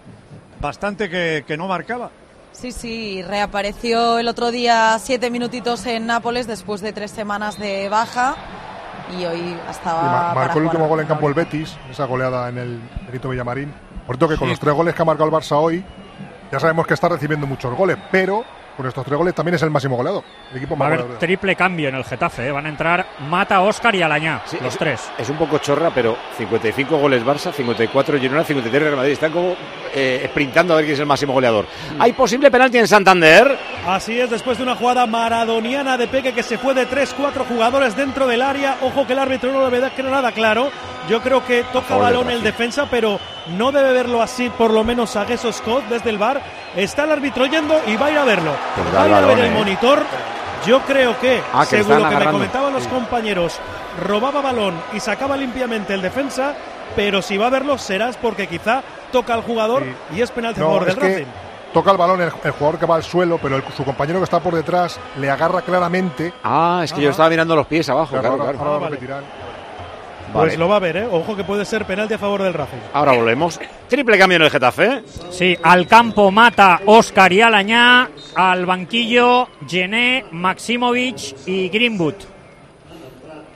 bastante 0.59 1.09
que, 1.09 1.43
que 1.47 1.57
no 1.57 1.67
marcaba. 1.67 2.09
Sí, 2.51 2.71
sí, 2.71 3.21
reapareció 3.21 4.17
el 4.17 4.27
otro 4.27 4.49
día 4.49 4.97
siete 4.99 5.29
minutitos 5.29 5.85
en 5.85 6.07
Nápoles 6.07 6.47
después 6.47 6.81
de 6.81 6.91
tres 6.91 7.11
semanas 7.11 7.59
de 7.59 7.87
baja 7.87 8.35
y 9.15 9.25
hoy 9.25 9.55
estaba. 9.69 10.01
Y 10.01 10.05
ma- 10.05 10.33
para 10.33 10.45
marcó 10.47 10.59
el 10.59 10.65
último 10.65 10.87
gol 10.87 10.99
en 11.01 11.07
campo 11.07 11.27
el 11.27 11.35
Betis, 11.35 11.77
esa 11.91 12.05
goleada 12.05 12.49
en 12.49 12.57
el 12.57 12.79
Benito 13.05 13.29
Villamarín. 13.29 13.71
Por 14.07 14.17
cierto, 14.17 14.27
que 14.29 14.37
con 14.37 14.47
Sí. 14.47 14.53
los 14.53 14.59
tres 14.59 14.73
goles 14.73 14.95
que 14.95 15.01
ha 15.03 15.05
marcado 15.05 15.29
el 15.29 15.35
Barça 15.35 15.55
hoy, 15.57 15.83
ya 16.51 16.59
sabemos 16.59 16.87
que 16.87 16.95
está 16.95 17.09
recibiendo 17.09 17.45
muchos 17.45 17.75
goles, 17.77 17.97
pero 18.11 18.43
con 18.77 18.87
estos 18.87 19.03
tres 19.05 19.17
goles 19.17 19.33
también 19.35 19.55
es 19.55 19.61
el 19.63 19.69
máximo 19.71 19.95
goleador. 19.97 20.23
El 20.51 20.57
equipo 20.57 20.77
Va 20.77 20.85
a 20.85 20.87
haber 20.87 20.99
goleador. 21.01 21.19
triple 21.19 21.55
cambio 21.55 21.89
en 21.89 21.95
el 21.95 22.03
Getafe. 22.05 22.47
¿eh? 22.47 22.51
Van 22.51 22.65
a 22.65 22.69
entrar 22.69 23.05
Mata, 23.27 23.59
Oscar 23.61 23.93
y 23.95 24.01
Alañá, 24.03 24.41
Sí, 24.45 24.57
los 24.61 24.73
es- 24.73 24.79
tres. 24.79 25.09
Es 25.17 25.29
un 25.29 25.37
poco 25.37 25.57
chorra, 25.57 25.91
pero 25.93 26.15
55 26.37 26.97
goles 26.97 27.25
Barça, 27.25 27.51
54 27.51 28.17
Girona, 28.19 28.43
53 28.43 28.83
Real 28.83 28.95
Madrid. 28.95 29.11
Están 29.13 29.31
como 29.31 29.55
eh, 29.93 30.27
sprintando 30.29 30.73
a 30.73 30.77
ver 30.77 30.85
quién 30.85 30.93
es 30.93 30.99
el 30.99 31.05
máximo 31.07 31.33
goleador. 31.33 31.65
¿Hay 31.99 32.13
posible 32.13 32.51
penalti 32.51 32.77
en 32.77 32.87
Santander? 32.87 33.57
Así 33.87 34.19
es, 34.19 34.29
después 34.29 34.57
de 34.57 34.63
una 34.63 34.75
jugada 34.75 35.05
maradoniana 35.07 35.97
de 35.97 36.07
Peque 36.07 36.33
que 36.33 36.43
se 36.43 36.57
fue 36.57 36.73
de 36.73 36.87
3-4 36.87 37.45
jugadores 37.45 37.95
dentro 37.95 38.27
del 38.27 38.41
área. 38.41 38.77
Ojo 38.81 39.07
que 39.07 39.13
el 39.13 39.19
árbitro 39.19 39.51
no 39.51 39.67
le 39.69 39.79
ve 39.79 39.89
que 39.95 40.03
nada 40.03 40.31
claro. 40.31 40.69
Yo 41.09 41.21
creo 41.21 41.45
que 41.45 41.63
toca 41.71 41.95
balón 41.95 42.29
el 42.29 42.43
defensa, 42.43 42.85
pero 42.91 43.17
no 43.57 43.71
debe 43.71 43.93
verlo 43.93 44.21
así, 44.21 44.49
por 44.49 44.71
lo 44.71 44.83
menos 44.83 45.15
a 45.15 45.25
Gesso 45.25 45.51
Scott 45.53 45.85
desde 45.89 46.09
el 46.09 46.17
bar. 46.17 46.41
Está 46.75 47.05
el 47.05 47.11
árbitro 47.13 47.45
yendo 47.45 47.79
y 47.87 47.95
va 47.95 48.07
a 48.07 48.11
ir 48.11 48.17
a 48.17 48.25
verlo. 48.25 48.51
Pues 48.75 48.95
a 48.95 49.03
ver 49.25 49.39
el 49.39 49.51
monitor. 49.51 49.99
Yo 50.65 50.81
creo 50.81 51.17
que, 51.19 51.41
Ah, 51.53 51.65
que 51.69 51.77
según 51.83 52.01
lo 52.03 52.09
que 52.09 52.15
me 52.15 52.25
comentaban 52.31 52.73
los 52.73 52.83
Sí. 52.83 52.89
compañeros, 52.89 53.59
robaba 54.05 54.41
balón 54.41 54.73
y 54.93 54.99
sacaba 54.99 55.37
limpiamente 55.37 55.93
el 55.93 56.01
defensa. 56.01 56.53
Pero 56.95 57.21
si 57.21 57.37
va 57.37 57.47
a 57.47 57.49
verlo, 57.49 57.77
serás 57.77 58.17
porque 58.17 58.47
quizá 58.47 58.81
toca 59.11 59.33
al 59.33 59.43
jugador 59.43 59.83
y 60.15 60.21
es 60.21 60.31
penalti 60.31 60.59
a 60.59 60.63
No, 60.63 60.69
favor 60.71 60.85
del 60.85 60.95
Racing. 60.95 61.25
toca 61.73 61.91
el 61.91 61.97
balón 61.97 62.21
el, 62.21 62.31
el 62.43 62.51
jugador 62.51 62.79
que 62.79 62.85
va 62.87 62.95
al 62.95 63.03
suelo, 63.03 63.37
pero 63.41 63.57
el- 63.57 63.63
su 63.75 63.83
compañero 63.85 64.19
que 64.19 64.23
está 64.23 64.39
por 64.39 64.55
detrás 64.55 64.99
le 65.17 65.29
agarra 65.29 65.61
claramente. 65.61 66.33
Ah, 66.43 66.81
es 66.83 66.91
que 66.91 67.01
yo 67.01 67.09
Ajá. 67.09 67.11
estaba 67.11 67.29
mirando 67.29 67.55
los 67.55 67.67
pies 67.67 67.87
abajo, 67.89 68.17
claro, 68.17 68.37
claro. 68.37 68.79
vale. 68.79 68.97
Pues 70.37 70.49
Vale. 70.49 70.57
lo 70.59 70.69
va 70.69 70.75
a 70.75 70.79
ver, 70.79 70.97
¿eh? 70.97 71.07
Ojo 71.11 71.35
que 71.35 71.43
puede 71.43 71.65
ser 71.65 71.85
penalti 71.85 72.13
a 72.13 72.19
favor 72.19 72.43
del 72.43 72.53
Racing. 72.53 72.77
Ahora 72.93 73.13
volvemos. 73.13 73.59
Triple 73.87 74.19
cambio 74.19 74.35
en 74.35 74.43
el 74.43 74.51
Getafe. 74.51 75.01
Sí, 75.31 75.57
al 75.63 75.87
campo 75.87 76.29
Mata, 76.29 76.81
Oscar 76.85 77.33
y 77.33 77.41
Alañá. 77.41 78.07
Al 78.35 78.67
banquillo, 78.67 79.47
Gené, 79.67 80.25
Maximovic 80.29 81.47
y 81.47 81.69
Greenwood. 81.69 82.13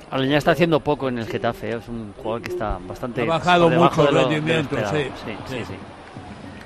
Aleñá 0.10 0.40
está 0.40 0.52
haciendo 0.52 0.80
poco 0.80 1.08
en 1.08 1.20
el 1.20 1.28
Getafe, 1.28 1.70
¿eh? 1.70 1.78
es 1.80 1.88
un 1.88 2.14
jugador 2.18 2.42
que 2.42 2.52
está 2.52 2.80
bastante. 2.82 3.22
Ha 3.22 3.26
bajado 3.26 3.70
mucho 3.70 4.10
el 4.10 4.16
rendimiento, 4.16 4.76
sí, 4.92 5.06
sí, 5.48 5.58
sí. 5.68 5.76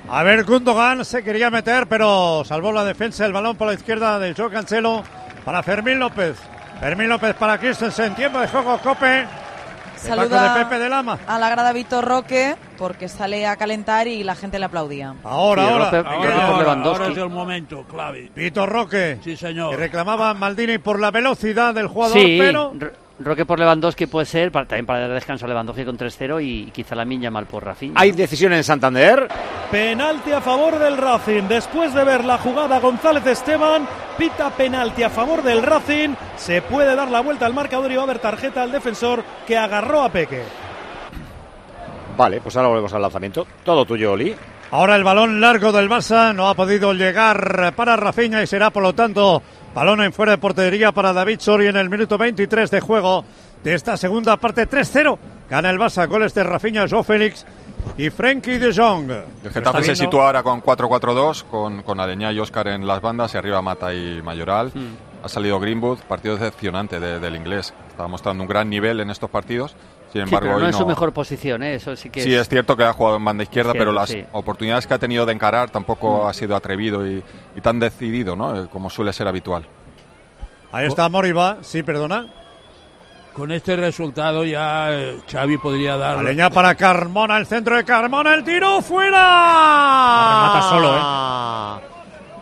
A 0.08 0.22
ver, 0.22 0.44
Gundogan 0.44 1.04
se 1.04 1.22
quería 1.22 1.50
meter, 1.50 1.88
pero 1.88 2.42
salvó 2.46 2.72
la 2.72 2.84
defensa. 2.84 3.26
El 3.26 3.34
balón 3.34 3.56
por 3.56 3.66
la 3.68 3.74
izquierda 3.74 4.18
de 4.18 4.34
Joe 4.34 4.50
Cancelo 4.50 5.02
para 5.44 5.62
Fermín 5.62 5.98
López. 5.98 6.38
Fermín 6.80 7.10
López 7.10 7.34
para 7.34 7.58
Christensen. 7.58 8.14
Tiempo 8.14 8.38
de 8.38 8.48
juego, 8.48 8.78
Cope. 8.78 9.26
Saluda 9.96 10.54
de 10.54 10.64
Pepe 10.64 10.78
de 10.78 10.88
Lama. 10.88 11.18
a 11.26 11.38
la 11.38 11.48
grada 11.50 11.72
Víctor 11.72 12.04
Roque 12.04 12.56
porque 12.78 13.08
sale 13.08 13.46
a 13.46 13.56
calentar 13.56 14.06
y 14.06 14.22
la 14.22 14.34
gente 14.34 14.58
le 14.58 14.66
aplaudía. 14.66 15.14
Ahora, 15.24 15.62
Sí, 15.62 15.68
ahora. 15.72 16.72
Ahora, 16.82 17.06
es 17.08 17.18
el 17.18 17.28
momento 17.30 17.84
clave. 17.84 18.30
Vitor 18.34 18.68
Roque. 18.68 19.18
Sí, 19.24 19.36
señor. 19.36 19.70
Que 19.70 19.76
reclamaba 19.76 20.30
a 20.30 20.34
Maldini 20.34 20.78
por 20.78 21.00
la 21.00 21.10
velocidad 21.10 21.74
del 21.74 21.86
jugador, 21.88 22.18
Sí, 22.18 22.36
pero. 22.38 22.72
Ro- 23.18 23.24
Roque 23.24 23.44
por 23.46 23.58
Lewandowski 23.58 24.06
puede 24.06 24.26
ser, 24.26 24.52
para- 24.52 24.66
también 24.66 24.86
para 24.86 25.00
dar 25.00 25.12
descanso 25.12 25.44
a 25.46 25.48
Lewandowski 25.48 25.84
con 25.84 25.96
3-0 25.96 26.40
y 26.40 26.70
quizá 26.72 26.94
la 26.94 27.04
minya 27.04 27.30
mal 27.30 27.46
por 27.46 27.64
Rafinha. 27.64 27.94
Hay 27.96 28.12
decisión 28.12 28.52
en 28.52 28.62
Santander. 28.64 29.28
Penalti 29.70 30.32
a 30.32 30.40
favor 30.40 30.78
del 30.78 30.96
Racing. 30.96 31.44
Después 31.48 31.92
de 31.94 32.04
ver 32.04 32.24
la 32.24 32.38
jugada 32.38 32.78
González 32.78 33.26
Esteban, 33.26 33.86
pita 34.18 34.50
penalti 34.50 35.02
a 35.02 35.10
favor 35.10 35.42
del 35.42 35.62
Racing. 35.62 36.10
Se 36.36 36.62
puede 36.62 36.94
dar 36.94 37.10
la 37.10 37.20
vuelta 37.20 37.46
al 37.46 37.54
marcador 37.54 37.90
y 37.90 37.96
va 37.96 38.02
a 38.02 38.04
haber 38.04 38.18
tarjeta 38.18 38.62
al 38.62 38.72
defensor 38.72 39.24
que 39.46 39.56
agarró 39.56 40.02
a 40.02 40.08
Peque. 40.10 40.42
Vale, 42.16 42.40
pues 42.40 42.56
ahora 42.56 42.68
volvemos 42.68 42.92
al 42.94 43.02
lanzamiento. 43.02 43.46
Todo 43.64 43.84
tuyo, 43.84 44.12
Oli. 44.12 44.34
Ahora 44.70 44.96
el 44.96 45.04
balón 45.04 45.40
largo 45.40 45.70
del 45.70 45.88
Barça 45.88 46.34
no 46.34 46.48
ha 46.48 46.54
podido 46.54 46.92
llegar 46.92 47.72
para 47.76 47.94
Rafinha 47.96 48.42
y 48.42 48.46
será 48.48 48.70
por 48.70 48.82
lo 48.82 48.94
tanto 48.94 49.40
balón 49.76 50.00
en 50.00 50.10
fuera 50.12 50.32
de 50.32 50.38
portería 50.38 50.90
para 50.90 51.12
David 51.12 51.38
Sori 51.38 51.66
en 51.66 51.76
el 51.76 51.90
minuto 51.90 52.16
23 52.16 52.70
de 52.70 52.80
juego 52.80 53.24
de 53.62 53.74
esta 53.74 53.96
segunda 53.98 54.36
parte 54.38 54.66
3-0. 54.66 55.18
Gana 55.50 55.68
el 55.68 55.78
Barça, 55.78 56.08
goles 56.08 56.32
de 56.32 56.42
Rafinha, 56.44 56.86
Joe 56.88 57.04
Félix 57.04 57.44
y 57.98 58.08
Frenkie 58.08 58.56
de 58.58 58.74
Jong. 58.74 59.10
El 59.44 59.50
Getafe 59.52 59.82
se 59.84 59.94
sitúa 59.96 60.26
ahora 60.26 60.42
con 60.42 60.62
4-4-2, 60.62 61.44
con, 61.44 61.82
con 61.82 62.00
Aleñá 62.00 62.32
y 62.32 62.38
Oscar 62.40 62.68
en 62.68 62.86
las 62.86 63.02
bandas 63.02 63.34
y 63.34 63.36
arriba 63.36 63.60
Mata 63.60 63.92
y 63.92 64.22
Mayoral. 64.22 64.72
Ha 65.22 65.28
salido 65.28 65.60
Greenwood, 65.60 65.98
partido 66.08 66.36
decepcionante 66.38 66.98
de- 66.98 67.20
del 67.20 67.36
inglés. 67.36 67.74
Estaba 67.88 68.08
mostrando 68.08 68.42
un 68.44 68.48
gran 68.48 68.70
nivel 68.70 69.00
en 69.00 69.10
estos 69.10 69.28
partidos. 69.28 69.76
Sin 70.12 70.12
Sí, 70.12 70.18
embargo, 70.20 70.38
pero 70.46 70.58
no 70.58 70.64
hoy 70.64 70.70
en 70.72 70.72
su 70.78 70.86
mejor 70.86 71.12
posición, 71.12 71.62
¿eh? 71.62 71.74
eso 71.74 71.94
sí 71.96 72.08
que 72.10 72.22
Sí, 72.22 72.34
es 72.34 72.48
cierto 72.48 72.76
que 72.76 72.84
ha 72.84 72.92
jugado 72.92 73.16
en 73.16 73.24
banda 73.24 73.42
izquierda, 73.42 73.70
Izquierda, 73.70 73.84
pero 73.86 73.92
las 73.92 74.08
sí. 74.10 74.24
oportunidades 74.32 74.86
que 74.86 74.94
ha 74.94 74.98
tenido 74.98 75.26
de 75.26 75.32
encarar 75.32 75.70
tampoco 75.70 76.26
ha 76.28 76.32
sido 76.32 76.54
atrevido 76.56 77.06
y, 77.06 77.22
y 77.56 77.60
tan 77.60 77.78
decidido, 77.80 78.34
¿no? 78.36 78.64
Eh, 78.64 78.68
Como 78.72 78.88
suele 78.88 79.12
ser 79.12 79.26
habitual. 79.28 79.66
Ahí 80.72 80.86
está 80.86 81.08
Moriba, 81.08 81.58
sí, 81.62 81.82
perdona. 81.82 82.26
Con 83.32 83.52
este 83.52 83.76
resultado 83.76 84.44
ya 84.44 84.92
eh, 84.92 85.20
Xavi 85.30 85.58
podría 85.58 85.96
dar. 85.98 86.18
Aleñá 86.18 86.48
para 86.48 86.74
Carmona, 86.74 87.36
el 87.36 87.46
centro 87.46 87.76
de 87.76 87.84
Carmona, 87.84 88.34
el 88.34 88.44
tiro 88.44 88.80
fuera. 88.80 89.18
remata 90.30 90.62
solo, 90.70 91.80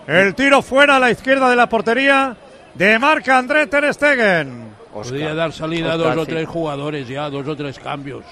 El 0.07 0.35
tiro 0.37 0.63
fuera 0.63 0.97
a 0.97 1.01
la 1.01 1.11
izquierda 1.11 1.49
de 1.51 1.57
la 1.57 1.69
portería 1.69 2.37
de 2.75 2.99
marca 3.01 3.39
André 3.39 3.67
Ter 3.67 3.93
Stegen. 3.93 4.74
Podría 4.95 5.35
dar 5.35 5.53
salida 5.53 5.93
a 5.93 5.97
Oscar, 5.97 6.15
dos 6.15 6.23
o 6.23 6.25
sí. 6.25 6.31
tres 6.31 6.49
jugadores 6.49 7.09
ya, 7.09 7.29
dos 7.29 7.47
o 7.47 7.57
tres 7.57 7.79
cambios. 7.79 8.25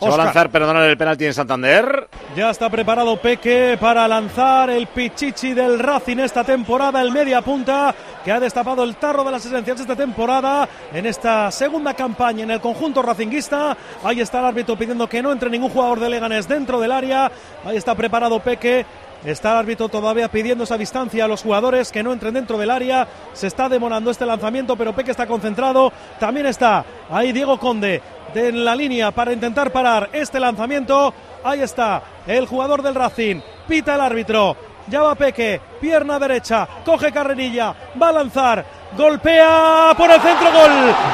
Se 0.00 0.08
va 0.08 0.14
a 0.14 0.18
lanzar, 0.18 0.48
perdonar 0.48 0.88
el 0.88 0.96
penalti 0.96 1.24
en 1.24 1.34
Santander. 1.34 2.08
Ya 2.36 2.50
está 2.50 2.70
preparado 2.70 3.16
Peque 3.16 3.76
para 3.80 4.06
lanzar 4.06 4.70
el 4.70 4.86
pichichi 4.86 5.54
del 5.54 5.78
Racing 5.80 6.18
esta 6.18 6.44
temporada, 6.44 7.02
el 7.02 7.10
media 7.10 7.42
punta 7.42 7.92
que 8.24 8.30
ha 8.30 8.38
destapado 8.38 8.84
el 8.84 8.94
tarro 8.94 9.24
de 9.24 9.32
las 9.32 9.44
esenciales 9.44 9.80
esta 9.80 9.96
temporada 9.96 10.68
en 10.92 11.04
esta 11.04 11.50
segunda 11.50 11.94
campaña 11.94 12.44
en 12.44 12.52
el 12.52 12.60
conjunto 12.60 13.02
racinguista. 13.02 13.76
Ahí 14.04 14.20
está 14.20 14.38
el 14.38 14.46
árbitro 14.46 14.76
pidiendo 14.76 15.08
que 15.08 15.20
no 15.20 15.32
entre 15.32 15.50
ningún 15.50 15.70
jugador 15.70 15.98
de 15.98 16.10
Leganés 16.10 16.46
dentro 16.46 16.78
del 16.78 16.92
área. 16.92 17.32
Ahí 17.64 17.76
está 17.76 17.96
preparado 17.96 18.38
Peque. 18.38 18.86
Está 19.24 19.52
el 19.52 19.58
árbitro 19.58 19.88
todavía 19.88 20.28
pidiendo 20.28 20.64
esa 20.64 20.78
distancia 20.78 21.24
a 21.24 21.28
los 21.28 21.42
jugadores 21.42 21.90
que 21.90 22.02
no 22.02 22.12
entren 22.12 22.34
dentro 22.34 22.56
del 22.56 22.70
área. 22.70 23.06
Se 23.32 23.46
está 23.48 23.68
demorando 23.68 24.10
este 24.10 24.24
lanzamiento, 24.24 24.76
pero 24.76 24.94
Peque 24.94 25.10
está 25.10 25.26
concentrado. 25.26 25.92
También 26.20 26.46
está 26.46 26.84
ahí 27.10 27.32
Diego 27.32 27.58
Conde 27.58 28.00
de- 28.32 28.48
en 28.48 28.64
la 28.64 28.76
línea 28.76 29.10
para 29.10 29.32
intentar 29.32 29.72
parar 29.72 30.08
este 30.12 30.38
lanzamiento. 30.38 31.12
Ahí 31.42 31.60
está 31.62 32.02
el 32.26 32.46
jugador 32.46 32.80
del 32.82 32.94
Racing. 32.94 33.40
Pita 33.66 33.94
el 33.96 34.00
árbitro. 34.00 34.56
Ya 34.86 35.02
va 35.02 35.14
Peque, 35.16 35.60
pierna 35.80 36.18
derecha, 36.18 36.66
coge 36.82 37.12
carrerilla, 37.12 37.74
va 38.00 38.08
a 38.08 38.12
lanzar, 38.12 38.64
golpea 38.96 39.92
por 39.98 40.10
el 40.10 40.18
centro. 40.20 40.50
Gol, 40.50 40.70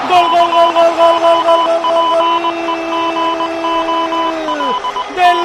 gol, 0.09 0.31
gol, 0.31 0.53
gol, 0.53 0.73
gol, 0.73 0.95
gol, 0.95 1.43
gol, 1.43 1.43
gol, 1.43 1.83
gol, 1.83 2.09
gol. 2.15 2.45
Del 5.17 5.39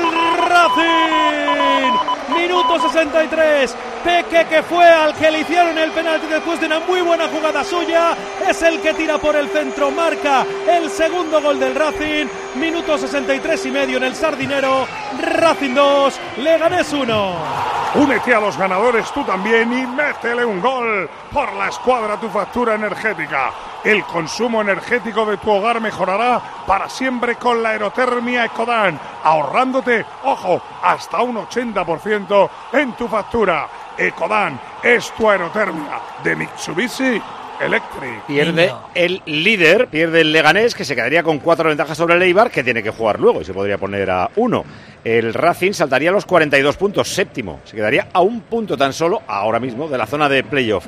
Racing. 0.49 1.93
Minuto 2.39 2.79
63. 2.79 3.88
Peque 4.03 4.45
que 4.49 4.63
fue 4.63 4.87
al 4.87 5.13
que 5.15 5.31
le 5.31 5.39
hicieron 5.39 5.77
el 5.77 5.91
penalti 5.91 6.27
después 6.27 6.59
de 6.59 6.67
una 6.67 6.79
muy 6.79 7.01
buena 7.01 7.27
jugada 7.27 7.63
suya. 7.63 8.15
Es 8.47 8.61
el 8.61 8.81
que 8.81 8.93
tira 8.93 9.17
por 9.17 9.35
el 9.35 9.49
centro. 9.49 9.91
Marca 9.91 10.45
el 10.69 10.89
segundo 10.89 11.41
gol 11.41 11.59
del 11.59 11.75
Racing. 11.75 12.27
Minuto 12.55 12.97
63 12.97 13.65
y 13.65 13.71
medio 13.71 13.97
en 13.97 14.03
el 14.03 14.15
Sardinero. 14.15 14.87
Racing 15.21 15.73
2, 15.73 16.19
Leganés 16.37 16.93
1. 16.93 17.69
Únete 17.95 18.35
a 18.35 18.39
los 18.39 18.55
ganadores 18.55 19.11
tú 19.11 19.23
también 19.23 19.73
y 19.73 19.87
métele 19.87 20.45
un 20.45 20.61
gol 20.61 21.09
por 21.33 21.51
la 21.53 21.69
escuadra 21.69 22.19
tu 22.19 22.29
factura 22.29 22.75
energética. 22.75 23.51
El 23.83 24.03
consumo 24.03 24.61
energético 24.61 25.25
de 25.25 25.37
tu 25.37 25.49
hogar 25.49 25.81
mejorará 25.81 26.39
para 26.67 26.87
siempre 26.87 27.35
con 27.37 27.63
la 27.63 27.69
aerotermia 27.69 28.45
Ecodan, 28.45 28.99
ahorrándote, 29.23 30.05
ojo, 30.23 30.61
hasta 30.83 31.21
un 31.21 31.37
80% 31.37 32.49
en 32.73 32.93
tu 32.93 33.07
factura. 33.07 33.67
Ecodan 33.99 34.59
es 34.81 35.11
tu 35.17 35.29
aerotermia 35.29 35.99
de 36.23 36.35
Mitsubishi 36.35 37.21
Electric. 37.59 38.23
Pierde 38.25 38.71
el 38.95 39.21
líder, 39.25 39.87
pierde 39.87 40.21
el 40.21 40.31
Leganés, 40.31 40.73
que 40.73 40.85
se 40.85 40.95
quedaría 40.95 41.21
con 41.21 41.39
cuatro 41.39 41.67
ventajas 41.67 41.97
sobre 41.97 42.15
el 42.15 42.21
Eibar, 42.21 42.49
que 42.49 42.63
tiene 42.63 42.81
que 42.81 42.91
jugar 42.91 43.19
luego 43.19 43.41
y 43.41 43.45
se 43.45 43.53
podría 43.53 43.77
poner 43.77 44.09
a 44.09 44.29
uno. 44.37 44.63
El 45.03 45.33
Racing 45.33 45.73
saltaría 45.73 46.09
a 46.09 46.13
los 46.13 46.25
42 46.25 46.77
puntos, 46.77 47.09
séptimo. 47.09 47.59
Se 47.65 47.75
quedaría 47.75 48.07
a 48.13 48.21
un 48.21 48.41
punto 48.41 48.77
tan 48.77 48.93
solo, 48.93 49.21
ahora 49.27 49.59
mismo, 49.59 49.89
de 49.89 49.97
la 49.97 50.05
zona 50.05 50.29
de 50.29 50.43
playoff. 50.43 50.85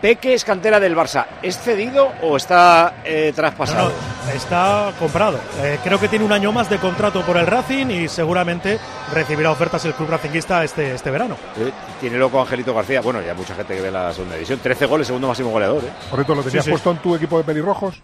Peque 0.00 0.34
es 0.34 0.44
cantera 0.44 0.78
del 0.78 0.94
Barça. 0.94 1.24
¿Es 1.42 1.58
cedido 1.58 2.12
o 2.22 2.36
está 2.36 2.96
eh, 3.04 3.32
traspasado? 3.34 3.88
No, 3.88 4.26
no, 4.26 4.32
está 4.32 4.92
comprado. 4.98 5.38
Eh, 5.62 5.78
creo 5.82 5.98
que 5.98 6.08
tiene 6.08 6.24
un 6.24 6.32
año 6.32 6.52
más 6.52 6.68
de 6.68 6.78
contrato 6.78 7.22
por 7.22 7.36
el 7.38 7.46
Racing 7.46 7.86
y 7.86 8.08
seguramente 8.08 8.78
recibirá 9.12 9.50
ofertas 9.50 9.84
el 9.86 9.94
club 9.94 10.10
racinguista 10.10 10.62
este, 10.64 10.94
este 10.94 11.10
verano. 11.10 11.36
Eh, 11.58 11.70
tiene 12.00 12.18
loco 12.18 12.40
Angelito 12.40 12.74
García. 12.74 13.00
Bueno, 13.00 13.22
ya 13.22 13.34
mucha 13.34 13.54
gente 13.54 13.74
que 13.74 13.80
ve 13.80 13.90
la 13.90 14.12
segunda 14.12 14.34
división. 14.34 14.58
13 14.62 14.86
goles, 14.86 15.06
segundo 15.06 15.28
máximo 15.28 15.50
goleador. 15.50 15.82
¿eh? 15.82 15.88
Por 16.10 16.18
cierto, 16.18 16.34
¿lo 16.34 16.42
tenías 16.42 16.64
Sí, 16.64 16.68
sí. 16.68 16.72
puesto 16.72 16.90
en 16.90 16.98
tu 16.98 17.14
equipo 17.14 17.38
de 17.38 17.44
pelirrojos? 17.44 18.02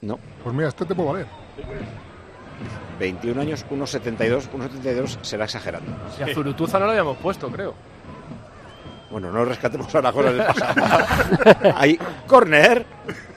No. 0.00 0.18
Pues 0.42 0.54
mira, 0.54 0.68
este 0.68 0.84
te 0.86 0.94
puede 0.94 1.08
valer. 1.12 1.26
21 2.98 3.40
años, 3.40 3.64
1,72. 3.70 4.48
1,72 4.50 5.18
será 5.22 5.44
exagerando. 5.44 5.90
Y 6.18 6.22
a 6.30 6.34
Zurutuza 6.34 6.78
no 6.78 6.86
lo 6.86 6.92
habíamos 6.92 7.16
puesto, 7.18 7.48
creo. 7.50 7.74
Bueno, 9.14 9.30
no 9.30 9.44
rescatemos 9.44 9.94
ahora 9.94 10.10
cosas 10.10 10.32
del 10.34 10.44
pasado. 10.46 11.76
Ahí, 11.76 11.96
córner. 12.26 12.84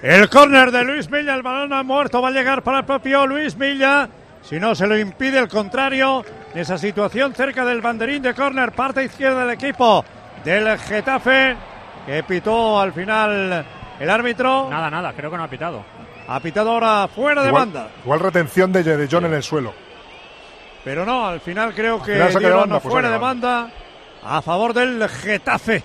El 0.01 0.27
córner 0.27 0.71
de 0.71 0.83
Luis 0.83 1.07
Milla, 1.07 1.35
el 1.35 1.43
balón 1.43 1.71
ha 1.71 1.83
muerto, 1.83 2.19
va 2.19 2.29
a 2.29 2.31
llegar 2.31 2.63
para 2.63 2.79
el 2.79 2.85
propio 2.85 3.27
Luis 3.27 3.55
Milla. 3.55 4.09
Si 4.41 4.59
no 4.59 4.73
se 4.73 4.87
lo 4.87 4.97
impide 4.97 5.37
el 5.37 5.47
contrario, 5.47 6.25
en 6.51 6.61
esa 6.61 6.79
situación 6.79 7.35
cerca 7.35 7.63
del 7.63 7.81
banderín 7.81 8.23
de 8.23 8.33
córner, 8.33 8.71
parte 8.71 9.03
izquierda 9.03 9.41
del 9.41 9.51
equipo 9.51 10.03
del 10.43 10.79
Getafe, 10.79 11.55
que 12.07 12.23
pitó 12.23 12.81
al 12.81 12.91
final 12.91 13.63
el 13.99 14.09
árbitro. 14.09 14.71
Nada, 14.71 14.89
nada, 14.89 15.13
creo 15.13 15.29
que 15.29 15.37
no 15.37 15.43
ha 15.43 15.47
pitado. 15.47 15.85
Ha 16.27 16.39
pitado 16.39 16.71
ahora 16.71 17.07
fuera 17.07 17.43
de 17.43 17.49
igual, 17.49 17.67
banda. 17.67 17.89
igual 18.03 18.19
retención 18.19 18.71
de, 18.73 18.81
de 18.81 19.07
John 19.11 19.25
en 19.25 19.35
el 19.35 19.43
suelo. 19.43 19.75
Pero 20.83 21.05
no, 21.05 21.27
al 21.27 21.39
final 21.39 21.75
creo 21.75 22.01
que 22.01 22.13
final 22.13 22.31
saque 22.31 22.45
de 22.45 22.49
dieron 22.49 22.61
banda, 22.61 22.79
pues 22.79 22.91
fuera 22.91 23.11
de 23.11 23.17
banda 23.19 23.69
a 24.27 24.41
favor 24.41 24.73
del 24.73 25.07
Getafe. 25.07 25.83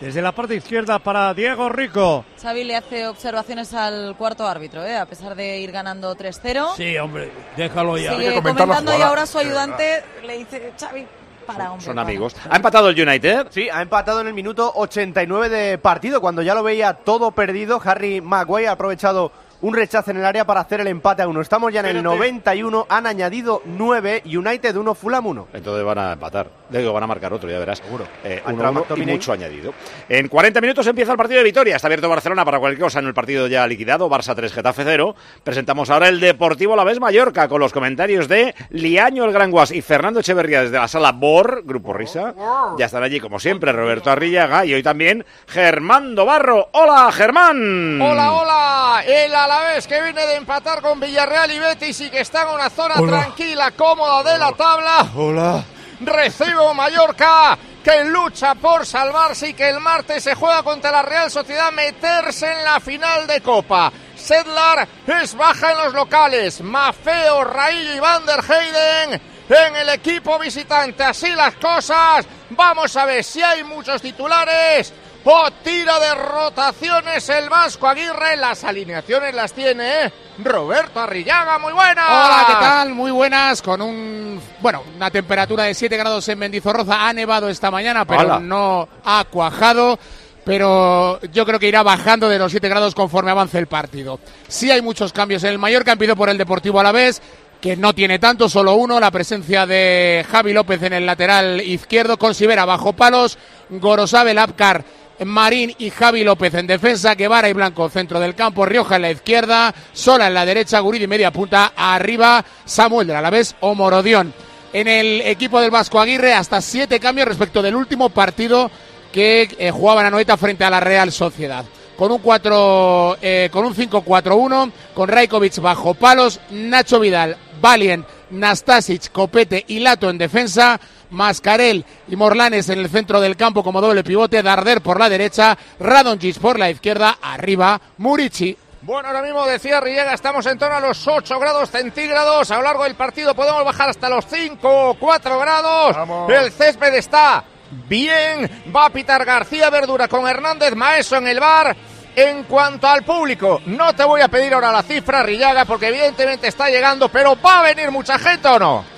Desde 0.00 0.20
la 0.20 0.32
parte 0.32 0.56
izquierda 0.56 0.98
para 0.98 1.32
Diego 1.32 1.68
Rico. 1.68 2.24
Xavi 2.42 2.64
le 2.64 2.76
hace 2.76 3.06
observaciones 3.06 3.72
al 3.72 4.16
cuarto 4.16 4.46
árbitro, 4.46 4.84
¿eh? 4.84 4.96
a 4.96 5.06
pesar 5.06 5.36
de 5.36 5.58
ir 5.60 5.70
ganando 5.70 6.14
3-0. 6.16 6.74
Sí, 6.76 6.98
hombre, 6.98 7.30
déjalo 7.56 7.96
ya. 7.96 8.16
Sigue 8.16 8.34
comentando 8.34 8.98
y 8.98 9.00
ahora 9.00 9.24
su 9.24 9.38
ayudante 9.38 10.02
le 10.26 10.38
dice, 10.38 10.72
Xavi, 10.78 11.06
para, 11.46 11.70
hombre. 11.70 11.86
Son 11.86 11.94
para". 11.94 12.06
amigos. 12.06 12.34
¿Ha 12.50 12.56
empatado 12.56 12.88
el 12.88 13.00
United? 13.08 13.46
Sí, 13.50 13.68
ha 13.70 13.80
empatado 13.82 14.20
en 14.20 14.26
el 14.26 14.34
minuto 14.34 14.72
89 14.74 15.48
de 15.48 15.78
partido, 15.78 16.20
cuando 16.20 16.42
ya 16.42 16.54
lo 16.54 16.64
veía 16.64 16.94
todo 16.94 17.30
perdido. 17.30 17.80
Harry 17.82 18.20
Maguire 18.20 18.68
ha 18.68 18.72
aprovechado 18.72 19.30
un 19.64 19.74
rechazo 19.74 20.10
en 20.10 20.18
el 20.18 20.26
área 20.26 20.44
para 20.44 20.60
hacer 20.60 20.82
el 20.82 20.88
empate 20.88 21.22
a 21.22 21.28
uno. 21.28 21.40
Estamos 21.40 21.72
ya 21.72 21.80
en 21.80 21.86
el 21.86 22.02
91, 22.02 22.86
han 22.86 23.06
añadido 23.06 23.62
9, 23.64 24.22
United 24.26 24.76
1, 24.76 24.94
Fulham 24.94 25.26
1. 25.26 25.48
Entonces 25.54 25.82
van 25.82 25.98
a 25.98 26.12
empatar. 26.12 26.50
Digo, 26.68 26.92
van 26.92 27.04
a 27.04 27.06
marcar 27.06 27.32
otro, 27.32 27.48
ya 27.48 27.58
verás. 27.58 27.78
Seguro. 27.78 28.06
Eh, 28.22 28.42
uno, 28.46 28.84
y 28.94 29.06
mucho 29.06 29.32
añadido. 29.32 29.72
En 30.06 30.28
40 30.28 30.60
minutos 30.60 30.86
empieza 30.86 31.12
el 31.12 31.16
partido 31.16 31.38
de 31.38 31.44
Vitoria. 31.44 31.76
Está 31.76 31.88
abierto 31.88 32.10
Barcelona 32.10 32.44
para 32.44 32.58
cualquier 32.58 32.82
cosa 32.82 32.98
en 32.98 33.06
el 33.06 33.14
partido 33.14 33.46
ya 33.46 33.66
liquidado. 33.66 34.10
Barça 34.10 34.34
3, 34.34 34.52
Getafe 34.52 34.82
0. 34.84 35.16
Presentamos 35.42 35.88
ahora 35.88 36.08
el 36.08 36.20
Deportivo 36.20 36.76
La 36.76 36.84
Vez 36.84 37.00
Mallorca 37.00 37.48
con 37.48 37.60
los 37.60 37.72
comentarios 37.72 38.28
de 38.28 38.54
Liaño 38.68 39.24
el 39.24 39.32
Gran 39.32 39.50
Guas 39.50 39.70
y 39.70 39.80
Fernando 39.80 40.20
Echeverría 40.20 40.60
desde 40.60 40.76
la 40.76 40.88
sala 40.88 41.12
BOR, 41.12 41.62
Grupo 41.64 41.94
Risa. 41.94 42.34
Ya 42.76 42.84
están 42.84 43.02
allí, 43.02 43.18
como 43.18 43.40
siempre, 43.40 43.72
Roberto 43.72 44.10
Arrillaga 44.10 44.66
y 44.66 44.74
hoy 44.74 44.82
también 44.82 45.24
Germán 45.46 46.14
Barro. 46.14 46.68
¡Hola, 46.72 47.10
Germán! 47.12 48.00
Hola, 48.02 48.32
hola, 48.32 49.04
el 49.06 49.34
Alavés 49.54 49.86
que 49.86 50.02
viene 50.02 50.26
de 50.26 50.34
empatar 50.34 50.82
con 50.82 50.98
Villarreal 50.98 51.48
y 51.52 51.58
Betis 51.60 52.00
y 52.00 52.10
que 52.10 52.22
está 52.22 52.42
en 52.42 52.48
una 52.48 52.70
zona 52.70 52.96
Hola. 52.98 53.20
tranquila, 53.20 53.70
cómoda 53.70 54.32
de 54.32 54.36
la 54.36 54.50
tabla. 54.50 55.06
Hola. 55.14 55.64
Recibe 56.00 56.58
un 56.58 56.76
Mallorca 56.76 57.56
que 57.84 58.02
lucha 58.02 58.56
por 58.56 58.84
salvarse 58.84 59.50
y 59.50 59.54
que 59.54 59.68
el 59.68 59.78
martes 59.78 60.24
se 60.24 60.34
juega 60.34 60.64
contra 60.64 60.90
la 60.90 61.02
Real 61.02 61.30
Sociedad 61.30 61.70
meterse 61.70 62.50
en 62.50 62.64
la 62.64 62.80
final 62.80 63.28
de 63.28 63.40
Copa. 63.42 63.92
Sedlar 64.16 64.88
es 65.06 65.36
baja 65.36 65.70
en 65.70 65.78
los 65.84 65.94
locales. 65.94 66.60
Mafeo, 66.60 67.44
Raillo 67.44 67.94
y 67.94 68.00
Van 68.00 68.26
der 68.26 68.42
Heyden 68.42 69.22
en 69.48 69.76
el 69.76 69.88
equipo 69.90 70.36
visitante. 70.36 71.04
Así 71.04 71.30
las 71.30 71.54
cosas. 71.54 72.26
Vamos 72.50 72.96
a 72.96 73.04
ver 73.04 73.22
si 73.22 73.40
hay 73.40 73.62
muchos 73.62 74.02
titulares. 74.02 74.92
O 75.26 75.50
tira 75.62 75.98
de 75.98 76.14
rotaciones 76.14 77.26
el 77.30 77.48
Vasco 77.48 77.88
Aguirre. 77.88 78.36
Las 78.36 78.62
alineaciones 78.62 79.34
las 79.34 79.54
tiene 79.54 80.04
¿eh? 80.04 80.12
Roberto 80.44 81.00
Arrillaga. 81.00 81.58
Muy 81.58 81.72
buena. 81.72 82.04
Hola, 82.06 82.44
¿qué 82.46 82.52
tal? 82.52 82.94
Muy 82.94 83.10
buenas, 83.10 83.62
con 83.62 83.80
un 83.80 84.40
bueno, 84.60 84.82
una 84.96 85.10
temperatura 85.10 85.64
de 85.64 85.74
7 85.74 85.96
grados 85.96 86.28
en 86.28 86.38
Mendizorroza. 86.38 87.08
Ha 87.08 87.12
nevado 87.14 87.48
esta 87.48 87.70
mañana, 87.70 88.04
pero 88.04 88.38
no 88.38 88.86
ha 89.02 89.24
cuajado. 89.24 89.98
Pero 90.44 91.18
yo 91.32 91.46
creo 91.46 91.58
que 91.58 91.68
irá 91.68 91.82
bajando 91.82 92.28
de 92.28 92.38
los 92.38 92.50
7 92.50 92.68
grados 92.68 92.94
conforme 92.94 93.30
avance 93.30 93.58
el 93.58 93.66
partido. 93.66 94.20
Sí 94.46 94.70
hay 94.70 94.82
muchos 94.82 95.10
cambios 95.14 95.42
en 95.44 95.50
el 95.50 95.58
Mallorca, 95.58 95.92
empiezo 95.92 96.16
por 96.16 96.28
el 96.28 96.36
Deportivo 96.36 96.80
Alavés, 96.80 97.22
que 97.62 97.76
no 97.78 97.94
tiene 97.94 98.18
tanto, 98.18 98.50
solo 98.50 98.74
uno, 98.74 99.00
la 99.00 99.10
presencia 99.10 99.64
de 99.64 100.22
Javi 100.30 100.52
López 100.52 100.82
en 100.82 100.92
el 100.92 101.06
lateral 101.06 101.62
izquierdo, 101.62 102.18
Consivera 102.18 102.66
bajo 102.66 102.92
palos, 102.92 103.38
Gorosabel, 103.70 104.36
Apcar, 104.36 104.84
Marín 105.24 105.74
y 105.78 105.90
Javi 105.90 106.24
López 106.24 106.54
en 106.54 106.66
defensa, 106.66 107.14
Guevara 107.14 107.48
y 107.48 107.52
Blanco 107.52 107.88
centro 107.88 108.20
del 108.20 108.34
campo, 108.34 108.66
Rioja 108.66 108.96
en 108.96 109.02
la 109.02 109.10
izquierda, 109.10 109.74
Sola 109.92 110.26
en 110.26 110.34
la 110.34 110.46
derecha, 110.46 110.80
Guridi 110.80 111.06
media 111.06 111.30
punta, 111.30 111.72
arriba 111.76 112.44
Samuel 112.64 113.06
del 113.06 113.16
Alavés 113.16 113.54
o 113.60 113.74
Morodión. 113.74 114.32
En 114.72 114.88
el 114.88 115.20
equipo 115.20 115.60
del 115.60 115.70
Vasco 115.70 116.00
Aguirre 116.00 116.32
hasta 116.34 116.60
siete 116.60 116.98
cambios 116.98 117.28
respecto 117.28 117.62
del 117.62 117.76
último 117.76 118.10
partido 118.10 118.70
que 119.12 119.48
eh, 119.58 119.70
jugaba 119.70 120.00
en 120.00 120.08
Anoeta 120.08 120.36
frente 120.36 120.64
a 120.64 120.70
la 120.70 120.80
Real 120.80 121.12
Sociedad. 121.12 121.64
Con 121.96 122.10
un 122.10 122.18
4 122.18 123.18
eh, 123.22 123.48
con 123.52 123.64
un 123.64 123.72
5-4-1, 123.72 124.72
con 124.92 125.08
Rajkovic 125.08 125.60
bajo 125.60 125.94
palos, 125.94 126.40
Nacho 126.50 126.98
Vidal, 126.98 127.36
Valien, 127.60 128.04
Nastasic, 128.30 129.12
Copete 129.12 129.64
y 129.68 129.78
Lato 129.78 130.10
en 130.10 130.18
defensa, 130.18 130.80
Mascarel 131.14 131.84
y 132.08 132.16
Morlanes 132.16 132.68
en 132.68 132.80
el 132.80 132.90
centro 132.90 133.20
del 133.20 133.36
campo 133.36 133.62
como 133.62 133.80
doble 133.80 134.04
pivote, 134.04 134.42
Darder 134.42 134.82
por 134.82 134.98
la 134.98 135.08
derecha, 135.08 135.56
Radonjic 135.80 136.38
por 136.38 136.58
la 136.58 136.70
izquierda, 136.70 137.18
arriba 137.22 137.80
Murici. 137.98 138.56
Bueno, 138.82 139.08
ahora 139.08 139.22
mismo 139.22 139.46
decía 139.46 139.80
Riega, 139.80 140.12
estamos 140.12 140.44
en 140.44 140.58
torno 140.58 140.76
a 140.76 140.80
los 140.80 141.08
8 141.08 141.38
grados 141.38 141.70
centígrados. 141.70 142.50
A 142.50 142.56
lo 142.56 142.64
largo 142.64 142.84
del 142.84 142.94
partido 142.94 143.34
podemos 143.34 143.64
bajar 143.64 143.88
hasta 143.88 144.10
los 144.10 144.26
5 144.26 144.90
o 144.90 144.94
4 144.94 145.38
grados. 145.38 145.96
El 146.28 146.52
césped 146.52 146.92
está 146.94 147.44
bien. 147.88 148.70
Va 148.76 148.84
a 148.84 148.90
pitar 148.90 149.24
García 149.24 149.70
Verdura 149.70 150.06
con 150.06 150.28
Hernández 150.28 150.74
Maeso 150.74 151.16
en 151.16 151.28
el 151.28 151.40
bar. 151.40 151.74
En 152.14 152.44
cuanto 152.44 152.86
al 152.86 153.02
público, 153.04 153.62
no 153.66 153.94
te 153.94 154.04
voy 154.04 154.20
a 154.20 154.28
pedir 154.28 154.52
ahora 154.52 154.70
la 154.70 154.82
cifra, 154.82 155.22
Rillaga, 155.22 155.64
porque 155.64 155.88
evidentemente 155.88 156.46
está 156.46 156.68
llegando, 156.68 157.08
pero 157.08 157.36
¿va 157.40 157.60
a 157.60 157.62
venir 157.62 157.90
mucha 157.90 158.18
gente 158.18 158.46
o 158.48 158.58
no? 158.58 158.93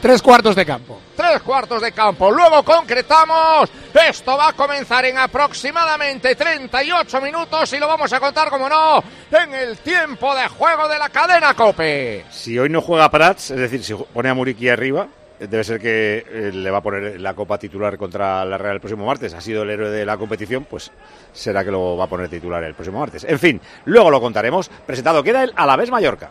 Tres 0.00 0.22
cuartos 0.22 0.56
de 0.56 0.64
campo. 0.64 0.98
Tres 1.14 1.42
cuartos 1.42 1.82
de 1.82 1.92
campo. 1.92 2.30
Luego 2.30 2.62
concretamos. 2.62 3.70
Esto 4.08 4.36
va 4.36 4.48
a 4.48 4.52
comenzar 4.54 5.04
en 5.04 5.18
aproximadamente 5.18 6.34
38 6.34 7.20
minutos 7.20 7.70
y 7.74 7.78
lo 7.78 7.86
vamos 7.86 8.10
a 8.10 8.18
contar, 8.18 8.48
como 8.48 8.66
no, 8.66 9.04
en 9.30 9.52
el 9.52 9.76
tiempo 9.78 10.34
de 10.34 10.48
juego 10.48 10.88
de 10.88 10.98
la 10.98 11.10
cadena 11.10 11.52
Cope. 11.52 12.24
Si 12.30 12.58
hoy 12.58 12.70
no 12.70 12.80
juega 12.80 13.10
Prats, 13.10 13.50
es 13.50 13.58
decir, 13.58 13.84
si 13.84 13.94
pone 13.94 14.30
a 14.30 14.34
Muriqui 14.34 14.70
arriba, 14.70 15.06
debe 15.38 15.64
ser 15.64 15.78
que 15.78 16.24
eh, 16.26 16.50
le 16.50 16.70
va 16.70 16.78
a 16.78 16.82
poner 16.82 17.20
la 17.20 17.34
copa 17.34 17.58
titular 17.58 17.98
contra 17.98 18.42
la 18.46 18.56
Real 18.56 18.76
el 18.76 18.80
próximo 18.80 19.04
martes. 19.04 19.34
Ha 19.34 19.40
sido 19.42 19.64
el 19.64 19.70
héroe 19.70 19.90
de 19.90 20.06
la 20.06 20.16
competición, 20.16 20.64
pues 20.64 20.90
será 21.34 21.62
que 21.62 21.70
lo 21.70 21.98
va 21.98 22.04
a 22.04 22.08
poner 22.08 22.30
titular 22.30 22.64
el 22.64 22.74
próximo 22.74 23.00
martes. 23.00 23.24
En 23.24 23.38
fin, 23.38 23.60
luego 23.84 24.10
lo 24.10 24.20
contaremos. 24.20 24.70
Presentado 24.86 25.22
queda 25.22 25.44
el 25.44 25.52
Alavés 25.54 25.90
Mallorca. 25.90 26.30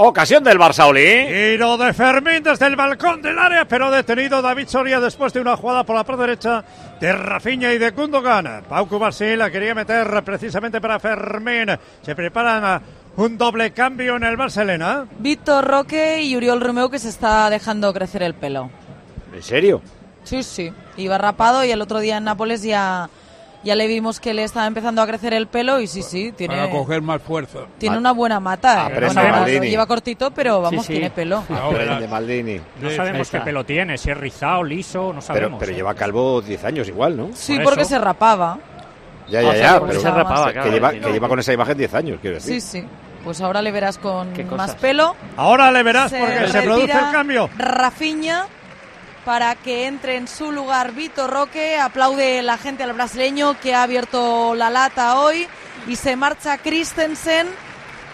Ocasión 0.00 0.44
del 0.44 0.60
Barça 0.60 0.86
Oli. 0.86 1.26
Tiro 1.26 1.76
de 1.76 1.92
Fermín 1.92 2.40
desde 2.40 2.66
el 2.66 2.76
balcón 2.76 3.20
del 3.20 3.36
área, 3.36 3.66
pero 3.66 3.90
detenido 3.90 4.40
David 4.40 4.68
Soria 4.68 5.00
después 5.00 5.32
de 5.32 5.40
una 5.40 5.56
jugada 5.56 5.82
por 5.82 5.96
la 5.96 6.04
parte 6.04 6.22
derecha 6.22 6.64
de 7.00 7.12
Rafinha 7.12 7.72
y 7.72 7.78
de 7.78 7.90
Gundogan. 7.90 8.62
Pau 8.68 8.86
Cubarsí 8.86 9.34
la 9.34 9.50
quería 9.50 9.74
meter 9.74 10.22
precisamente 10.22 10.80
para 10.80 11.00
Fermín. 11.00 11.76
Se 12.02 12.14
preparan 12.14 12.64
a 12.64 12.80
un 13.16 13.36
doble 13.36 13.72
cambio 13.72 14.14
en 14.14 14.22
el 14.22 14.36
Barcelona. 14.36 15.04
Víctor 15.18 15.66
Roque 15.66 16.22
y 16.22 16.36
Uriol 16.36 16.60
Romeo 16.60 16.88
que 16.88 17.00
se 17.00 17.08
está 17.08 17.50
dejando 17.50 17.92
crecer 17.92 18.22
el 18.22 18.34
pelo. 18.34 18.70
¿En 19.34 19.42
serio? 19.42 19.82
Sí, 20.22 20.44
sí. 20.44 20.72
Iba 20.96 21.18
rapado 21.18 21.64
y 21.64 21.72
el 21.72 21.82
otro 21.82 21.98
día 21.98 22.18
en 22.18 22.24
Nápoles 22.24 22.62
ya 22.62 23.10
Ya 23.64 23.74
le 23.74 23.88
vimos 23.88 24.20
que 24.20 24.34
le 24.34 24.44
estaba 24.44 24.66
empezando 24.66 25.02
a 25.02 25.06
crecer 25.06 25.34
el 25.34 25.48
pelo 25.48 25.80
y 25.80 25.88
sí, 25.88 26.02
sí, 26.02 26.32
tiene, 26.32 26.54
Para 26.56 26.70
coger 26.70 27.02
más 27.02 27.20
fuerza. 27.20 27.60
tiene 27.78 27.98
una 27.98 28.12
buena 28.12 28.38
mata. 28.38 28.86
Aprende, 28.86 29.06
Bueno, 29.06 29.20
ahora 29.20 29.32
lo 29.32 29.40
Maldini. 29.42 29.68
lleva 29.70 29.86
cortito, 29.86 30.30
pero 30.30 30.60
vamos, 30.62 30.86
sí. 30.86 30.92
tiene 30.92 31.10
pelo. 31.10 31.42
Aprende, 31.52 32.06
Maldini. 32.06 32.60
No 32.80 32.90
sabemos 32.90 33.28
qué 33.28 33.40
pelo 33.40 33.64
tiene, 33.64 33.98
si 33.98 34.10
es 34.10 34.16
rizado, 34.16 34.62
liso, 34.62 35.00
no 35.06 35.08
Pero, 35.14 35.22
sabemos. 35.22 35.58
pero 35.58 35.72
¿eh? 35.72 35.74
lleva 35.74 35.94
calvo 35.94 36.40
10 36.40 36.64
años 36.64 36.86
igual, 36.88 37.16
¿no? 37.16 37.30
Sí, 37.34 37.56
Por 37.56 37.64
porque 37.64 37.80
eso. 37.82 37.90
se 37.90 37.98
rapaba. 37.98 38.58
Ya, 39.28 39.40
Ah, 39.40 39.42
ya, 39.42 39.48
o 39.48 39.52
sea, 39.52 39.60
ya. 39.60 39.78
porque 39.80 39.90
Pero 39.96 40.00
se 40.02 40.10
rapaba, 40.10 40.46
que, 40.46 40.52
claro, 40.54 40.70
lleva, 40.70 40.90
sí. 40.92 41.00
que 41.00 41.12
lleva 41.12 41.28
con 41.28 41.38
esa 41.40 41.52
imagen 41.52 41.76
10 41.78 41.94
años, 41.94 42.18
quiero 42.22 42.36
decir. 42.36 42.60
Sí, 42.62 42.80
sí. 42.80 42.86
Pues 43.24 43.40
ahora 43.40 43.60
le 43.60 43.72
verás 43.72 43.98
con 43.98 44.28
más 44.56 44.76
pelo. 44.76 45.16
Ahora 45.36 45.70
le 45.72 45.82
verás 45.82 46.10
Se 46.12 46.18
porque 46.20 46.46
se 46.48 46.62
produce 46.62 46.92
el 46.92 47.12
cambio. 47.12 47.50
Rafinha 47.58 48.46
para 49.28 49.56
que 49.56 49.86
entre 49.86 50.16
en 50.16 50.26
su 50.26 50.50
lugar 50.52 50.92
Vitor 50.92 51.28
Roque. 51.28 51.76
Aplaude 51.78 52.40
la 52.40 52.56
gente 52.56 52.82
al 52.82 52.94
brasileño 52.94 53.60
que 53.60 53.74
ha 53.74 53.82
abierto 53.82 54.54
la 54.54 54.70
lata 54.70 55.20
hoy. 55.20 55.46
Y 55.86 55.96
se 55.96 56.16
marcha 56.16 56.56
Christensen, 56.56 57.46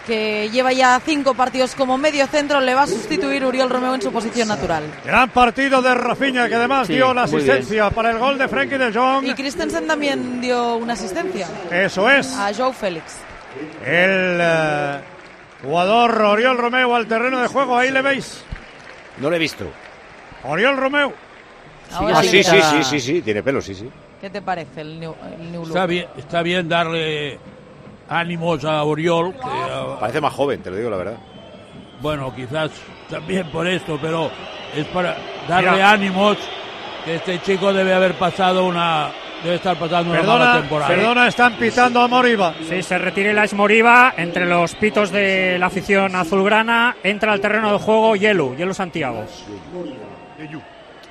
que 0.05 0.49
lleva 0.49 0.73
ya 0.73 0.99
cinco 0.99 1.33
partidos 1.33 1.73
como 1.73 1.97
medio 1.97 2.27
centro. 2.27 2.59
Le 2.59 2.75
va 2.75 2.81
a 2.81 2.87
sustituir 2.87 3.45
Uriel 3.45 3.69
Romeo 3.69 3.95
en 3.95 4.01
su 4.01 4.11
posición 4.11 4.49
natural. 4.49 4.83
Gran 5.05 5.29
partido 5.29 5.81
de 5.81 5.95
Rafinha 5.95 6.49
que 6.49 6.55
además 6.55 6.87
Sí, 6.87 6.95
dio 6.95 7.13
la 7.13 7.23
asistencia 7.23 7.89
para 7.91 8.11
el 8.11 8.19
gol 8.19 8.37
de 8.37 8.49
Frenkie 8.49 8.77
de 8.77 8.91
Jong. 8.91 9.25
Y 9.25 9.33
Christensen 9.35 9.87
también 9.87 10.41
dio 10.41 10.75
una 10.75 10.93
asistencia 10.93 11.47
Eso 11.71 12.09
es. 12.09 12.35
a 12.35 12.53
Joe 12.53 12.73
Félix. 12.73 13.13
El 13.85 14.37
eh, 14.41 14.99
jugador 15.63 16.21
Oriol 16.23 16.57
Romeo 16.57 16.93
al 16.93 17.07
terreno 17.07 17.39
de 17.39 17.47
juego. 17.47 17.77
Ahí 17.77 17.89
le 17.89 18.01
veis. 18.01 18.43
No 19.17 19.29
lo 19.29 19.37
he 19.37 19.39
visto. 19.39 19.71
Oriol 20.47 20.77
Romeo. 20.77 21.13
Ah, 21.91 22.21
sí, 22.23 22.43
sí, 22.43 22.59
sí, 22.61 22.83
sí, 22.83 22.99
sí, 22.99 23.21
tiene 23.21 23.43
pelo, 23.43 23.61
sí, 23.61 23.75
sí. 23.75 23.89
¿Qué 24.19 24.29
te 24.29 24.41
parece 24.41 24.81
el 24.81 24.99
new, 24.99 25.13
el 25.37 25.51
new 25.51 25.61
look? 25.61 25.69
Está 25.69 25.85
bien, 25.85 26.07
está 26.17 26.41
bien 26.41 26.67
darle 26.67 27.37
ánimos 28.09 28.63
a 28.65 28.83
Oriol, 28.83 29.33
que 29.33 29.39
ah, 29.43 29.97
Parece 29.99 30.19
más 30.21 30.33
joven, 30.33 30.61
te 30.61 30.71
lo 30.71 30.77
digo 30.77 30.89
la 30.89 30.97
verdad. 30.97 31.17
bueno, 32.01 32.33
quizás 32.35 32.71
también 33.09 33.49
por 33.51 33.67
esto, 33.67 33.99
pero 34.01 34.31
es 34.75 34.85
para 34.87 35.15
darle 35.47 35.71
Mira. 35.71 35.91
ánimos 35.91 36.37
que 37.05 37.15
este 37.15 37.39
chico 37.41 37.71
debe 37.71 37.93
haber 37.93 38.13
pasado 38.15 38.65
una 38.65 39.11
debe 39.43 39.55
estar 39.57 39.77
pasando 39.77 40.11
una 40.11 40.23
mala 40.23 40.33
Perdona, 40.39 40.59
temporada. 40.61 40.87
perdona, 40.95 41.27
están 41.27 41.53
pitando 41.53 42.01
a 42.01 42.07
Moriba. 42.07 42.55
Sí, 42.67 42.81
se 42.81 42.97
retira 42.97 43.31
la 43.31 43.47
Moriba 43.53 44.13
entre 44.17 44.45
los 44.47 44.73
pitos 44.75 45.11
de 45.11 45.57
la 45.59 45.67
afición 45.67 46.15
azulgrana. 46.15 46.95
Entra 47.03 47.31
al 47.33 47.41
terreno 47.41 47.71
de 47.71 47.77
juego 47.77 48.15
Yelu, 48.15 48.55
Yelu 48.55 48.73
Santiago. 48.73 49.23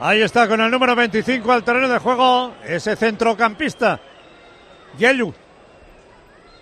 Ahí 0.00 0.22
está 0.22 0.48
con 0.48 0.60
el 0.60 0.70
número 0.70 0.94
25 0.94 1.52
al 1.52 1.64
terreno 1.64 1.88
de 1.88 1.98
juego 1.98 2.54
ese 2.64 2.96
centrocampista. 2.96 4.00
Yelu. 4.98 5.32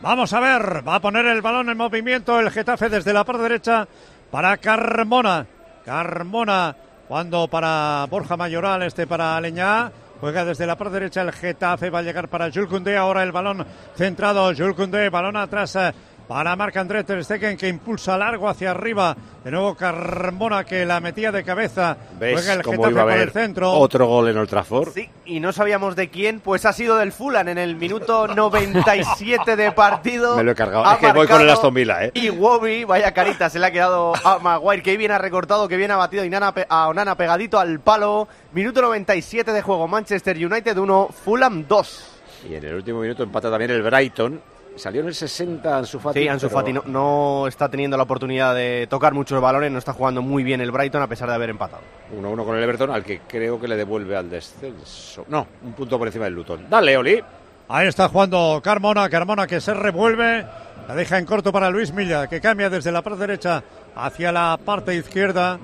Vamos 0.01 0.33
a 0.33 0.41
ver, 0.41 0.87
va 0.87 0.97
a 0.97 1.01
poner 1.01 1.25
el 1.27 1.43
balón 1.43 1.71
en 1.71 1.77
movimiento 1.77 2.39
el 2.39 2.51
Getafe 2.51 2.89
desde 2.89 3.13
la 3.13 3.25
parte 3.25 3.43
derecha 3.43 3.87
para 4.31 4.57
Carmona. 4.57 5.47
Carmona, 5.85 6.77
cuando 7.09 7.49
para 7.49 8.07
Borja 8.11 8.37
Mayoral, 8.37 8.83
este 8.83 9.07
para 9.07 9.37
Aleñá. 9.37 9.93
Juega 10.21 10.45
desde 10.45 10.67
la 10.67 10.77
parte 10.77 10.95
derecha 10.95 11.23
el 11.23 11.33
Getafe, 11.33 11.91
va 11.91 11.99
a 11.99 12.03
llegar 12.03 12.29
para 12.29 12.51
Jules 12.51 12.69
Koundé, 12.69 12.97
ahora 12.97 13.25
el 13.25 13.33
balón 13.33 13.67
centrado, 13.97 14.55
Jules 14.55 14.77
Koundé, 14.77 15.09
balón 15.09 15.37
atrás 15.37 15.75
eh, 15.75 15.93
para 16.29 16.57
Marc 16.57 16.77
André 16.77 17.05
Ter 17.05 17.25
Stegen 17.25 17.57
que 17.57 17.69
impulsa 17.69 18.17
largo 18.17 18.49
hacia 18.49 18.71
arriba. 18.71 19.17
De 19.45 19.51
nuevo 19.51 19.75
Carmona 19.75 20.65
que 20.65 20.87
la 20.87 21.01
metía 21.01 21.33
de 21.33 21.43
cabeza. 21.45 21.97
¿Ves 22.19 22.35
Juega 22.35 22.55
el 22.55 22.63
cómo 22.63 22.89
iba 22.89 23.01
a 23.03 23.05
el 23.05 23.11
haber 23.11 23.31
centro. 23.31 23.73
otro 23.73 24.07
gol 24.07 24.29
en 24.29 24.39
Old 24.39 24.49
Trafford? 24.49 24.91
Sí, 24.95 25.09
y 25.25 25.41
no 25.41 25.53
sabíamos 25.53 25.97
de 25.97 26.09
quién, 26.11 26.41
pues 26.41 26.65
ha 26.65 26.73
sido 26.73 26.97
del 26.97 27.13
Fulham 27.13 27.49
en 27.49 27.59
el 27.59 27.77
minuto 27.77 28.29
97 28.35 29.57
de 29.57 29.73
partido. 29.73 30.37
Me 30.37 30.45
lo 30.45 30.53
he 30.53 30.55
cargado. 30.55 30.87
Ha 30.87 30.95
Es 30.95 30.99
que 31.01 31.13
voy 31.13 31.27
con 31.27 31.41
el 31.41 31.51
Aston 31.51 31.75
Villa, 31.75 32.05
¿eh? 32.05 32.13
Y 32.15 32.31
Wobby, 32.31 32.85
vaya 32.85 33.13
carita, 33.13 33.51
se 33.51 33.59
le 33.59 33.67
ha 33.67 33.71
quedado 33.73 34.13
a 34.25 34.39
Maguire, 34.39 34.83
que 34.83 34.97
bien 34.97 35.11
ha 35.11 35.19
recortado, 35.19 35.67
que 35.69 35.77
bien 35.77 35.91
ha 35.91 35.97
batido 35.97 36.23
a 36.69 36.89
Onana 36.89 37.17
pegadito 37.17 37.59
al 37.59 37.81
palo. 37.81 38.29
Minuto 38.53 38.81
97 38.83 39.53
de 39.53 39.63
juego, 39.63 39.89
Manchester 39.89 40.37
United 40.37 40.77
1, 40.79 41.09
Fulham 41.25 41.67
2. 41.69 42.09
Y 42.51 42.55
en 42.55 42.65
el 42.65 42.75
último 42.75 43.01
minuto 43.01 43.23
empata 43.23 43.51
también 43.51 43.71
el 43.71 43.83
Brighton. 43.83 44.41
Salió 44.77 45.01
en 45.03 45.09
el 45.09 45.15
60 45.15 45.77
Ansu 45.79 45.99
Fati. 45.99 46.21
Sí, 46.21 46.29
Ansu 46.29 46.49
pero- 46.49 46.59
Fati 46.61 46.73
no, 46.73 46.83
no 46.87 47.47
está 47.47 47.69
teniendo 47.69 47.97
la 47.97 48.03
oportunidad 48.05 48.55
de 48.55 48.87
tocar 48.89 49.13
muchos 49.13 49.41
balones, 49.41 49.71
no 49.71 49.79
está 49.79 49.93
jugando 49.93 50.23
muy 50.23 50.43
bien 50.43 50.61
el 50.61 50.71
Brighton 50.71 51.03
a 51.03 51.07
pesar 51.07 51.29
de 51.29 51.35
haber 51.35 51.51
empatado. 51.51 51.83
1-1 52.19 52.45
con 52.45 52.57
el 52.57 52.63
Everton, 52.63 52.91
al 52.91 53.05
que 53.05 53.21
creo 53.29 53.61
que 53.61 53.69
le 53.69 53.77
devuelve 53.77 54.17
al 54.17 54.31
descenso. 54.31 55.25
No, 55.29 55.47
un 55.63 55.73
punto 55.75 55.99
por 55.99 56.09
encima 56.09 56.25
del 56.25 56.35
Luton. 56.35 56.67
Dale, 56.69 56.97
Oli. 56.97 57.23
Ahí 57.69 57.87
está 57.89 58.09
jugando 58.09 58.61
Carmona, 58.63 59.09
Carmona 59.09 59.47
que 59.47 59.61
se 59.61 59.73
revuelve, 59.73 60.45
la 60.89 60.95
deja 60.95 61.19
en 61.19 61.25
corto 61.27 61.53
para 61.53 61.71
Luis 61.71 61.93
Milla, 61.93 62.27
que 62.27 62.41
cambia 62.41 62.69
desde 62.69 62.93
la 62.93 63.03
parte 63.03 63.21
derecha 63.21 63.63
hacia 63.95 64.33
la 64.33 64.59
parte 64.63 64.95
izquierda 64.95 65.59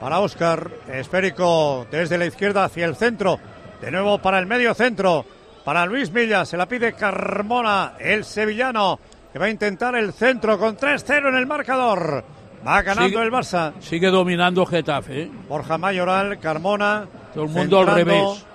para 0.00 0.20
Oscar, 0.20 0.70
esférico 0.92 1.86
desde 1.90 2.18
la 2.18 2.26
izquierda 2.26 2.64
hacia 2.64 2.84
el 2.86 2.96
centro, 2.96 3.38
de 3.80 3.90
nuevo 3.90 4.18
para 4.18 4.38
el 4.38 4.46
medio 4.46 4.72
centro, 4.74 5.24
para 5.66 5.84
Luis 5.84 6.12
Milla, 6.12 6.44
se 6.46 6.56
la 6.56 6.66
pide 6.66 6.92
Carmona, 6.92 7.94
el 7.98 8.24
sevillano, 8.24 9.00
que 9.32 9.38
va 9.40 9.46
a 9.46 9.50
intentar 9.50 9.96
el 9.96 10.12
centro 10.12 10.58
con 10.60 10.76
3-0 10.76 11.28
en 11.28 11.34
el 11.34 11.44
marcador. 11.46 12.24
Va 12.64 12.82
ganando 12.82 13.18
Sigue- 13.18 13.22
el 13.24 13.32
Barça. 13.32 13.72
Sigue 13.80 14.06
dominando 14.06 14.64
Getafe. 14.64 15.22
¿eh? 15.22 15.30
Borja 15.48 15.76
Mayoral, 15.76 16.38
Carmona. 16.38 17.06
Todo 17.34 17.44
el 17.44 17.50
mundo 17.50 17.80
al 17.80 17.86
revés. 17.88 18.46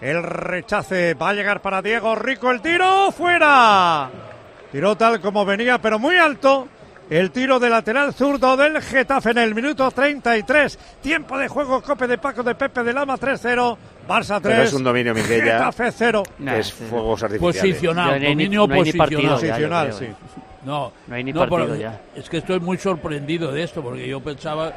El 0.00 0.22
rechace 0.22 1.12
va 1.12 1.28
a 1.28 1.34
llegar 1.34 1.60
para 1.60 1.82
Diego 1.82 2.14
Rico. 2.14 2.50
El 2.50 2.62
tiro 2.62 3.12
fuera. 3.12 4.10
Tiró 4.72 4.96
tal 4.96 5.20
como 5.20 5.44
venía, 5.44 5.78
pero 5.78 5.98
muy 5.98 6.16
alto. 6.16 6.66
El 7.10 7.30
tiro 7.30 7.60
de 7.60 7.68
lateral 7.68 8.14
zurdo 8.14 8.56
del 8.56 8.80
Getafe 8.80 9.30
en 9.32 9.38
el 9.38 9.54
minuto 9.54 9.90
33. 9.90 10.78
Tiempo 11.02 11.36
de 11.38 11.48
juego, 11.48 11.82
cope 11.82 12.06
de 12.06 12.16
Paco 12.18 12.42
de 12.42 12.54
Pepe 12.54 12.82
de 12.82 12.92
Lama 12.94 13.16
3-0. 13.18 13.76
Barça 14.08 14.40
3. 14.40 14.42
Pero 14.42 14.62
es 14.62 14.72
un 14.72 14.84
dominio, 14.84 15.14
Miguel, 15.14 15.44
ya. 15.44 15.58
Getafe 15.58 15.92
0. 15.92 16.22
que 16.38 16.58
es 16.58 16.72
fuegos 16.72 17.22
artificiales. 17.22 17.60
Posicional, 17.60 18.04
Ya 18.04 18.10
no 18.10 18.14
hay 18.14 18.20
ni- 18.36 18.44
dominio 18.44 18.66
no 18.66 18.74
posicional. 18.74 19.92
sí. 19.92 20.04
¿eh? 20.06 20.14
No, 20.64 20.92
No 21.06 21.14
hay 21.14 21.22
ni 21.24 21.32
no, 21.32 21.40
partido 21.46 21.76
ya. 21.76 22.00
Es 22.16 22.28
que 22.30 22.38
estoy 22.38 22.58
muy 22.58 22.78
sorprendido 22.78 23.52
de 23.52 23.62
esto, 23.64 23.82
porque 23.82 24.08
yo 24.08 24.20
pensaba 24.20 24.72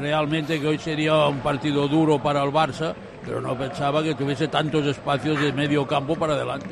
realmente 0.00 0.60
que 0.60 0.66
hoy 0.68 0.78
sería 0.78 1.26
un 1.26 1.40
partido 1.40 1.88
duro 1.88 2.22
para 2.22 2.44
el 2.44 2.50
Barça, 2.52 2.94
pero 3.24 3.40
no 3.40 3.58
pensaba 3.58 4.04
que 4.04 4.14
tuviese 4.14 4.46
tantos 4.46 4.86
espacios 4.86 5.40
de 5.40 5.52
medio 5.52 5.84
campo 5.86 6.14
para 6.14 6.34
adelante. 6.34 6.68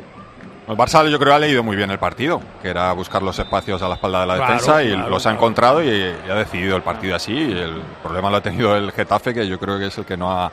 El 0.70 0.76
Barça 0.76 1.06
yo 1.08 1.18
creo 1.18 1.34
ha 1.34 1.38
leído 1.38 1.62
muy 1.64 1.74
bien 1.76 1.90
el 1.90 1.98
partido, 1.98 2.40
que 2.62 2.68
era 2.68 2.92
buscar 2.92 3.22
los 3.22 3.38
espacios 3.38 3.82
a 3.82 3.88
la 3.88 3.94
espalda 3.96 4.20
de 4.20 4.26
la 4.28 4.36
Claro, 4.36 4.52
defensa 4.52 4.82
y 4.84 4.92
claro, 4.92 5.10
los 5.10 5.26
ha 5.26 5.32
encontrado 5.32 5.82
y, 5.82 5.88
y 5.88 6.30
ha 6.30 6.34
decidido 6.34 6.76
el 6.76 6.82
partido 6.82 7.16
así. 7.16 7.32
Y 7.32 7.52
el 7.58 7.80
problema 8.02 8.30
lo 8.30 8.36
ha 8.36 8.40
tenido 8.40 8.76
el 8.76 8.92
Getafe, 8.92 9.34
que 9.34 9.48
yo 9.48 9.58
creo 9.58 9.78
que 9.78 9.86
es 9.86 9.98
el 9.98 10.04
que 10.04 10.16
no 10.16 10.30
ha, 10.30 10.46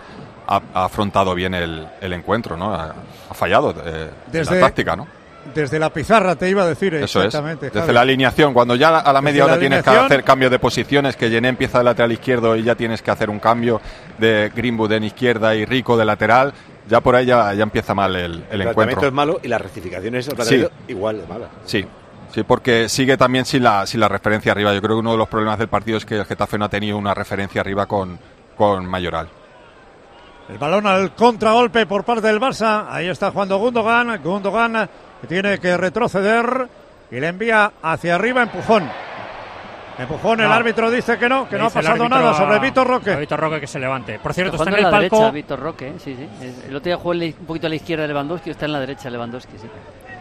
ha- 0.48 0.62
ha 0.74 0.86
afrontado 0.86 1.36
bien 1.36 1.54
el, 1.54 1.88
el 2.02 2.14
encuentro, 2.14 2.58
¿no? 2.58 2.74
Ha, 2.74 2.96
ha 3.30 3.34
fallado 3.36 3.72
eh, 3.86 4.10
en 4.26 4.32
Desde- 4.32 4.56
la 4.56 4.62
táctica, 4.68 4.96
¿no? 4.96 5.08
Desde 5.54 5.80
la 5.80 5.90
pizarra 5.92 6.36
te 6.36 6.50
iba 6.50 6.64
a 6.64 6.68
decir 6.68 6.94
Eso 6.96 7.20
es. 7.22 7.28
exactamente. 7.28 7.68
Desde 7.68 7.80
Javi. 7.80 7.94
la 7.94 8.02
alineación, 8.02 8.54
cuando 8.54 8.76
ya 8.76 8.98
a 9.00 9.14
la 9.14 9.22
media 9.22 9.44
Desde 9.44 9.48
la 9.48 9.54
hora 9.54 9.60
tienes 9.62 9.84
que 9.84 9.90
hacer 9.92 10.24
cambio 10.26 10.50
de 10.50 10.60
posiciones, 10.60 11.16
que 11.16 11.30
Llené 11.30 11.48
empieza 11.48 11.78
de 11.78 11.84
lateral 11.86 12.12
izquierdo 12.12 12.56
y 12.58 12.64
ya 12.64 12.76
tienes 12.76 13.02
que 13.02 13.12
hacer 13.12 13.30
un 13.30 13.40
cambio 13.40 13.80
de 14.18 14.52
Greenwood 14.54 14.92
en 14.92 15.06
izquierda 15.06 15.56
y 15.56 15.64
Rico 15.64 15.96
de 15.96 16.04
lateral, 16.04 16.54
ya 16.88 17.02
por 17.02 17.16
ahí 17.16 17.26
ya, 17.26 17.54
ya 17.54 17.64
empieza 17.64 17.94
mal 17.94 18.16
el, 18.16 18.22
el 18.24 18.32
El 18.32 18.40
planteamiento 18.46 18.72
encuentro. 18.72 19.08
es 19.08 19.14
malo 19.14 19.40
y 19.44 19.48
la 19.48 19.58
rectificación 19.58 20.16
es 20.16 20.30
Sí. 20.42 20.66
igual 20.88 21.22
de 21.22 21.28
mala. 21.28 21.48
Sí, 21.66 21.86
sí, 22.34 22.44
porque 22.44 22.90
sigue 22.90 23.18
también 23.18 23.46
sin 23.46 23.64
la, 23.64 23.86
sin 23.86 24.00
la 24.00 24.08
referencia 24.08 24.52
arriba. 24.52 24.74
Yo 24.74 24.82
creo 24.82 24.96
que 24.96 25.00
uno 25.02 25.12
de 25.12 25.18
los 25.18 25.28
problemas 25.28 25.60
del 25.60 25.68
partido 25.68 25.98
es 25.98 26.06
que 26.06 26.16
el 26.16 26.26
Getafe 26.26 26.58
no 26.58 26.66
ha 26.66 26.70
tenido 26.70 26.98
una 26.98 27.14
referencia 27.14 27.62
arriba 27.62 27.86
con, 27.86 28.18
con 28.56 28.86
Mayoral. 28.86 29.28
El 30.50 30.58
balón 30.58 30.88
al 30.88 31.14
contragolpe 31.14 31.86
por 31.86 32.04
parte 32.06 32.28
del 32.28 32.40
Barça. 32.40 32.86
Ahí 32.90 33.08
está 33.10 33.32
jugando 33.32 33.58
Gundogan. 33.58 34.22
Gundogan 34.24 34.90
que 35.20 35.28
tiene 35.28 35.60
que 35.60 35.76
retroceder 35.76 36.70
y 37.12 37.20
le 37.20 37.28
envía 37.28 37.74
hacia 37.82 38.16
arriba 38.16 38.44
empujón. 38.44 38.90
Empujón, 40.00 40.40
el 40.42 40.48
No. 40.48 40.54
árbitro 40.54 40.92
dice 40.92 41.18
que 41.18 41.28
no, 41.28 41.46
que 41.50 41.56
Le 41.56 41.60
no 41.60 41.66
ha 41.66 41.68
el 41.70 41.74
pasado 41.74 42.08
nada 42.10 42.30
a- 42.32 42.34
sobre 42.36 42.60
Vitor 42.60 42.86
Roque. 42.88 43.12
a 43.14 43.16
Vitor 43.18 43.40
Roque 43.40 43.60
que 43.62 43.68
se 43.68 43.80
levante. 43.80 44.20
Por 44.20 44.34
cierto, 44.34 44.56
Está 44.56 44.66
está 44.70 44.80
en 44.80 44.86
el 44.86 44.92
palco. 44.92 45.16
derecha, 45.18 45.32
Víctor 45.32 45.60
Roque, 45.60 45.88
¿eh? 45.88 45.94
sí, 45.98 46.16
sí. 46.16 46.28
El 46.68 46.76
otro 46.76 46.86
día 46.86 46.98
jugó 46.98 47.14
el- 47.14 47.36
un 47.40 47.46
poquito 47.48 47.66
a 47.68 47.70
la 47.70 47.76
izquierda 47.76 48.04
de 48.04 48.10
Lewandowski, 48.10 48.50
está 48.52 48.66
en 48.66 48.74
la 48.74 48.80
derecha 48.80 49.10
Lewandowski, 49.10 49.58
sí. 49.58 49.68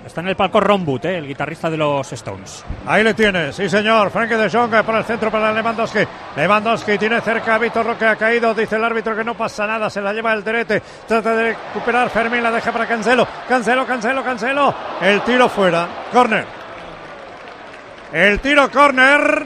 Está 0.06 0.20
en 0.20 0.28
el 0.28 0.36
palco 0.36 0.60
Ron 0.60 0.86
Wood, 0.86 1.04
eh, 1.06 1.18
el 1.18 1.26
guitarrista 1.26 1.68
de 1.68 1.76
los 1.76 2.12
Stones. 2.12 2.64
Ahí 2.86 3.02
le 3.02 3.12
tiene, 3.12 3.52
sí 3.52 3.68
señor. 3.68 4.08
Frankie 4.10 4.36
de 4.36 4.48
Jong 4.48 4.70
para 4.84 4.98
el 4.98 5.04
centro 5.04 5.32
para 5.32 5.52
Lewandowski. 5.52 5.98
Lewandowski 6.36 6.96
tiene 6.96 7.20
cerca 7.20 7.56
a 7.56 7.58
Vitor 7.58 7.84
Roque, 7.84 8.06
ha 8.06 8.14
caído. 8.14 8.54
Dice 8.54 8.76
el 8.76 8.84
árbitro 8.84 9.16
que 9.16 9.24
no 9.24 9.34
pasa 9.34 9.66
nada, 9.66 9.90
se 9.90 10.00
la 10.00 10.12
lleva 10.12 10.32
el 10.32 10.44
derete. 10.44 10.80
Trata 11.08 11.34
de 11.34 11.48
recuperar 11.54 12.08
Fermín, 12.10 12.40
la 12.40 12.52
deja 12.52 12.70
para 12.70 12.86
Cancelo. 12.86 13.26
Cancelo, 13.48 13.84
Cancelo, 13.84 14.22
Cancelo. 14.22 14.72
El 15.02 15.22
tiro 15.22 15.48
fuera. 15.48 15.88
Corner. 16.12 16.44
El 18.12 18.38
tiro 18.38 18.70
corner. 18.70 19.44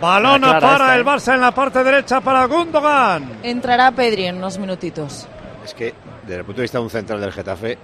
Balón 0.00 0.40
Clara 0.40 0.60
para 0.60 0.94
el 0.94 1.00
¿eh? 1.02 1.04
Barça 1.04 1.34
en 1.34 1.40
la 1.40 1.52
parte 1.52 1.82
derecha 1.84 2.20
para 2.20 2.44
Gundogan. 2.46 3.38
Entrará 3.42 3.90
Pedri 3.92 4.26
en 4.26 4.36
unos 4.36 4.58
minutitos. 4.58 5.26
Es 5.64 5.74
que, 5.74 5.94
desde 6.22 6.38
el 6.40 6.44
punto 6.44 6.60
de 6.60 6.62
vista 6.62 6.78
de 6.78 6.84
un 6.84 6.90
central 6.90 7.20
del 7.20 7.32
Getafe, 7.32 7.78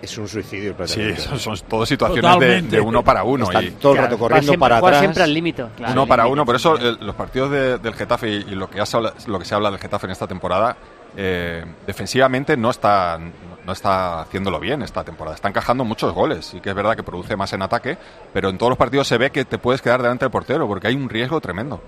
Es 0.00 0.16
un 0.16 0.28
suicidio 0.28 0.76
el 0.78 0.88
Sí, 0.88 1.16
son, 1.16 1.40
son 1.40 1.58
todas 1.68 1.88
situaciones 1.88 2.70
de, 2.70 2.80
uno 2.80 3.02
para 3.02 3.24
uno. 3.24 3.46
Están 3.46 3.64
y, 3.64 3.70
todo 3.72 3.94
el 3.94 3.98
rato 3.98 4.16
corriendo 4.16 4.52
siempre- 4.52 4.68
para 4.68 4.78
atrás. 4.78 5.00
siempre 5.00 5.22
al 5.24 5.34
límite, 5.34 5.64
claro. 5.76 5.92
uno 5.92 6.06
para 6.06 6.26
uno. 6.28 6.44
Por 6.46 6.54
eso 6.54 6.76
el- 6.76 6.98
los 7.00 7.16
partidos 7.16 7.50
de- 7.50 7.78
del 7.78 7.94
Getafe 7.94 8.28
y, 8.30 8.34
y 8.36 8.54
lo, 8.54 8.70
que 8.70 8.80
habla- 8.80 9.12
lo 9.26 9.38
que 9.40 9.44
se 9.44 9.54
habla 9.56 9.70
del 9.72 9.80
Getafe 9.80 10.06
en 10.06 10.12
esta 10.12 10.28
temporada, 10.28 10.76
eh, 11.16 11.64
defensivamente 11.86 12.56
no 12.56 12.70
está, 12.70 13.18
no 13.64 13.72
está 13.72 14.20
haciéndolo 14.20 14.60
bien 14.60 14.82
esta 14.82 15.04
temporada. 15.04 15.34
Está 15.34 15.48
encajando 15.48 15.84
muchos 15.84 16.12
goles. 16.12 16.46
Sí 16.46 16.60
que 16.60 16.70
es 16.70 16.74
verdad 16.74 16.96
que 16.96 17.02
produce 17.02 17.36
más 17.36 17.52
en 17.52 17.62
ataque, 17.62 17.98
pero 18.32 18.48
en 18.50 18.58
todos 18.58 18.70
los 18.70 18.78
partidos 18.78 19.08
se 19.08 19.18
ve 19.18 19.30
que 19.30 19.44
te 19.44 19.58
puedes 19.58 19.82
quedar 19.82 20.02
delante 20.02 20.24
del 20.24 20.32
portero 20.32 20.66
porque 20.66 20.88
hay 20.88 20.94
un 20.94 21.08
riesgo 21.08 21.40
tremendo. 21.40 21.80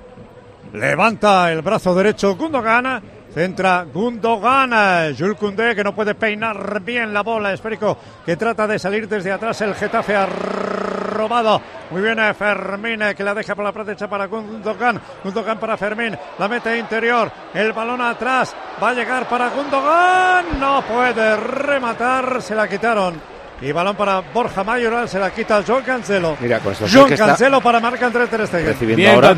Levanta 0.73 1.51
el 1.53 1.63
brazo 1.63 1.95
derecho 1.95 2.37
Gundogan. 2.37 3.20
Centra 3.33 3.87
Gundogan. 3.93 5.15
Jules 5.17 5.39
Koundé 5.39 5.75
que 5.75 5.85
no 5.85 5.95
puede 5.95 6.15
peinar 6.15 6.81
bien 6.83 7.13
la 7.13 7.23
bola. 7.23 7.53
Esférico 7.53 7.97
que 8.25 8.37
trata 8.37 8.67
de 8.67 8.79
salir 8.79 9.09
desde 9.09 9.33
atrás. 9.33 9.61
El 9.61 9.75
Getafe 9.75 10.17
ha 10.17 10.27
robado. 10.27 11.61
Muy 11.91 12.03
bien 12.03 12.19
eh, 12.19 12.35
Fermín 12.35 13.03
eh, 13.03 13.15
que 13.15 13.25
la 13.25 13.35
deja 13.35 13.55
por 13.55 13.65
la 13.65 13.73
derecha 13.73 14.09
para 14.09 14.27
Gundogan. 14.27 15.01
Gundogan 15.23 15.59
para 15.59 15.77
Fermín. 15.77 16.17
La 16.39 16.49
mete 16.49 16.77
interior. 16.79 17.31
El 17.55 17.73
balón 17.73 18.01
atrás. 18.01 18.55
Va 18.83 18.91
a 18.91 18.95
llegar 18.95 19.29
para 19.29 19.49
Gundogan. 19.51 20.59
No 20.59 20.83
puede 20.83 21.37
rematar. 21.37 22.43
Se 22.43 22.55
la 22.55 22.69
quitaron. 22.69 23.40
Y 23.63 23.73
balón 23.73 23.95
para 23.95 24.21
Borja 24.21 24.65
Mayoral. 24.65 25.09
Se 25.09 25.19
la 25.19 25.31
quita 25.31 25.63
John 25.67 25.83
Cancelo. 25.83 26.37
Mira, 26.41 26.61
con 26.61 26.73
esto 26.73 26.87
John 26.91 27.11
Cancelo 27.11 27.61
para 27.61 27.79
marca 27.79 28.07
Andrés 28.07 28.31
Ter 28.31 28.47
Stegen. 28.47 28.67
recibiendo 28.67 29.11
ahora 29.11 29.37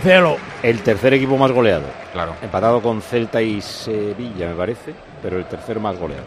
el 0.62 0.81
tercer 0.83 1.14
equipo 1.14 1.37
más 1.37 1.51
goleado. 1.51 1.85
Claro. 2.12 2.37
Empatado 2.41 2.81
con 2.81 3.03
Celta 3.03 3.43
y 3.43 3.61
Sevilla, 3.61 4.49
me 4.49 4.55
parece, 4.55 4.95
pero 5.20 5.39
el 5.39 5.47
tercer 5.47 5.81
más 5.81 5.99
goleado. 5.99 6.25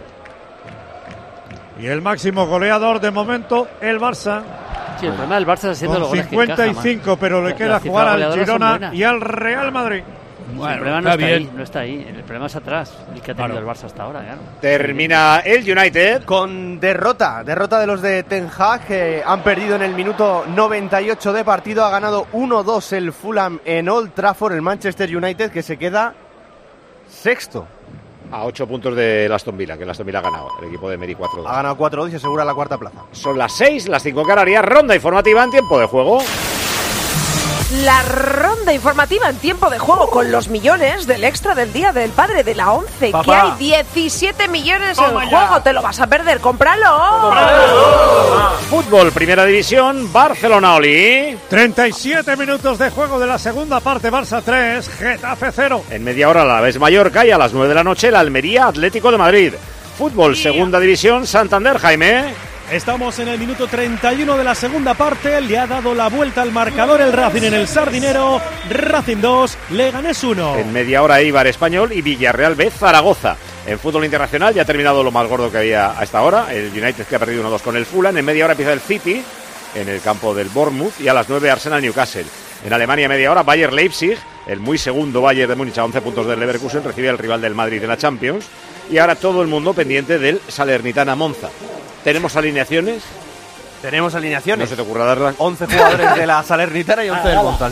Y 1.80 1.88
el 1.88 2.02
máximo 2.02 2.46
goleador 2.48 3.00
de 3.00 3.12
momento, 3.12 3.68
el 3.82 4.00
Barça. 4.00 4.41
Sí, 5.00 5.08
el 5.08 5.14
problema 5.14 5.36
del 5.36 5.46
Barça 5.46 5.56
está 5.56 5.76
siendo 5.76 6.00
los 6.00 6.08
Con 6.08 6.18
goles 6.18 6.28
que 6.28 6.36
encaja, 6.36 6.64
55, 6.64 7.18
pero 7.18 7.46
le 7.46 7.56
queda 7.56 7.80
jugar 7.80 8.08
al 8.08 8.34
Girona 8.34 8.91
y 8.93 9.04
al 9.04 9.22
Real 9.22 9.72
Madrid. 9.72 10.04
Sí, 10.46 10.62
el 10.62 10.80
problema 10.80 11.02
no 11.02 11.12
está, 11.12 11.26
ahí, 11.26 11.52
no 11.56 11.64
está 11.64 11.80
ahí. 11.80 12.08
El 12.08 12.24
problema 12.24 12.46
es 12.46 12.56
atrás, 12.56 12.93
el 13.14 13.22
que 13.22 13.32
ha 13.32 13.36
tenido 13.36 13.58
el 13.58 13.66
Barça 13.66 13.86
hasta 13.86 14.04
ahora, 14.04 14.22
claro. 14.22 14.39
Termina 14.62 15.39
el 15.39 15.60
United. 15.60 16.24
Con 16.24 16.80
derrota, 16.80 17.43
derrota 17.43 17.80
de 17.80 17.88
los 17.88 18.02
de 18.02 18.24
Ten 18.24 18.50
Hag, 18.56 18.86
que 18.86 19.24
han 19.26 19.41
perdido 19.41 19.76
en 19.76 19.82
el 19.82 19.93
minuto 19.93 20.46
98 20.48 21.34
de 21.34 21.43
partido, 21.43 21.84
ha 21.84 21.89
ganado 21.89 22.28
1-2 22.34 22.93
el 22.93 23.12
Fulham 23.12 23.60
en 23.66 23.89
Old 23.89 24.14
Trafford, 24.14 24.54
el 24.54 24.62
Manchester 24.62 25.16
United, 25.16 25.52
que 25.52 25.64
se 25.64 25.78
queda 25.78 26.14
sexto. 27.10 27.68
A 28.32 28.43
8 28.46 28.68
puntos 28.68 28.96
de 28.96 29.30
Aston 29.32 29.56
Villa, 29.58 29.78
que 29.78 29.84
el 29.84 29.89
Aston 29.89 30.06
Villa 30.06 30.20
ha 30.20 30.24
ganado, 30.24 30.50
el 30.60 30.68
equipo 30.68 30.89
de 30.89 30.98
Meri 30.98 31.16
4-2. 31.16 31.48
Ha 31.48 31.56
ganado 31.58 31.78
4-2 31.78 32.12
y 32.12 32.16
asegura 32.16 32.43
la 32.43 32.54
cuarta 32.54 32.78
plaza. 32.78 33.02
Son 33.12 33.38
las 33.38 33.56
6, 33.56 33.88
las 33.88 34.02
5 34.02 34.24
Canarias, 34.24 34.66
ronda 34.66 34.96
informativa 34.96 35.43
en 35.43 35.52
tiempo 35.52 35.80
de 35.80 35.86
juego. 35.86 36.20
La 37.84 38.03
ronda 38.03 38.74
informativa 38.74 39.28
en 39.28 39.38
tiempo 39.38 39.72
de 39.72 39.80
juego 39.80 40.07
con 40.11 40.32
los 40.32 40.49
millones 40.49 41.07
del 41.07 41.24
extra 41.24 41.55
del 41.55 41.74
Día 41.74 41.91
del 41.91 42.11
Padre 42.11 42.43
de 42.43 42.53
la 42.53 42.72
11, 42.72 43.11
que 43.11 43.34
hay 43.34 43.51
17 43.57 44.47
millones 44.49 44.95
Toma 44.97 45.24
en 45.24 45.32
ya. 45.32 45.47
juego, 45.47 45.61
te 45.63 45.74
lo 45.74 45.82
vas 45.82 45.99
a 45.99 46.05
perder, 46.05 46.39
cómpralo. 46.39 47.34
Fútbol, 48.70 49.11
primera 49.11 49.45
división, 49.45 50.13
Barcelona 50.13 50.76
Oli. 50.76 51.36
37 51.49 52.38
minutos 52.38 52.78
de 52.78 52.91
juego 52.91 53.20
de 53.20 53.26
la 53.26 53.39
segunda 53.39 53.80
parte, 53.80 54.11
Barça 54.11 54.43
3, 54.45 54.88
Getafe 54.88 55.51
0. 55.51 55.86
En 55.89 56.03
media 56.03 56.30
hora 56.30 56.45
la 56.45 56.61
vez 56.61 56.78
Mallorca 56.78 57.26
y 57.26 57.32
a 57.32 57.38
las 57.39 57.51
9 57.51 57.68
de 57.68 57.76
la 57.76 57.84
noche 57.84 58.09
el 58.09 58.16
Almería 58.16 58.68
Atlético 58.68 59.11
de 59.11 59.18
Madrid. 59.18 59.53
Fútbol, 59.97 60.36
segunda 60.36 60.80
división, 60.80 61.26
Santander, 61.26 61.80
Jaime. 61.80 62.26
Estamos 62.72 63.20
en 63.20 63.28
el 63.28 63.38
minuto 63.38 63.68
31 63.68 64.38
de 64.38 64.43
la 64.43 64.55
segunda 64.55 64.95
parte. 64.95 65.39
Le 65.39 65.57
ha 65.57 65.68
dado 65.68 65.93
la 65.93 66.09
vuelta 66.09 66.41
al 66.41 66.51
marcador 66.51 66.99
el 66.99 67.13
Racing 67.13 67.43
en 67.43 67.53
el 67.53 67.68
Sardinero. 67.68 68.41
Racing 68.70 69.18
2, 69.18 69.57
Leganés 69.70 70.24
1. 70.24 70.57
En 70.57 70.74
media 70.74 71.03
hora 71.03 71.22
Ibar 71.22 71.45
Español 71.45 71.93
y 71.93 72.01
Villarreal 72.01 72.55
B 72.55 72.72
Zaragoza. 72.72 73.38
En 73.68 73.78
fútbol 73.78 74.05
internacional 74.05 74.53
ya 74.53 74.63
ha 74.63 74.66
terminado 74.66 75.03
lo 75.03 75.11
más 75.11 75.28
gordo 75.28 75.51
que 75.51 75.59
había 75.59 75.97
a 75.97 76.03
esta 76.03 76.24
hora. 76.24 76.51
El 76.51 76.72
United 76.72 77.05
que 77.05 77.16
ha 77.16 77.20
perdido 77.20 77.47
1-2 77.47 77.61
con 77.61 77.78
el 77.78 77.86
Fulham. 77.86 78.18
En 78.18 78.26
media 78.26 78.45
hora 78.45 78.53
empieza 78.53 78.74
el 78.74 78.80
City 78.80 79.24
en 79.76 79.88
el 79.88 80.01
campo 80.01 80.34
del 80.34 80.49
Bournemouth 80.49 80.99
y 80.99 81.07
a 81.07 81.13
las 81.13 81.30
9 81.30 81.51
Arsenal 81.51 81.84
Newcastle. 81.84 82.26
En 82.66 82.74
Alemania 82.74 83.07
media 83.07 83.32
hora 83.32 83.43
Bayer 83.43 83.72
Leipzig, 83.74 84.18
el 84.47 84.59
muy 84.59 84.80
segundo 84.80 85.22
Bayern 85.22 85.49
de 85.49 85.55
Múnich 85.55 85.78
a 85.78 85.86
11 85.86 86.01
puntos 86.01 86.26
del 86.26 86.39
Leverkusen, 86.39 86.84
recibe 86.84 87.09
al 87.09 87.20
rival 87.20 87.41
del 87.41 87.53
Madrid 87.53 87.84
en 87.84 87.89
la 87.89 87.97
Champions. 87.97 88.47
Y 88.89 88.97
ahora 88.97 89.16
todo 89.16 89.43
el 89.43 89.47
mundo 89.47 89.76
pendiente 89.76 90.18
del 90.18 90.41
Salernitana 90.47 91.16
Monza. 91.16 91.49
¿Tenemos 92.06 92.36
alineaciones? 92.36 93.01
Tenemos 93.82 94.14
alineaciones. 94.14 94.70
No 94.70 94.70
se 94.70 94.76
te 94.76 94.82
ocurra 94.84 95.06
darlas. 95.06 95.34
11 95.39 95.66
jugadores 95.66 96.16
de 96.16 96.28
la 96.28 96.43
Salernitana 96.43 97.03
y 97.03 97.10
11 97.10 97.28
del 97.28 97.38
Monza. 97.38 97.72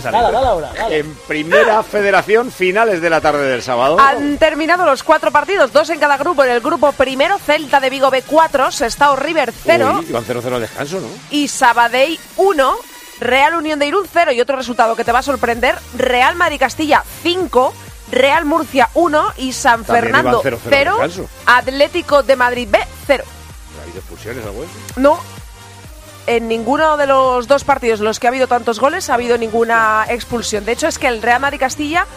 En 0.89 1.13
primera 1.27 1.83
federación, 1.83 2.51
finales 2.51 2.99
de 2.99 3.11
la 3.11 3.21
tarde 3.21 3.47
del 3.47 3.61
sábado. 3.61 3.99
Han 3.99 4.39
terminado 4.39 4.87
los 4.87 5.03
cuatro 5.03 5.29
partidos, 5.29 5.71
dos 5.71 5.87
en 5.91 5.99
cada 5.99 6.17
grupo. 6.17 6.43
En 6.43 6.49
el 6.49 6.61
grupo 6.61 6.91
primero, 6.93 7.37
Celta 7.37 7.79
de 7.79 7.91
Vigo 7.91 8.09
B4, 8.11 8.71
Sestao 8.71 9.15
River 9.15 9.53
0 9.65 9.97
Uy, 9.99 10.07
iban 10.09 10.25
0-0 10.25 10.53
al 10.55 10.61
descanso, 10.61 10.99
¿no? 10.99 11.07
y 11.29 11.47
Sabadell 11.47 12.17
1, 12.37 12.75
Real 13.19 13.53
Unión 13.53 13.77
de 13.77 13.85
Irún 13.85 14.07
0 14.11 14.31
y 14.31 14.41
otro 14.41 14.55
resultado 14.55 14.95
que 14.95 15.03
te 15.03 15.11
va 15.11 15.19
a 15.19 15.23
sorprender, 15.23 15.75
Real 15.95 16.35
Madrid 16.35 16.59
Castilla 16.59 17.03
5, 17.21 17.71
Real 18.11 18.45
Murcia 18.45 18.89
1 18.95 19.33
y 19.37 19.53
San 19.53 19.83
También 19.83 20.05
Fernando 20.05 20.41
iban 20.43 20.53
0-0 20.53 20.55
al 20.55 20.69
0, 20.69 20.91
descanso. 20.99 21.29
Atlético 21.45 22.23
de 22.23 22.35
Madrid 22.35 22.67
B 22.71 22.79
0. 23.05 23.23
¿Ha 23.93 23.97
habido 23.97 23.99
expulsiones 23.99 24.45
algo? 24.45 24.65
No, 24.95 25.19
en 26.25 26.47
ninguno 26.47 26.97
de 26.97 27.05
los 27.05 27.47
dos 27.47 27.63
partidos 27.63 27.99
en 27.99 28.05
los 28.05 28.19
que 28.19 28.27
ha 28.27 28.29
habido 28.29 28.47
tantos 28.47 28.79
goles 28.79 29.09
ha 29.09 29.15
habido 29.15 29.37
ninguna 29.37 30.05
expulsión. 30.09 30.65
De 30.65 30.71
hecho, 30.71 30.87
es 30.87 30.97
que 30.97 31.07
el 31.07 31.21
Real 31.21 31.41
Madrid 31.41 31.59
Castilla 31.59 32.07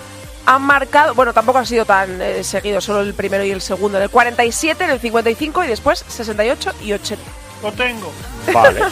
han 0.46 0.62
marcado, 0.62 1.14
bueno, 1.14 1.32
tampoco 1.32 1.58
ha 1.58 1.66
sido 1.66 1.84
tan 1.84 2.22
eh, 2.22 2.44
seguido, 2.44 2.80
solo 2.80 3.00
el 3.00 3.14
primero 3.14 3.44
y 3.44 3.50
el 3.50 3.60
segundo, 3.60 3.98
en 3.98 4.04
el 4.04 4.10
47, 4.10 4.84
en 4.84 4.90
el 4.90 5.00
55 5.00 5.64
y 5.64 5.66
después 5.66 6.04
68 6.06 6.72
y 6.82 6.92
80. 6.92 7.22
Lo 7.62 7.72
tengo. 7.72 8.12
Vale. 8.52 8.80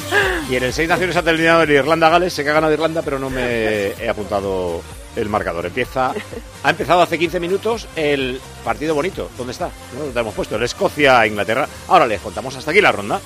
Y 0.50 0.56
en 0.56 0.64
el 0.64 0.72
Seis 0.74 0.88
Naciones 0.88 1.16
ha 1.16 1.22
terminado 1.22 1.62
el 1.62 1.70
Irlanda-Gales. 1.70 2.32
Sé 2.32 2.44
que 2.44 2.50
ha 2.50 2.54
ganado 2.54 2.72
Irlanda, 2.72 3.00
pero 3.02 3.18
no 3.18 3.30
me 3.30 3.92
he 3.92 4.08
apuntado 4.08 4.82
el 5.16 5.28
marcador. 5.30 5.64
Empieza, 5.64 6.12
ha 6.62 6.70
empezado 6.70 7.00
hace 7.00 7.18
15 7.18 7.40
minutos 7.40 7.88
el 7.96 8.40
partido 8.62 8.94
bonito. 8.94 9.30
¿Dónde 9.38 9.52
está? 9.52 9.70
No 9.96 10.04
lo 10.06 10.10
tenemos 10.10 10.34
puesto. 10.34 10.56
El 10.56 10.64
Escocia-Inglaterra. 10.64 11.66
Ahora 11.88 12.06
les 12.06 12.20
contamos 12.20 12.54
hasta 12.56 12.72
aquí 12.72 12.80
la 12.82 12.92
ronda. 12.92 13.20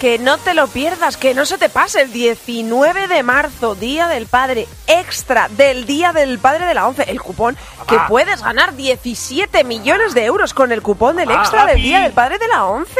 Que 0.00 0.18
no 0.18 0.36
te 0.36 0.52
lo 0.52 0.66
pierdas, 0.68 1.16
que 1.16 1.32
no 1.32 1.46
se 1.46 1.56
te 1.56 1.68
pase 1.68 2.02
el 2.02 2.12
19 2.12 3.08
de 3.08 3.22
marzo, 3.22 3.74
Día 3.74 4.08
del 4.08 4.26
Padre, 4.26 4.68
extra 4.86 5.48
del 5.48 5.86
Día 5.86 6.12
del 6.12 6.38
Padre 6.38 6.66
de 6.66 6.74
la 6.74 6.86
11, 6.86 7.10
el 7.10 7.20
cupón, 7.20 7.56
que 7.88 7.98
puedes 8.08 8.42
ganar 8.42 8.74
17 8.74 9.64
millones 9.64 10.12
de 10.12 10.24
euros 10.26 10.52
con 10.52 10.70
el 10.70 10.82
cupón 10.82 11.16
del 11.16 11.30
extra 11.30 11.64
del. 11.64 11.82
Día 11.82 12.00
del 12.00 12.12
Padre 12.12 12.38
de 12.38 12.48
la 12.48 12.66
11, 12.66 12.92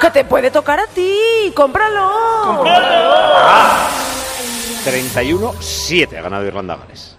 que 0.00 0.10
te 0.10 0.24
puede 0.24 0.50
tocar 0.52 0.78
a 0.78 0.86
ti, 0.86 1.52
cómpralo. 1.56 2.62
31-7 4.84 6.18
ha 6.18 6.22
ganado 6.22 6.46
Irlanda-Gales. 6.46 7.16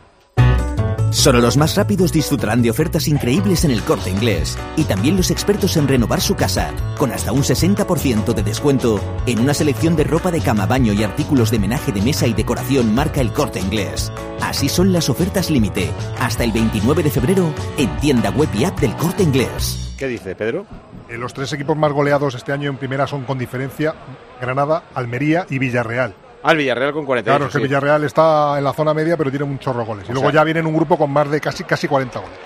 Solo 1.16 1.40
los 1.40 1.56
más 1.56 1.78
rápidos 1.78 2.12
disfrutarán 2.12 2.62
de 2.62 2.70
ofertas 2.70 3.08
increíbles 3.08 3.64
en 3.64 3.72
el 3.72 3.82
corte 3.84 4.10
inglés. 4.10 4.58
Y 4.76 4.84
también 4.84 5.16
los 5.16 5.32
expertos 5.32 5.78
en 5.78 5.88
renovar 5.88 6.20
su 6.20 6.36
casa, 6.36 6.74
con 6.98 7.14
hasta 7.14 7.32
un 7.32 7.42
60% 7.42 8.34
de 8.34 8.44
descuento 8.44 9.00
en 9.26 9.40
una 9.40 9.54
selección 9.54 9.96
de 9.96 10.04
ropa 10.04 10.30
de 10.30 10.42
cama, 10.42 10.66
baño 10.66 10.92
y 10.92 11.04
artículos 11.04 11.52
de 11.52 11.60
menaje 11.60 11.94
de 11.94 12.02
mesa 12.02 12.28
y 12.28 12.34
decoración 12.34 12.94
marca 12.94 13.22
el 13.22 13.32
corte 13.32 13.62
inglés. 13.62 14.12
Así 14.42 14.68
son 14.68 14.92
las 14.92 15.10
ofertas 15.10 15.50
límite, 15.50 15.90
hasta 16.20 16.44
el 16.44 16.52
29 16.52 17.02
de 17.02 17.12
febrero 17.12 17.54
en 17.78 17.96
tienda 18.02 18.30
web 18.32 18.50
y 18.54 18.66
app 18.66 18.78
del 18.82 18.96
corte 18.98 19.24
inglés. 19.24 19.96
¿Qué 19.98 20.08
dice 20.08 20.36
Pedro? 20.36 20.66
Eh, 21.08 21.18
los 21.18 21.34
tres 21.34 21.52
equipos 21.54 21.78
más 21.78 21.94
goleados 21.94 22.36
este 22.36 22.52
año 22.52 22.70
en 22.70 22.78
primera 22.78 23.08
son 23.08 23.24
con 23.24 23.40
diferencia 23.40 23.96
Granada, 24.42 24.84
Almería 24.94 25.48
y 25.50 25.60
Villarreal. 25.60 26.14
Al 26.46 26.58
Villarreal 26.58 26.94
con 26.94 27.06
48. 27.06 27.38
Claro, 27.38 27.48
es 27.48 27.54
que 27.54 27.58
sí. 27.60 27.64
Villarreal 27.64 28.04
está 28.04 28.58
en 28.58 28.64
la 28.64 28.72
zona 28.74 28.94
media, 28.94 29.18
pero 29.18 29.30
tiene 29.30 29.46
un 29.46 29.58
chorro. 29.60 29.84
Y 29.84 30.12
luego 30.14 30.30
sea- 30.30 30.32
ya 30.40 30.44
viene 30.44 30.60
en 30.62 30.68
un 30.68 30.76
grupo 30.76 30.98
con 30.98 31.12
más 31.12 31.30
de 31.30 31.42
casi, 31.42 31.64
casi 31.64 31.88
40 31.88 32.20
goles. 32.20 32.38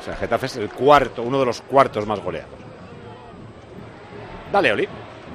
O 0.00 0.04
sea, 0.04 0.16
Getafe 0.16 0.46
es 0.46 0.56
el 0.56 0.68
cuarto, 0.70 1.22
uno 1.22 1.38
de 1.38 1.46
los 1.46 1.60
cuartos 1.62 2.06
más 2.06 2.18
goleados. 2.20 2.50
Dale, 4.52 4.72
Oli. 4.72 4.88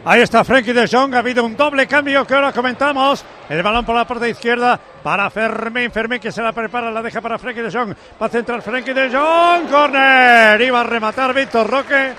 Ahí 0.06 0.22
está 0.22 0.44
Frenkie 0.44 0.74
de 0.74 0.88
Jong. 0.88 1.14
Ha 1.16 1.20
habido 1.20 1.44
un 1.44 1.56
doble 1.58 1.88
cambio 1.88 2.26
que 2.26 2.34
ahora 2.36 2.54
comentamos. 2.54 3.26
El 3.50 3.64
balón 3.64 3.86
por 3.86 3.96
la 3.96 4.06
parte 4.06 4.30
izquierda 4.30 4.80
para 5.04 5.30
Fermín. 5.30 5.92
Fermín 5.92 6.20
que 6.20 6.32
se 6.32 6.42
la 6.42 6.52
prepara, 6.54 6.92
la 6.92 7.02
deja 7.02 7.20
para 7.20 7.38
Frenkie 7.40 7.62
de 7.64 7.72
Jong. 7.72 7.94
Va 8.22 8.26
a 8.28 8.30
centrar 8.30 8.62
Frenkie 8.62 8.94
de 8.94 9.10
Jong. 9.10 9.70
Corner. 9.70 10.62
Iba 10.62 10.82
a 10.82 10.84
rematar 10.84 11.34
Víctor 11.34 11.70
Roque. 11.70 12.12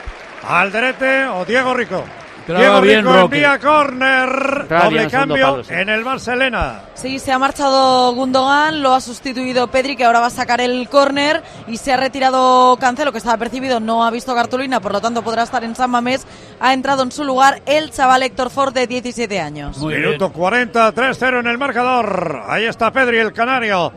Alderete 0.48 1.26
o 1.26 1.44
Diego 1.44 1.72
Rico. 1.74 2.04
Entraba 2.48 2.80
Diego 2.80 3.04
bien 3.04 3.06
envía 3.06 3.58
córner. 3.58 4.66
Bien 4.68 4.82
Doble 4.82 5.08
cambio 5.08 5.50
palo, 5.50 5.64
sí. 5.64 5.74
en 5.74 5.88
el 5.90 6.02
Barcelona. 6.02 6.80
Sí, 6.94 7.18
se 7.18 7.30
ha 7.30 7.38
marchado 7.38 8.14
Gundogan, 8.14 8.82
lo 8.82 8.94
ha 8.94 9.02
sustituido 9.02 9.66
Pedri, 9.68 9.96
que 9.96 10.06
ahora 10.06 10.20
va 10.20 10.28
a 10.28 10.30
sacar 10.30 10.62
el 10.62 10.88
córner, 10.88 11.42
y 11.66 11.76
se 11.76 11.92
ha 11.92 11.98
retirado 11.98 12.78
Cancelo, 12.78 13.12
que 13.12 13.18
estaba 13.18 13.36
percibido, 13.36 13.80
no 13.80 14.02
ha 14.02 14.10
visto 14.10 14.34
cartulina, 14.34 14.80
por 14.80 14.92
lo 14.92 15.00
tanto 15.02 15.22
podrá 15.22 15.42
estar 15.42 15.62
en 15.62 15.76
San 15.76 15.90
Mamés. 15.90 16.26
Ha 16.58 16.72
entrado 16.72 17.02
en 17.02 17.12
su 17.12 17.22
lugar 17.22 17.60
el 17.66 17.90
chaval 17.90 18.22
Héctor 18.22 18.48
Ford, 18.48 18.72
de 18.72 18.86
17 18.86 19.40
años. 19.40 19.76
Minuto 19.82 20.32
40, 20.32 20.94
3-0 20.94 21.40
en 21.40 21.48
el 21.48 21.58
marcador. 21.58 22.44
Ahí 22.48 22.64
está 22.64 22.90
Pedri, 22.90 23.18
el 23.18 23.34
canario. 23.34 23.92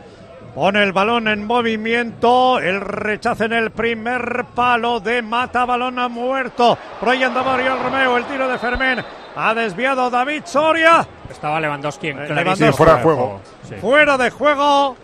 Pone 0.54 0.82
el 0.82 0.92
balón 0.92 1.28
en 1.28 1.46
movimiento. 1.46 2.58
El 2.58 2.80
rechazo 2.82 3.44
en 3.44 3.54
el 3.54 3.70
primer 3.70 4.44
palo 4.54 5.00
de 5.00 5.22
Mata. 5.22 5.64
Balón 5.64 5.98
ha 5.98 6.08
muerto. 6.08 6.76
Andaba 7.00 7.54
Oriol 7.54 7.78
Romeo. 7.82 8.18
El 8.18 8.24
tiro 8.24 8.46
de 8.48 8.58
Fermín. 8.58 9.02
Ha 9.34 9.54
desviado 9.54 10.10
David 10.10 10.42
Soria. 10.44 11.06
Estaba 11.30 11.58
Lewandowski 11.58 12.08
en 12.08 12.18
Eh, 12.18 12.28
Lewandowski. 12.28 12.72
fuera 12.76 12.96
de 12.96 13.02
juego. 13.02 13.40
Sí. 13.66 13.74
Fuera 13.80 14.18
de 14.18 14.30
juego. 14.30 14.96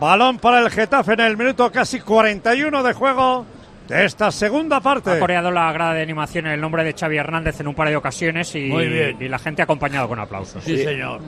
Balón 0.00 0.38
para 0.38 0.58
el 0.58 0.70
Getafe 0.70 1.12
en 1.12 1.20
el 1.20 1.36
minuto 1.36 1.70
casi 1.70 2.00
41 2.00 2.82
de 2.82 2.92
juego 2.92 3.46
de 3.88 4.04
esta 4.04 4.30
segunda 4.32 4.78
Ha 4.78 4.80
parte. 4.80 5.18
coreado 5.20 5.50
la 5.52 5.72
grada 5.72 5.94
de 5.94 6.02
animación 6.02 6.46
en 6.46 6.52
el 6.52 6.60
nombre 6.60 6.82
de 6.84 6.92
Xavi 6.92 7.16
Hernández 7.16 7.60
en 7.60 7.68
un 7.68 7.74
par 7.74 7.88
de 7.88 7.96
ocasiones 7.96 8.52
y, 8.56 8.64
Muy 8.68 8.88
bien. 8.88 9.16
y 9.20 9.28
la 9.28 9.38
gente 9.38 9.62
ha 9.62 9.64
acompañado 9.64 10.08
con 10.08 10.18
aplausos. 10.18 10.62
Sí, 10.64 10.82
señor. 10.84 11.20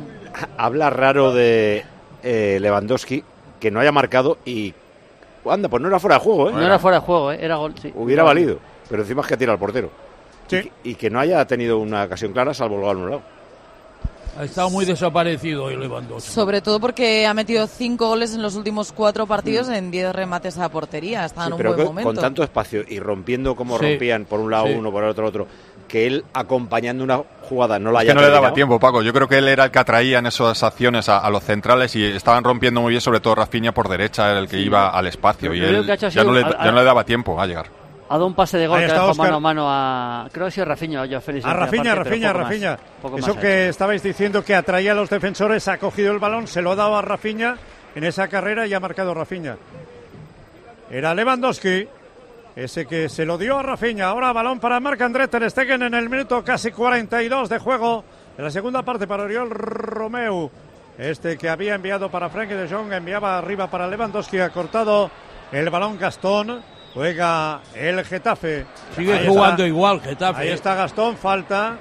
Habla 0.58 0.90
raro 0.90 1.32
de 1.32 1.84
eh, 2.24 2.58
Lewandowski 2.60 3.22
que 3.58 3.70
no 3.70 3.80
haya 3.80 3.92
marcado 3.92 4.38
y. 4.44 4.74
Anda, 5.48 5.68
pues 5.68 5.80
no 5.80 5.88
era 5.88 5.98
fuera 5.98 6.16
de 6.16 6.20
juego, 6.22 6.50
¿eh? 6.50 6.52
No 6.52 6.62
era 6.64 6.78
fuera 6.78 6.98
de 7.00 7.06
juego, 7.06 7.32
¿eh? 7.32 7.38
era 7.40 7.56
gol. 7.56 7.74
Sí. 7.80 7.90
Hubiera 7.94 8.22
valido. 8.22 8.58
Pero 8.90 9.02
encima 9.02 9.22
es 9.22 9.28
que 9.28 9.36
tira 9.36 9.52
al 9.52 9.58
portero. 9.58 9.90
Sí. 10.46 10.70
Y, 10.84 10.94
que 10.94 11.08
no 11.10 11.20
haya 11.20 11.44
tenido 11.46 11.78
una 11.78 12.04
ocasión 12.04 12.32
clara 12.32 12.52
salvo 12.54 12.76
el 12.76 12.80
gol 12.82 12.96
anulado. 12.96 13.22
Ha 14.38 14.44
estado 14.44 14.70
muy 14.70 14.84
desaparecido 14.84 15.64
hoy 15.64 15.76
Lewandowski. 15.76 16.30
Sobre 16.30 16.60
todo 16.60 16.78
porque 16.80 17.26
ha 17.26 17.34
metido 17.34 17.66
cinco 17.66 18.08
goles 18.08 18.34
en 18.34 18.42
los 18.42 18.54
últimos 18.56 18.92
cuatro 18.92 19.26
partidos 19.26 19.68
en 19.68 19.90
10 19.90 20.14
remates 20.14 20.58
a 20.58 20.68
portería. 20.68 21.24
Está 21.24 21.42
Sí, 21.42 21.46
en 21.48 21.52
un 21.54 21.56
pero 21.58 21.74
buen 21.74 21.86
momento. 21.86 22.08
con 22.08 22.16
tanto 22.16 22.42
espacio 22.44 22.84
y 22.86 23.00
rompiendo 23.00 23.56
como 23.56 23.78
Sí. 23.78 23.84
rompían 23.90 24.26
por 24.26 24.38
un 24.40 24.50
lado 24.50 24.66
Sí. 24.68 24.74
uno, 24.74 24.92
por 24.92 25.02
el 25.02 25.10
otro 25.10 25.26
otro, 25.26 25.46
que 25.88 26.06
él 26.06 26.24
acompañando 26.34 27.02
una 27.02 27.20
jugada 27.42 27.78
no 27.78 27.90
la 27.90 28.00
Es 28.00 28.02
haya 28.04 28.10
que 28.12 28.20
no 28.20 28.26
le 28.26 28.30
daba 28.32 28.52
tiempo, 28.52 28.78
Paco. 28.78 29.02
Yo 29.02 29.12
creo 29.12 29.26
que 29.26 29.38
él 29.38 29.48
era 29.48 29.64
el 29.64 29.70
que 29.70 29.78
atraía 29.78 30.18
en 30.18 30.26
esas 30.26 30.62
acciones 30.62 31.08
a, 31.08 31.18
a 31.18 31.30
los 31.30 31.42
centrales 31.42 31.96
y 31.96 32.04
estaban 32.04 32.44
rompiendo 32.44 32.80
muy 32.82 32.90
bien, 32.90 33.00
sobre 33.00 33.20
todo 33.20 33.34
Rafinha 33.36 33.72
por 33.72 33.88
derecha, 33.88 34.30
era 34.30 34.38
el 34.38 34.48
que 34.48 34.58
iba 34.58 34.90
al 34.90 35.06
espacio. 35.06 35.52
Yo 35.54 35.64
y 35.64 35.66
él 35.74 35.86
ya 35.86 36.22
no, 36.24 36.32
le, 36.32 36.42
un- 36.44 36.50
ya 36.50 36.70
no 36.70 36.78
le 36.78 36.84
daba 36.84 37.04
tiempo 37.04 37.40
a 37.40 37.46
llegar. 37.46 37.66
Ha 38.10 38.14
dado 38.14 38.26
un 38.26 38.34
pase 38.34 38.56
de 38.56 38.66
gol 38.66 38.78
que 38.80 38.86
Óscar. 38.92 39.16
mano 39.16 39.36
a 39.36 39.40
mano 39.40 39.64
a. 39.68 40.28
Creo 40.32 40.46
que 40.46 40.48
ha 40.48 40.50
sido 40.52 40.64
Rafinha 40.66 41.02
o 41.02 41.04
yo, 41.04 41.20
Félix. 41.20 41.44
A 41.44 41.52
Rafinha. 41.52 42.78
poco 43.02 43.18
más 43.18 43.26
Eso 43.28 43.38
que 43.38 43.62
hecho. 43.64 43.70
estabais 43.70 44.02
diciendo 44.02 44.42
que 44.42 44.54
atraía 44.54 44.92
a 44.92 44.94
los 44.94 45.10
defensores, 45.10 45.68
ha 45.68 45.76
cogido 45.78 46.12
el 46.12 46.18
balón, 46.18 46.46
se 46.46 46.62
lo 46.62 46.72
ha 46.72 46.76
dado 46.76 46.96
a 46.96 47.02
Rafinha 47.02 47.56
en 47.94 48.04
esa 48.04 48.28
carrera 48.28 48.66
y 48.66 48.72
ha 48.72 48.80
marcado 48.80 49.12
Rafinha. 49.12 49.56
Era 50.90 51.14
Lewandowski, 51.14 51.86
ese 52.56 52.86
que 52.86 53.08
se 53.08 53.24
lo 53.24 53.38
dio 53.38 53.58
a 53.58 53.62
Rafinha. 53.62 54.08
Ahora 54.08 54.32
balón 54.32 54.58
para 54.60 54.80
Marc 54.80 55.00
André 55.00 55.28
Ter 55.28 55.48
Stegen 55.50 55.82
en 55.82 55.94
el 55.94 56.08
minuto 56.08 56.42
casi 56.44 56.72
42 56.72 57.48
de 57.48 57.58
juego. 57.58 58.04
En 58.36 58.44
la 58.44 58.50
segunda 58.50 58.82
parte 58.82 59.06
para 59.06 59.24
Oriol 59.24 59.50
Romeu. 59.50 60.50
Este 60.96 61.38
que 61.38 61.48
había 61.48 61.74
enviado 61.76 62.10
para 62.10 62.28
Frankie 62.28 62.54
de 62.54 62.68
Jong, 62.68 62.92
enviaba 62.92 63.38
arriba 63.38 63.68
para 63.68 63.86
Lewandowski, 63.86 64.38
ha 64.40 64.50
cortado 64.50 65.10
el 65.52 65.70
balón 65.70 65.98
Gastón. 65.98 66.60
Juega 66.94 67.60
el 67.74 68.04
Getafe. 68.04 68.66
Sigue 68.96 69.12
Ahí 69.14 69.26
jugando 69.28 69.62
está. 69.62 69.66
igual 69.68 70.00
Getafe. 70.00 70.42
Ahí 70.42 70.48
está 70.48 70.74
Gastón, 70.74 71.16
falta. 71.16 71.76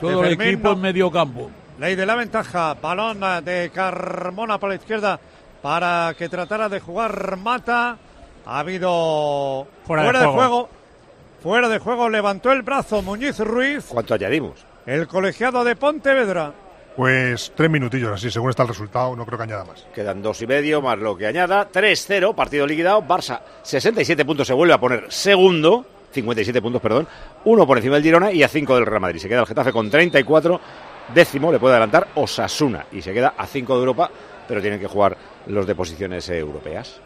Todo 0.00 0.24
el 0.24 0.32
equipo 0.32 0.68
no. 0.68 0.74
en 0.74 0.80
medio 0.80 1.10
campo. 1.10 1.50
Ley 1.78 1.94
de 1.94 2.06
la 2.06 2.16
ventaja, 2.16 2.74
balón 2.74 3.20
de 3.44 3.70
Carmona 3.72 4.58
por 4.58 4.70
la 4.70 4.74
izquierda 4.76 5.20
para 5.62 6.12
que 6.18 6.28
tratara 6.28 6.68
de 6.68 6.80
jugar 6.80 7.36
Mata. 7.36 7.96
Ha 8.50 8.60
habido 8.60 9.66
Fuera 9.84 10.04
de 10.04 10.12
de, 10.12 10.18
juego. 10.24 10.32
juego. 10.32 10.68
Fuera 11.42 11.68
de 11.68 11.78
juego, 11.78 12.08
levantó 12.08 12.50
el 12.50 12.62
brazo 12.62 13.02
Muñiz 13.02 13.38
Ruiz, 13.40 13.84
¿Cuánto 13.88 14.14
añadimos? 14.14 14.64
el 14.86 15.06
colegiado 15.06 15.62
de 15.64 15.76
Pontevedra. 15.76 16.52
Pues 16.96 17.52
tres 17.54 17.68
minutillos 17.70 18.10
así, 18.10 18.30
según 18.30 18.48
está 18.50 18.62
el 18.62 18.68
resultado, 18.70 19.14
no 19.14 19.26
creo 19.26 19.36
que 19.36 19.44
añada 19.44 19.64
más. 19.66 19.86
Quedan 19.94 20.22
dos 20.22 20.40
y 20.42 20.46
medio 20.46 20.80
más 20.80 20.98
lo 20.98 21.14
que 21.16 21.26
añada. 21.26 21.68
3-0, 21.70 22.34
partido 22.34 22.66
liquidado. 22.66 23.02
Barça, 23.02 23.40
67 23.62 24.24
puntos, 24.24 24.46
se 24.46 24.54
vuelve 24.54 24.72
a 24.74 24.80
poner 24.80 25.04
segundo. 25.12 25.84
57 26.10 26.60
puntos, 26.62 26.80
perdón. 26.80 27.06
Uno 27.44 27.66
por 27.66 27.76
encima 27.76 27.96
del 27.96 28.02
Girona 28.02 28.32
y 28.32 28.42
a 28.42 28.48
5 28.48 28.74
del 28.74 28.86
Real 28.86 29.00
Madrid. 29.02 29.20
Se 29.20 29.28
queda 29.28 29.40
el 29.40 29.46
Getafe 29.46 29.72
con 29.72 29.90
34. 29.90 30.60
Décimo 31.14 31.52
le 31.52 31.58
puede 31.60 31.74
adelantar 31.74 32.08
Osasuna 32.14 32.86
y 32.90 33.02
se 33.02 33.12
queda 33.12 33.34
a 33.36 33.46
5 33.46 33.74
de 33.74 33.78
Europa, 33.78 34.10
pero 34.48 34.60
tienen 34.62 34.80
que 34.80 34.86
jugar 34.88 35.16
los 35.46 35.66
de 35.66 35.74
posiciones 35.76 36.28
europeas. 36.30 37.00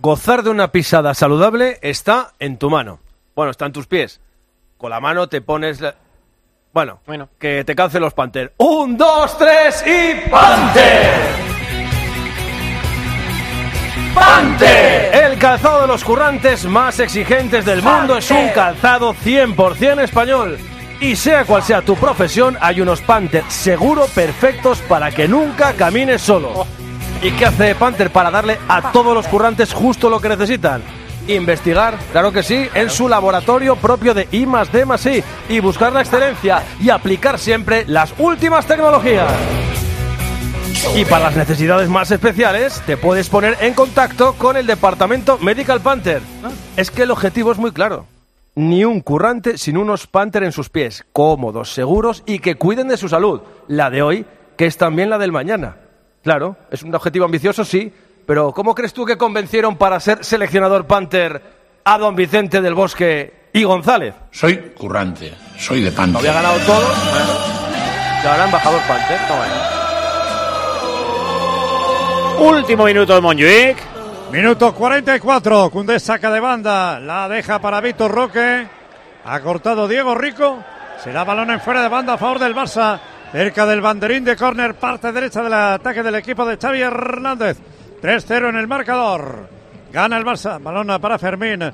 Gozar 0.00 0.42
de 0.42 0.50
una 0.50 0.70
pisada 0.70 1.12
saludable 1.14 1.78
está 1.82 2.32
en 2.38 2.56
tu 2.56 2.70
mano. 2.70 3.00
Bueno, 3.34 3.50
está 3.50 3.66
en 3.66 3.72
tus 3.72 3.86
pies. 3.86 4.20
Con 4.76 4.90
la 4.90 5.00
mano 5.00 5.28
te 5.28 5.40
pones... 5.40 5.80
la- 5.80 5.94
Bueno, 6.72 7.00
que 7.38 7.64
te 7.64 7.74
calcen 7.74 8.02
los 8.02 8.14
Panther. 8.14 8.52
¡Un, 8.58 8.96
dos, 8.96 9.36
tres 9.38 9.84
y 9.86 10.28
Panther! 10.30 11.48
¡Panther! 14.14 15.14
El 15.14 15.38
calzado 15.38 15.82
de 15.82 15.86
los 15.88 16.04
currantes 16.04 16.64
más 16.66 17.00
exigentes 17.00 17.64
del 17.64 17.82
mundo 17.82 18.18
es 18.18 18.30
un 18.30 18.48
calzado 18.50 19.14
100% 19.14 20.02
español. 20.02 20.58
Y 21.00 21.14
sea 21.16 21.44
cual 21.44 21.62
sea 21.62 21.82
tu 21.82 21.96
profesión, 21.96 22.56
hay 22.60 22.80
unos 22.80 23.00
Panther 23.00 23.44
seguro 23.48 24.06
perfectos 24.14 24.78
para 24.82 25.10
que 25.10 25.26
nunca 25.28 25.72
camines 25.74 26.22
solo. 26.22 26.66
¿Y 27.20 27.32
qué 27.32 27.46
hace 27.46 27.74
Panther 27.74 28.10
para 28.10 28.30
darle 28.30 28.58
a 28.68 28.92
todos 28.92 29.12
los 29.12 29.26
currantes 29.26 29.72
justo 29.72 30.08
lo 30.08 30.20
que 30.20 30.28
necesitan? 30.28 30.82
Investigar, 31.26 31.98
claro 32.12 32.30
que 32.30 32.44
sí, 32.44 32.68
en 32.74 32.88
su 32.90 33.08
laboratorio 33.08 33.74
propio 33.74 34.14
de 34.14 34.28
I 34.30 34.46
más 34.46 34.70
D 34.70 34.84
más 34.84 35.04
I 35.04 35.22
y 35.48 35.58
buscar 35.58 35.92
la 35.92 36.00
excelencia 36.00 36.62
y 36.80 36.90
aplicar 36.90 37.38
siempre 37.38 37.84
las 37.86 38.14
últimas 38.18 38.66
tecnologías. 38.66 39.30
Y 40.94 41.04
para 41.06 41.24
las 41.24 41.36
necesidades 41.36 41.88
más 41.88 42.12
especiales, 42.12 42.80
te 42.86 42.96
puedes 42.96 43.28
poner 43.28 43.56
en 43.60 43.74
contacto 43.74 44.34
con 44.34 44.56
el 44.56 44.66
departamento 44.66 45.38
Medical 45.38 45.80
Panther. 45.80 46.22
Es 46.76 46.92
que 46.92 47.02
el 47.02 47.10
objetivo 47.10 47.50
es 47.50 47.58
muy 47.58 47.72
claro. 47.72 48.06
Ni 48.54 48.84
un 48.84 49.00
currante 49.00 49.58
sin 49.58 49.76
unos 49.76 50.06
Panther 50.06 50.44
en 50.44 50.52
sus 50.52 50.68
pies, 50.68 51.04
cómodos, 51.12 51.74
seguros 51.74 52.22
y 52.26 52.38
que 52.38 52.54
cuiden 52.54 52.86
de 52.86 52.96
su 52.96 53.08
salud. 53.08 53.40
La 53.66 53.90
de 53.90 54.02
hoy, 54.02 54.24
que 54.56 54.66
es 54.66 54.76
también 54.76 55.10
la 55.10 55.18
del 55.18 55.32
mañana. 55.32 55.76
Claro, 56.22 56.56
es 56.70 56.82
un 56.82 56.94
objetivo 56.94 57.24
ambicioso, 57.24 57.64
sí, 57.64 57.92
pero 58.26 58.52
¿cómo 58.52 58.74
crees 58.74 58.92
tú 58.92 59.04
que 59.04 59.16
convencieron 59.16 59.76
para 59.76 60.00
ser 60.00 60.24
seleccionador 60.24 60.86
Panther 60.86 61.42
a 61.84 61.98
don 61.98 62.14
Vicente 62.14 62.60
del 62.60 62.74
Bosque 62.74 63.48
y 63.52 63.64
González? 63.64 64.14
Soy 64.30 64.56
currante, 64.76 65.32
soy 65.58 65.82
de 65.82 65.92
pan. 65.92 66.12
Lo 66.12 66.18
había 66.18 66.34
ganado 66.34 66.58
todo. 66.60 66.86
Y 68.22 68.26
ahora 68.26 68.44
embajador 68.44 68.80
Panther. 68.82 69.18
Último 72.38 72.84
minuto 72.84 73.14
de 73.14 73.20
Montjuic. 73.20 73.76
Minuto 74.30 74.74
44. 74.74 75.70
Cundé 75.70 75.98
saca 75.98 76.30
de 76.30 76.38
banda. 76.38 77.00
La 77.00 77.28
deja 77.28 77.58
para 77.60 77.80
Víctor 77.80 78.10
Roque. 78.10 78.66
Ha 79.24 79.40
cortado 79.40 79.88
Diego 79.88 80.14
Rico. 80.14 80.62
Será 81.02 81.24
balón 81.24 81.50
en 81.50 81.60
fuera 81.60 81.82
de 81.82 81.88
banda 81.88 82.12
a 82.12 82.18
favor 82.18 82.38
del 82.38 82.54
Barça. 82.54 83.00
Cerca 83.32 83.66
del 83.66 83.82
banderín 83.82 84.24
de 84.24 84.36
córner, 84.36 84.74
parte 84.74 85.12
derecha 85.12 85.42
del 85.42 85.52
ataque 85.52 86.02
del 86.02 86.14
equipo 86.14 86.46
de 86.46 86.56
Xavi 86.56 86.80
Hernández. 86.80 87.58
3-0 88.00 88.48
en 88.48 88.56
el 88.56 88.66
marcador. 88.66 89.48
Gana 89.92 90.16
el 90.16 90.24
Barça. 90.24 90.62
Balón 90.62 90.98
para 90.98 91.18
Fermín. 91.18 91.70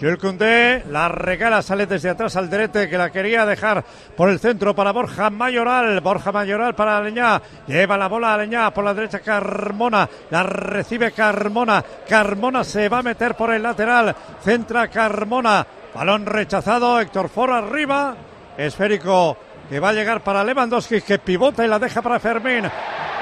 Jules 0.00 0.86
la 0.90 1.08
regala, 1.08 1.60
sale 1.60 1.86
desde 1.86 2.10
atrás 2.10 2.36
al 2.36 2.48
derete 2.48 2.88
que 2.88 2.96
la 2.96 3.10
quería 3.10 3.44
dejar 3.44 3.84
por 4.16 4.28
el 4.28 4.38
centro 4.38 4.74
para 4.74 4.92
Borja 4.92 5.28
Mayoral. 5.30 6.00
Borja 6.00 6.32
Mayoral 6.32 6.74
para 6.74 6.98
Aleñá. 6.98 7.42
Lleva 7.66 7.96
la 7.96 8.08
bola 8.08 8.30
a 8.30 8.34
Aleñá 8.34 8.72
por 8.72 8.84
la 8.84 8.94
derecha 8.94 9.20
Carmona. 9.20 10.08
La 10.30 10.42
recibe 10.44 11.12
Carmona. 11.12 11.84
Carmona 12.08 12.62
se 12.62 12.88
va 12.88 12.98
a 12.98 13.02
meter 13.02 13.34
por 13.34 13.52
el 13.52 13.62
lateral. 13.62 14.14
Centra 14.42 14.88
Carmona. 14.88 15.66
Balón 15.94 16.26
rechazado. 16.26 17.00
Héctor 17.00 17.28
Ford 17.28 17.52
arriba. 17.52 18.16
Esférico 18.56 19.36
que 19.68 19.80
va 19.80 19.90
a 19.90 19.92
llegar 19.92 20.20
para 20.22 20.42
Lewandowski 20.44 21.02
que 21.02 21.18
pivota 21.18 21.64
y 21.64 21.68
la 21.68 21.78
deja 21.78 22.00
para 22.02 22.18
Fermín. 22.18 22.64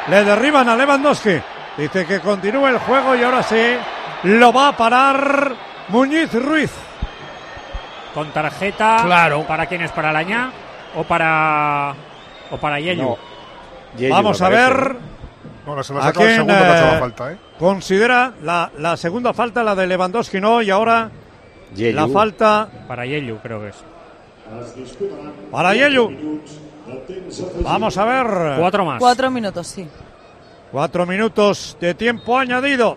Le 0.09 0.25
derriban 0.25 0.69
a 0.69 0.77
Lewandowski. 0.77 1.41
Dice 1.77 2.07
que 2.07 2.21
continúe 2.21 2.67
el 2.69 2.79
juego 2.79 3.15
y 3.17 3.23
ahora 3.23 3.43
sí 3.43 3.77
lo 4.25 4.53
va 4.53 4.69
a 4.69 4.77
parar 4.77 5.53
Muñiz 5.89 6.33
Ruiz. 6.35 6.71
Con 8.15 8.31
tarjeta. 8.31 8.99
Claro. 9.05 9.43
¿Para 9.47 9.67
quién 9.67 9.83
es? 9.83 9.91
¿Para 9.93 10.13
Laña? 10.13 10.51
¿O 10.95 11.03
para. 11.05 11.95
o 12.51 12.57
para 12.57 12.81
Yeyu? 12.81 13.03
No. 13.03 13.19
Yeyu, 13.99 14.15
Vamos 14.15 14.41
a 14.41 14.49
ver 14.49 14.97
No, 15.67 15.77
la 15.77 15.83
se 15.83 15.93
a 15.93 16.01
saca 16.01 16.09
el 16.09 16.15
quién 16.15 16.31
segundo 16.37 16.55
que 16.55 16.61
ha 16.65 16.77
hecho 16.77 16.87
la 16.87 16.97
eh, 16.97 17.01
falta, 17.01 17.33
¿eh? 17.33 17.37
considera 17.59 18.33
la, 18.43 18.71
la 18.79 18.97
segunda 18.97 19.33
falta, 19.35 19.63
la 19.63 19.75
de 19.75 19.87
Lewandowski 19.87 20.41
no, 20.41 20.63
y 20.63 20.71
ahora 20.71 21.11
Yeyu. 21.75 21.95
la 21.95 22.09
falta 22.09 22.69
Para 22.89 23.05
Yeyu, 23.05 23.39
creo 23.43 23.61
que 23.61 23.69
es. 23.69 23.85
Para 25.51 25.75
Yeyu. 25.75 26.11
Vamos 27.63 27.97
a 27.99 28.05
ver. 28.05 28.59
Cuatro 28.59 28.85
más. 28.85 28.99
Cuatro 28.99 29.31
minutos, 29.31 29.67
sí. 29.67 29.87
Cuatro 30.71 31.07
minutos 31.07 31.77
de 31.81 31.95
tiempo 31.95 32.39
añadido. 32.39 32.97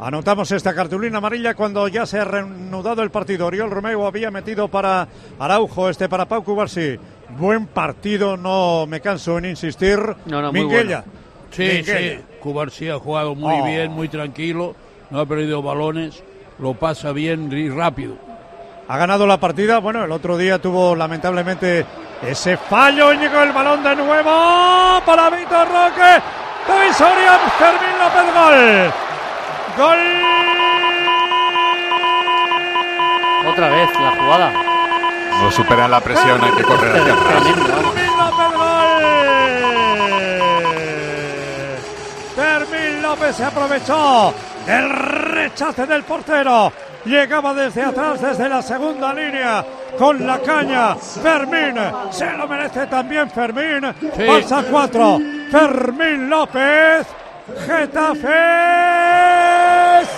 Anotamos 0.00 0.50
esta 0.50 0.74
cartulina 0.74 1.18
amarilla 1.18 1.54
cuando 1.54 1.86
ya 1.86 2.06
se 2.06 2.18
ha 2.18 2.24
reanudado 2.24 3.02
el 3.02 3.10
partido. 3.10 3.46
Oriol 3.46 3.70
Romeo 3.70 4.04
había 4.06 4.30
metido 4.32 4.66
para 4.68 5.06
Araujo, 5.38 5.88
este 5.88 6.08
para 6.08 6.26
Pau 6.26 6.42
Cubarsi. 6.42 6.98
Buen 7.38 7.66
partido, 7.66 8.36
no 8.36 8.84
me 8.86 9.00
canso 9.00 9.38
en 9.38 9.44
insistir. 9.46 9.98
No, 10.26 10.42
no, 10.42 10.50
muy 10.52 10.62
Minguella. 10.62 11.04
bueno. 11.06 11.20
Sí, 11.52 11.62
Minguella. 11.62 12.18
sí. 12.18 12.24
Cubarsí 12.40 12.88
ha 12.88 12.98
jugado 12.98 13.34
muy 13.36 13.54
Oh. 13.60 13.64
bien, 13.64 13.92
muy 13.92 14.08
tranquilo. 14.08 14.74
No 15.10 15.20
ha 15.20 15.26
perdido 15.26 15.62
balones. 15.62 16.22
Lo 16.58 16.74
pasa 16.74 17.12
bien 17.12 17.50
y 17.52 17.68
rápido. 17.68 18.16
Ha 18.88 18.96
ganado 18.96 19.26
la 19.26 19.38
partida. 19.38 19.78
Bueno, 19.78 20.04
el 20.04 20.12
otro 20.12 20.36
día 20.36 20.60
tuvo 20.60 20.94
lamentablemente 20.94 21.86
ese 22.22 22.56
fallo. 22.56 23.12
Llegó 23.12 23.42
el 23.42 23.52
balón 23.52 23.82
de 23.82 23.96
nuevo 23.96 25.02
para 25.04 25.30
Víctor 25.30 25.68
Roque. 25.68 26.22
David 26.68 26.92
Soria, 26.92 27.38
Fermín 27.58 27.98
López, 27.98 28.34
gol. 28.34 28.92
Gol. 29.78 29.98
Otra 33.52 33.68
vez 33.68 33.88
la 34.00 34.10
jugada. 34.16 34.52
No 35.42 35.50
superan 35.50 35.90
la 35.90 36.00
presión, 36.00 36.40
hay 36.42 36.52
que 36.52 36.62
correr 36.62 36.96
hacia 37.00 37.12
atrás. 37.14 37.42
Fermín 37.42 37.66
López, 38.18 38.52
gol. 38.54 38.82
Fermín 42.36 43.02
López 43.02 43.36
se 43.36 43.44
aprovechó 43.44 44.32
del 44.66 44.90
rechace 44.90 45.86
del 45.86 46.02
portero. 46.04 46.72
Llegaba 47.04 47.52
desde 47.52 47.82
atrás, 47.82 48.20
desde 48.20 48.48
la 48.48 48.62
segunda 48.62 49.12
línea, 49.12 49.64
con 49.98 50.24
la 50.24 50.38
caña. 50.38 50.94
Fermín, 50.94 51.74
se 52.10 52.30
lo 52.32 52.46
merece 52.46 52.86
también 52.86 53.28
Fermín. 53.30 53.92
Sí. 54.00 54.22
Pasa 54.26 54.62
4. 54.70 55.18
Fermín 55.50 56.30
López. 56.30 57.06
Getafe 57.66 58.28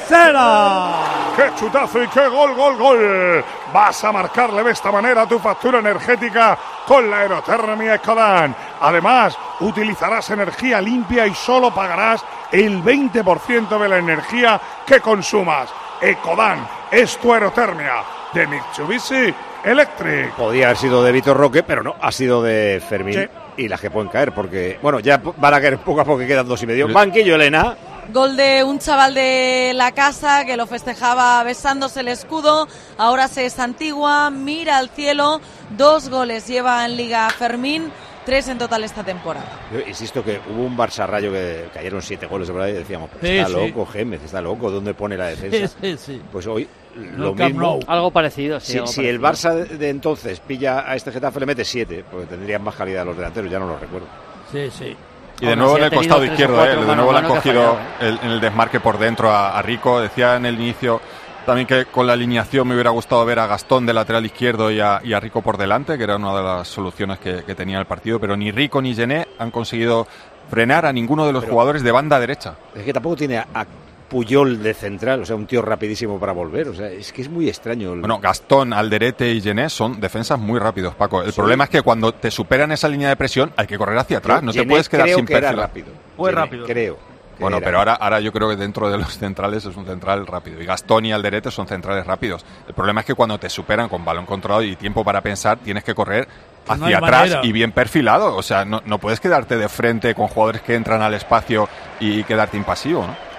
cera. 0.06 0.90
¡Qué 1.36 1.50
chutazo 1.58 2.02
y 2.02 2.08
qué 2.08 2.28
gol, 2.28 2.54
gol, 2.54 2.76
gol! 2.76 3.44
Vas 3.72 4.04
a 4.04 4.12
marcarle 4.12 4.62
de 4.62 4.70
esta 4.70 4.92
manera 4.92 5.26
tu 5.26 5.38
factura 5.38 5.78
energética 5.78 6.56
con 6.86 7.10
la 7.10 7.20
aerotermia 7.20 7.96
Ecodan. 7.96 8.54
Además, 8.80 9.36
utilizarás 9.60 10.30
energía 10.30 10.80
limpia 10.80 11.26
y 11.26 11.34
solo 11.34 11.74
pagarás 11.74 12.24
el 12.52 12.82
20% 12.84 13.78
de 13.78 13.88
la 13.88 13.98
energía 13.98 14.60
que 14.86 15.00
consumas. 15.00 15.70
Ecodan 16.00 16.66
es 16.90 17.16
tu 17.18 17.32
aerotermia 17.32 18.04
de 18.32 18.46
Mitsubishi 18.46 19.34
Electric. 19.64 20.32
Podía 20.34 20.66
haber 20.66 20.76
sido 20.76 21.02
de 21.02 21.12
Vitor 21.12 21.36
Roque, 21.36 21.62
pero 21.62 21.82
no, 21.82 21.96
ha 22.00 22.12
sido 22.12 22.42
de 22.42 22.82
Fermín. 22.86 23.14
Sí. 23.14 23.43
Y 23.56 23.68
las 23.68 23.80
que 23.80 23.90
pueden 23.90 24.08
caer, 24.08 24.32
porque, 24.32 24.78
bueno, 24.82 24.98
ya 25.00 25.18
van 25.18 25.54
a 25.54 25.60
caer 25.60 25.78
poco 25.78 26.00
a 26.00 26.04
poco, 26.04 26.18
que 26.18 26.26
quedan 26.26 26.48
dos 26.48 26.62
y 26.62 26.66
medio. 26.66 26.92
Banquillo, 26.92 27.36
Elena. 27.36 27.76
Gol 28.12 28.36
de 28.36 28.62
un 28.64 28.78
chaval 28.78 29.14
de 29.14 29.72
la 29.74 29.92
casa 29.92 30.44
que 30.44 30.56
lo 30.56 30.66
festejaba 30.66 31.42
besándose 31.42 32.00
el 32.00 32.08
escudo. 32.08 32.68
Ahora 32.98 33.28
se 33.28 33.48
santigua, 33.48 34.30
mira 34.30 34.76
al 34.76 34.90
cielo. 34.90 35.40
Dos 35.76 36.10
goles 36.10 36.46
lleva 36.46 36.84
en 36.84 36.96
Liga 36.96 37.30
Fermín, 37.30 37.90
tres 38.24 38.48
en 38.48 38.58
total 38.58 38.84
esta 38.84 39.02
temporada. 39.04 39.46
Yo 39.72 39.80
insisto 39.86 40.24
que 40.24 40.40
hubo 40.50 40.62
un 40.64 40.76
Barça 40.76 41.06
Rayo 41.06 41.32
que 41.32 41.66
cayeron 41.72 42.02
siete 42.02 42.26
goles 42.26 42.48
de 42.48 42.54
verdad 42.54 42.68
y 42.68 42.72
decíamos, 42.72 43.10
pero 43.12 43.26
Sí, 43.26 43.38
está 43.38 43.48
sí. 43.58 43.68
loco 43.68 43.86
Gémez, 43.86 44.22
está 44.24 44.40
loco, 44.40 44.70
¿dónde 44.70 44.94
pone 44.94 45.16
la 45.16 45.26
defensa? 45.26 45.76
Sí, 45.80 45.96
sí. 45.98 46.22
Pues 46.32 46.46
hoy 46.46 46.68
lo 47.16 47.34
mismo. 47.34 47.80
Algo 47.86 48.10
parecido, 48.10 48.60
sí. 48.60 48.72
Si, 48.72 48.78
algo 48.78 48.86
si 48.90 49.06
el. 49.06 49.20
Barça 49.20 49.52
de, 49.54 49.88
entonces 49.88 50.40
pilla 50.40 50.90
a 50.90 50.94
este 50.96 51.10
Getafe 51.12 51.40
le 51.40 51.46
mete 51.46 51.64
siete, 51.64 52.04
porque 52.10 52.26
tendrían 52.26 52.62
más 52.62 52.74
calidad 52.74 53.04
los 53.04 53.16
delanteros, 53.16 53.50
ya 53.50 53.58
no 53.58 53.66
lo 53.66 53.78
recuerdo. 53.78 54.06
Sí, 54.52 54.70
sí. 54.70 54.96
Y 55.40 55.46
de 55.46 55.56
nuevo 55.56 55.76
en 55.76 55.84
el 55.84 55.90
costado 55.92 56.24
izquierdo, 56.24 56.64
eh, 56.64 56.76
de 56.76 56.94
nuevo 56.96 57.12
le 57.12 57.18
han 57.18 57.26
cogido 57.26 57.74
fallado, 57.74 57.78
eh. 58.00 58.08
el- 58.08 58.18
en 58.22 58.30
el 58.30 58.40
desmarque 58.40 58.78
por 58.78 58.98
dentro 58.98 59.30
a, 59.30 59.58
a 59.58 59.62
Rico. 59.62 60.00
Decía 60.00 60.36
en 60.36 60.46
el 60.46 60.54
inicio 60.54 61.00
también 61.44 61.66
que 61.66 61.86
con 61.86 62.06
la 62.06 62.12
alineación 62.14 62.66
me 62.66 62.74
hubiera 62.74 62.90
gustado 62.90 63.24
ver 63.24 63.38
a 63.38 63.46
Gastón 63.46 63.86
de 63.86 63.92
lateral 63.92 64.24
izquierdo 64.26 64.70
y 64.70 64.80
a, 64.80 65.00
y 65.04 65.12
a 65.12 65.20
Rico 65.20 65.42
por 65.42 65.56
delante, 65.58 65.96
que 65.98 66.04
era 66.04 66.16
una 66.16 66.34
de 66.36 66.42
las 66.42 66.68
soluciones 66.68 67.18
que, 67.18 67.42
que 67.44 67.54
tenía 67.54 67.78
el 67.78 67.86
partido, 67.86 68.18
pero 68.20 68.36
ni 68.36 68.50
Rico 68.50 68.80
ni 68.82 68.94
Gené 68.94 69.26
han 69.38 69.50
conseguido 69.50 70.06
frenar 70.50 70.86
a 70.86 70.92
ninguno 70.92 71.26
de 71.26 71.32
los 71.32 71.44
jugadores 71.44 71.82
de 71.82 71.92
banda 71.92 72.18
derecha. 72.20 72.54
Es 72.74 72.82
que 72.84 72.92
tampoco 72.92 73.16
tiene 73.16 73.38
a, 73.38 73.46
a 73.54 73.64
Puyol 74.08 74.62
de 74.62 74.74
central, 74.74 75.22
o 75.22 75.24
sea, 75.26 75.34
un 75.34 75.46
tío 75.46 75.62
rapidísimo 75.62 76.20
para 76.20 76.32
volver, 76.32 76.68
o 76.68 76.74
sea, 76.74 76.88
es 76.88 77.10
que 77.12 77.22
es 77.22 77.28
muy 77.30 77.48
extraño. 77.48 77.94
el- 77.94 78.00
Bueno, 78.00 78.20
Gastón, 78.20 78.72
Alderete 78.72 79.30
y 79.32 79.40
Gené 79.40 79.70
son 79.70 79.98
defensas 80.00 80.38
muy 80.38 80.60
rápidos, 80.60 80.94
Paco. 80.94 81.22
El 81.22 81.32
problema 81.32 81.64
es 81.64 81.70
que 81.70 81.82
cuando 81.82 82.12
te 82.12 82.30
superan 82.30 82.70
esa 82.72 82.88
línea 82.88 83.08
de 83.08 83.16
presión 83.16 83.52
hay 83.56 83.66
que 83.66 83.78
correr 83.78 83.96
hacia 83.98 84.18
atrás, 84.18 84.42
no 84.42 84.52
te 84.52 84.64
puedes 84.64 84.88
quedar 84.88 85.06
creo 85.06 85.16
sin 85.16 85.26
que 85.26 85.34
era 85.34 85.52
rápido. 85.52 85.88
Muy 86.16 86.30
Gené, 86.30 86.40
rápido. 86.42 86.66
Creo. 86.66 87.13
Bueno, 87.38 87.58
era. 87.58 87.64
pero 87.64 87.78
ahora, 87.78 87.94
ahora 87.94 88.20
yo 88.20 88.32
creo 88.32 88.48
que 88.48 88.56
dentro 88.56 88.90
de 88.90 88.98
los 88.98 89.18
centrales 89.18 89.64
es 89.64 89.76
un 89.76 89.86
central 89.86 90.26
rápido. 90.26 90.60
Y 90.60 90.66
Gastón 90.66 91.06
y 91.06 91.12
Alderete 91.12 91.50
son 91.50 91.66
centrales 91.66 92.06
rápidos. 92.06 92.44
El 92.66 92.74
problema 92.74 93.00
es 93.00 93.06
que 93.06 93.14
cuando 93.14 93.38
te 93.38 93.48
superan 93.48 93.88
con 93.88 94.04
balón 94.04 94.26
controlado 94.26 94.62
y 94.62 94.76
tiempo 94.76 95.04
para 95.04 95.20
pensar, 95.20 95.58
tienes 95.58 95.84
que 95.84 95.94
correr 95.94 96.28
no 96.66 96.86
hacia 96.86 96.98
atrás 96.98 97.20
manera. 97.20 97.40
y 97.44 97.52
bien 97.52 97.72
perfilado. 97.72 98.36
O 98.36 98.42
sea, 98.42 98.64
no, 98.64 98.82
no 98.86 98.98
puedes 98.98 99.20
quedarte 99.20 99.56
de 99.56 99.68
frente 99.68 100.14
con 100.14 100.28
jugadores 100.28 100.62
que 100.62 100.74
entran 100.74 101.02
al 101.02 101.14
espacio 101.14 101.68
y 102.00 102.24
quedarte 102.24 102.56
impasivo, 102.56 103.06
¿no? 103.06 103.33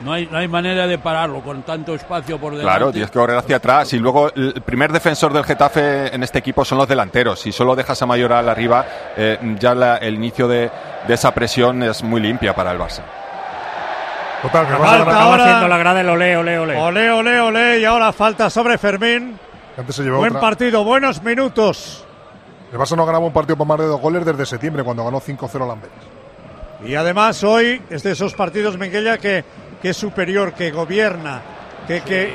No 0.00 0.12
hay, 0.12 0.26
no 0.30 0.36
hay 0.36 0.46
manera 0.46 0.86
de 0.86 0.98
pararlo 0.98 1.40
con 1.42 1.62
tanto 1.62 1.94
espacio 1.94 2.38
por 2.38 2.52
delante. 2.52 2.70
Claro, 2.70 2.92
tienes 2.92 3.10
que 3.10 3.18
correr 3.18 3.38
hacia 3.38 3.56
atrás. 3.56 3.92
Y 3.94 3.98
luego 3.98 4.30
el 4.34 4.60
primer 4.62 4.92
defensor 4.92 5.32
del 5.32 5.42
Getafe 5.44 6.14
en 6.14 6.22
este 6.22 6.38
equipo 6.38 6.64
son 6.66 6.76
los 6.78 6.86
delanteros. 6.86 7.40
Si 7.40 7.50
solo 7.50 7.74
dejas 7.74 8.00
a 8.02 8.06
Mayoral 8.06 8.46
arriba, 8.48 8.84
eh, 9.16 9.38
ya 9.58 9.74
la- 9.74 9.96
el 9.96 10.14
inicio 10.16 10.46
de, 10.48 10.70
de 11.08 11.14
esa 11.14 11.32
presión 11.32 11.82
es 11.82 12.02
muy 12.02 12.20
limpia 12.20 12.54
para 12.54 12.72
el 12.72 12.78
Barça. 12.78 13.00
Total, 14.42 14.66
que 14.66 14.74
Falta 14.74 15.10
a 15.18 15.22
ahora. 15.22 15.44
haciendo 15.44 15.68
la 15.68 15.78
grada 15.78 16.00
el 16.02 16.08
ole, 16.10 16.36
ole, 16.36 16.58
ole. 16.58 16.76
Ole, 16.76 17.10
ole, 17.10 17.40
ole. 17.40 17.78
Y 17.80 17.84
ahora 17.86 18.12
falta 18.12 18.50
sobre 18.50 18.76
Fermín. 18.76 19.38
Antes 19.78 19.96
se 19.96 20.02
llevó 20.02 20.18
Buen 20.18 20.30
otra. 20.32 20.40
partido, 20.42 20.84
buenos 20.84 21.22
minutos. 21.22 22.04
El 22.70 22.78
Barça 22.78 22.96
no 22.96 23.06
ganaba 23.06 23.24
un 23.24 23.32
partido 23.32 23.56
por 23.56 23.66
más 23.66 23.78
de 23.78 23.86
dos 23.86 24.00
goles 24.00 24.24
desde 24.26 24.44
septiembre, 24.44 24.84
cuando 24.84 25.04
ganó 25.04 25.20
5-0 25.20 25.64
al 25.64 25.70
Amberes. 25.70 25.96
Y 26.84 26.94
además 26.94 27.42
hoy 27.42 27.80
es 27.88 28.02
de 28.02 28.12
esos 28.12 28.34
partidos, 28.34 28.76
Menguella, 28.76 29.16
que, 29.16 29.44
que 29.82 29.90
es 29.90 29.96
superior, 29.96 30.52
que 30.52 30.70
gobierna, 30.70 31.40
que, 31.86 32.00
que, 32.02 32.34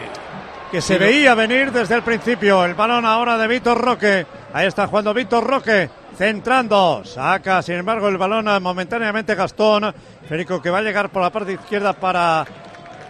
que 0.72 0.82
se 0.82 0.94
Sí, 0.94 1.00
veía 1.00 1.36
venir 1.36 1.72
desde 1.72 1.96
el 1.96 2.04
principio. 2.04 2.64
El 2.66 2.74
balón 2.76 3.06
ahora 3.06 3.38
de 3.38 3.48
Víctor 3.48 3.80
Roque. 3.80 4.26
Ahí 4.54 4.68
está 4.68 4.88
jugando 4.88 5.14
Víctor 5.14 5.44
Roque, 5.46 5.90
centrando. 6.18 7.04
Saca, 7.06 7.62
sin 7.62 7.76
embargo, 7.76 8.08
el 8.08 8.18
balón 8.18 8.48
a- 8.48 8.60
momentáneamente 8.60 9.36
Gastón. 9.36 9.94
Federico 10.28 10.62
que 10.62 10.70
va 10.70 10.80
a 10.80 10.82
llegar 10.84 11.10
por 11.10 11.22
la 11.22 11.30
parte 11.30 11.54
izquierda 11.54 11.94
para 11.94 12.46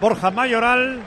Borja 0.00 0.30
Mayoral. 0.30 1.00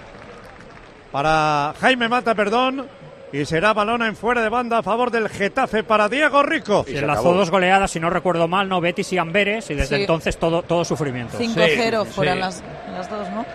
Para 1.11 1.73
Jaime 1.79 2.09
Mata, 2.09 2.35
perdón. 2.35 2.87
Y 3.33 3.43
será 3.45 3.73
balón 3.73 4.01
en 4.03 4.15
fuera 4.15 4.41
de 4.41 4.49
banda 4.49 4.77
a 4.77 4.83
favor 4.83 5.11
del 5.11 5.27
Getafe 5.29 5.83
para 5.83 6.07
Diego 6.07 6.41
Rico. 6.43 6.85
Se 6.87 6.99
enlazó 6.99 7.33
dos 7.33 7.49
goleadas, 7.51 7.91
si 7.91 7.99
no 7.99 8.09
recuerdo 8.09 8.47
mal, 8.47 8.69
no 8.69 8.79
Betis 8.79 9.11
y 9.13 9.17
Amberes, 9.17 9.69
y 9.71 9.73
desde 9.75 9.95
Sí. 9.97 10.01
entonces 10.03 10.37
todo, 10.37 10.61
todo 10.63 10.85
sufrimiento. 10.85 11.37
5-0 11.37 12.05
Sí, 12.05 12.11
fueron 12.13 12.35
sí. 12.35 12.39
Las, 12.39 12.63
las 12.93 13.09
dos, 13.09 13.29
¿no? 13.31 13.45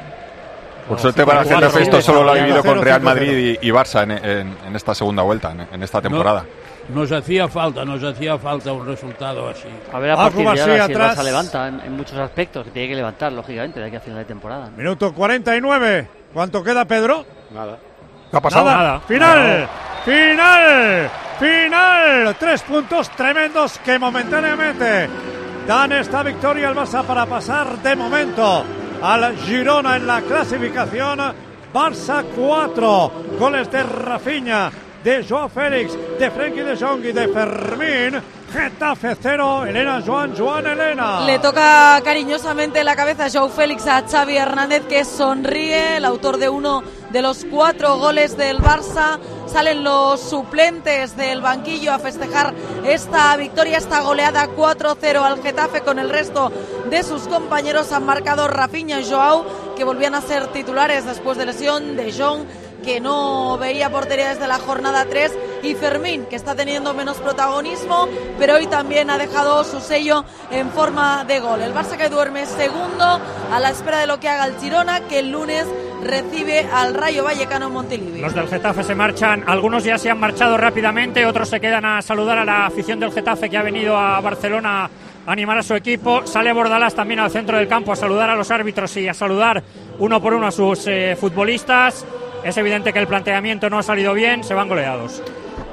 Por 0.89 0.99
suerte 0.99 1.25
para 1.25 1.43
el 1.43 1.49
Getafe 1.49 1.83
esto 1.83 2.01
solo 2.03 2.25
lo 2.25 2.33
ha 2.33 2.35
vivido 2.35 2.62
con 2.64 2.83
Real 2.83 3.01
Madrid 3.01 3.59
y, 3.62 3.66
y 3.68 3.71
Barça 3.71 4.03
en, 4.03 4.11
en- 4.11 4.57
en 4.66 4.77
esta 4.77 4.95
segunda 4.95 5.23
vuelta, 5.23 5.53
en, 5.53 5.61
en 5.73 5.83
esta 5.83 6.03
temporada. 6.03 6.45
Nos 6.93 7.12
hacía 7.12 7.47
falta, 7.47 7.85
nos 7.85 8.03
hacía 8.03 8.37
falta 8.39 8.73
un 8.73 8.85
resultado 8.85 9.49
así. 9.49 9.68
A 9.93 9.99
ver 10.01 10.11
a 10.11 10.16
partir 10.16 10.41
de 10.41 10.49
ahora 10.49 10.64
si 10.64 10.71
el 10.73 10.81
atrás. 10.81 11.16
Barça 11.18 11.23
levanta 11.23 11.68
en, 11.68 11.81
en 11.81 11.93
muchos 11.97 12.18
aspectos, 12.18 12.64
que 12.64 12.71
tiene 12.73 12.89
que 12.89 12.97
levantar, 12.97 13.31
lógicamente, 13.33 13.79
de 13.79 13.87
aquí 13.87 13.97
a 13.97 14.01
final 14.01 14.18
de 14.18 14.25
temporada. 14.25 14.68
¿no? 14.71 14.77
Minuto 14.77 15.14
49. 15.14 16.09
¿Cuánto 16.35 16.64
queda, 16.64 16.85
Pedro? 16.87 17.25
Nada. 17.55 17.79
¿Qué 18.31 18.37
ha 18.37 18.41
pasado? 18.41 18.66
Nada. 18.66 18.83
Nada. 18.83 19.01
Final. 19.01 19.68
Final. 20.05 21.11
Final. 21.39 22.37
Tres 22.39 22.62
puntos 22.62 23.11
tremendos 23.11 23.78
que 23.78 23.99
momentáneamente 23.99 25.09
dan 25.66 25.93
esta 25.93 26.22
victoria 26.22 26.68
al 26.68 26.76
Barça 26.76 27.03
para 27.03 27.26
pasar 27.26 27.78
de 27.78 27.97
momento 27.97 28.64
al 29.03 29.37
Girona 29.37 29.97
en 29.97 30.07
la 30.07 30.20
clasificación. 30.20 31.18
Barça 31.72 32.24
4. 32.24 33.12
Goles 33.39 33.70
de 33.70 33.83
Rafinha, 33.83 34.70
de 35.05 35.24
Joao 35.24 35.48
Félix, 35.48 35.96
de 36.18 36.30
Frenkie 36.30 36.61
de 36.61 36.76
Jong 36.76 37.05
y 37.05 37.12
de 37.12 37.28
Fermín. 37.28 38.22
Getafe 38.53 39.16
0. 39.22 39.66
Elena 39.66 40.03
Joan, 40.05 40.34
Joan 40.36 40.66
Elena. 40.66 41.24
Le 41.24 41.38
toca 41.38 42.01
cariñosamente 42.03 42.82
la 42.82 42.96
cabeza 42.96 43.26
a 43.26 43.30
Joe 43.30 43.48
Félix 43.48 43.86
a 43.86 44.03
Xavi 44.03 44.36
Hernández 44.36 44.82
que 44.88 45.05
sonríe, 45.05 45.98
el 45.98 46.05
autor 46.05 46.38
de 46.38 46.48
uno 46.48 46.82
de 47.11 47.22
los 47.22 47.44
cuatro 47.44 47.96
goles 47.98 48.36
del 48.36 48.59
Barça. 48.59 49.18
Salen 49.46 49.84
los 49.84 50.20
suplentes 50.20 51.16
del 51.16 51.40
banquillo 51.40 51.92
a 51.92 51.98
festejar 51.98 52.55
esta 52.84 53.36
victoria, 53.36 53.78
esta 53.78 54.01
goleada 54.01 54.48
4-0 54.48 55.22
al 55.22 55.42
Getafe 55.42 55.82
con 55.82 55.98
el 55.98 56.11
resto 56.11 56.53
de 56.88 57.03
sus 57.05 57.28
compañeros. 57.28 57.92
Han 57.92 58.05
marcado 58.05 58.48
Rafinha 58.48 59.01
y 59.01 59.09
Joao 59.09 59.44
que 59.76 59.84
volvían 59.84 60.14
a 60.14 60.20
ser 60.20 60.48
titulares 60.48 61.07
después 61.07 61.38
de 61.38 61.46
lesión 61.46 61.96
de 61.96 62.12
Jong, 62.12 62.44
que 62.81 63.01
no 63.01 63.59
veía 63.59 63.91
portería 63.91 64.31
desde 64.31 64.47
la 64.47 64.59
jornada 64.59 65.05
3, 65.05 65.33
y 65.62 65.74
Fermín, 65.74 66.26
que 66.26 66.37
está 66.37 66.55
teniendo 66.55 66.95
menos 66.95 67.18
protagonismo, 67.18 68.09
pero 68.39 68.55
hoy 68.55 68.66
también 68.66 69.11
ha 69.11 69.18
dejado 69.18 69.62
su 69.64 69.81
sello 69.81 70.24
en 70.51 70.70
forma 70.70 71.24
de 71.24 71.41
gol. 71.41 71.61
El 71.62 71.74
Barça 71.74 71.97
que 71.97 72.09
duerme 72.09 72.47
segundo 72.47 73.20
a 73.53 73.61
la 73.61 73.70
espera 73.70 73.99
de 73.99 74.07
lo 74.07 74.18
que 74.20 74.28
haga 74.28 74.47
el 74.47 74.59
Girona, 74.59 75.01
que 75.01 75.18
el 75.18 75.31
lunes 75.31 75.66
recibe 76.03 76.66
al 76.72 76.95
Rayo 76.95 77.24
Vallecano 77.24 77.66
en 77.66 77.72
Montilivi. 77.72 78.20
Los 78.20 78.35
del 78.35 78.49
Getafe 78.49 78.83
se 78.83 78.95
marchan, 78.95 79.45
algunos 79.47 79.85
ya 79.85 79.99
se 79.99 80.11
han 80.11 80.18
marchado 80.18 80.57
rápidamente, 80.57 81.26
otros 81.26 81.49
se 81.49 81.61
quedan 81.61 81.85
a 81.85 82.03
saludar 82.03 82.39
a 82.39 82.45
la 82.45 82.66
afición 82.66 82.99
del 83.01 83.12
Getafe 83.12 83.51
que 83.51 83.57
ha 83.57 83.62
venido 83.62 83.97
a 83.97 84.20
Barcelona 84.20 84.85
a 84.85 84.91
animar 85.33 85.59
a 85.59 85.62
su 85.62 85.74
equipo. 85.74 86.26
Sale 86.26 86.53
Bordalás 86.53 86.95
también 86.95 87.20
al 87.20 87.31
centro 87.31 87.57
del 87.59 87.68
campo 87.68 87.93
a 87.93 87.97
saludar 87.97 88.31
a 88.31 88.37
los 88.37 88.51
árbitros 88.51 88.97
y 88.97 89.09
a 89.09 89.14
saludar 89.14 89.62
uno 89.99 90.20
por 90.20 90.35
uno 90.35 90.47
a 90.47 90.51
sus 90.51 90.87
eh, 90.87 91.16
futbolistas. 91.18 92.07
Es 92.45 92.57
evidente 92.57 92.93
que 92.93 92.99
el 92.99 93.07
planteamiento 93.07 93.68
no 93.68 93.78
ha 93.78 93.82
salido 93.82 94.14
bien, 94.14 94.43
se 94.45 94.55
van 94.55 94.68
goleados. 94.68 95.22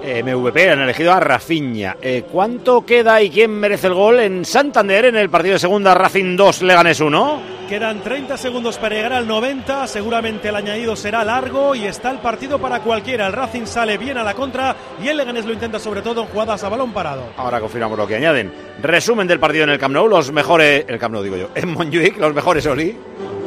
Eh, 0.03 0.21
MVP 0.23 0.69
han 0.69 0.81
elegido 0.81 1.11
a 1.11 1.19
Rafinha. 1.19 1.97
Eh, 2.01 2.23
¿Cuánto 2.31 2.85
queda 2.85 3.21
y 3.21 3.29
quién 3.29 3.51
merece 3.51 3.87
el 3.87 3.93
gol 3.93 4.19
en 4.19 4.45
Santander 4.45 5.05
en 5.05 5.15
el 5.15 5.29
partido 5.29 5.53
de 5.53 5.59
segunda 5.59 5.93
Racing 5.95 6.35
2 6.35 6.61
Leganés 6.61 6.99
1? 6.99 7.57
Quedan 7.67 8.01
30 8.01 8.37
segundos 8.37 8.77
para 8.77 8.95
llegar 8.95 9.13
al 9.13 9.27
90. 9.27 9.87
Seguramente 9.87 10.49
el 10.49 10.55
añadido 10.55 10.95
será 10.95 11.25
largo 11.25 11.75
y 11.75 11.85
está 11.85 12.11
el 12.11 12.19
partido 12.19 12.59
para 12.59 12.79
cualquiera. 12.79 13.27
El 13.27 13.33
Racing 13.33 13.65
sale 13.65 13.97
bien 13.97 14.17
a 14.17 14.23
la 14.23 14.33
contra 14.33 14.75
y 15.03 15.07
el 15.09 15.17
Leganés 15.17 15.45
lo 15.45 15.51
intenta 15.51 15.79
sobre 15.79 16.01
todo 16.01 16.21
en 16.21 16.27
jugadas 16.27 16.63
a 16.63 16.69
balón 16.69 16.93
parado. 16.93 17.23
Ahora 17.35 17.59
confirmamos 17.59 17.97
lo 17.97 18.07
que 18.07 18.15
añaden. 18.15 18.53
Resumen 18.81 19.27
del 19.27 19.39
partido 19.39 19.65
en 19.65 19.71
el 19.71 19.79
Camp 19.79 19.93
Nou, 19.93 20.07
los 20.07 20.31
mejores, 20.31 20.85
el 20.87 20.99
Camp 20.99 21.13
Nou 21.13 21.23
digo 21.23 21.35
yo, 21.35 21.49
en 21.55 21.69
Montjuic, 21.69 22.17
los 22.17 22.33
mejores 22.33 22.65
Oli. 22.67 22.95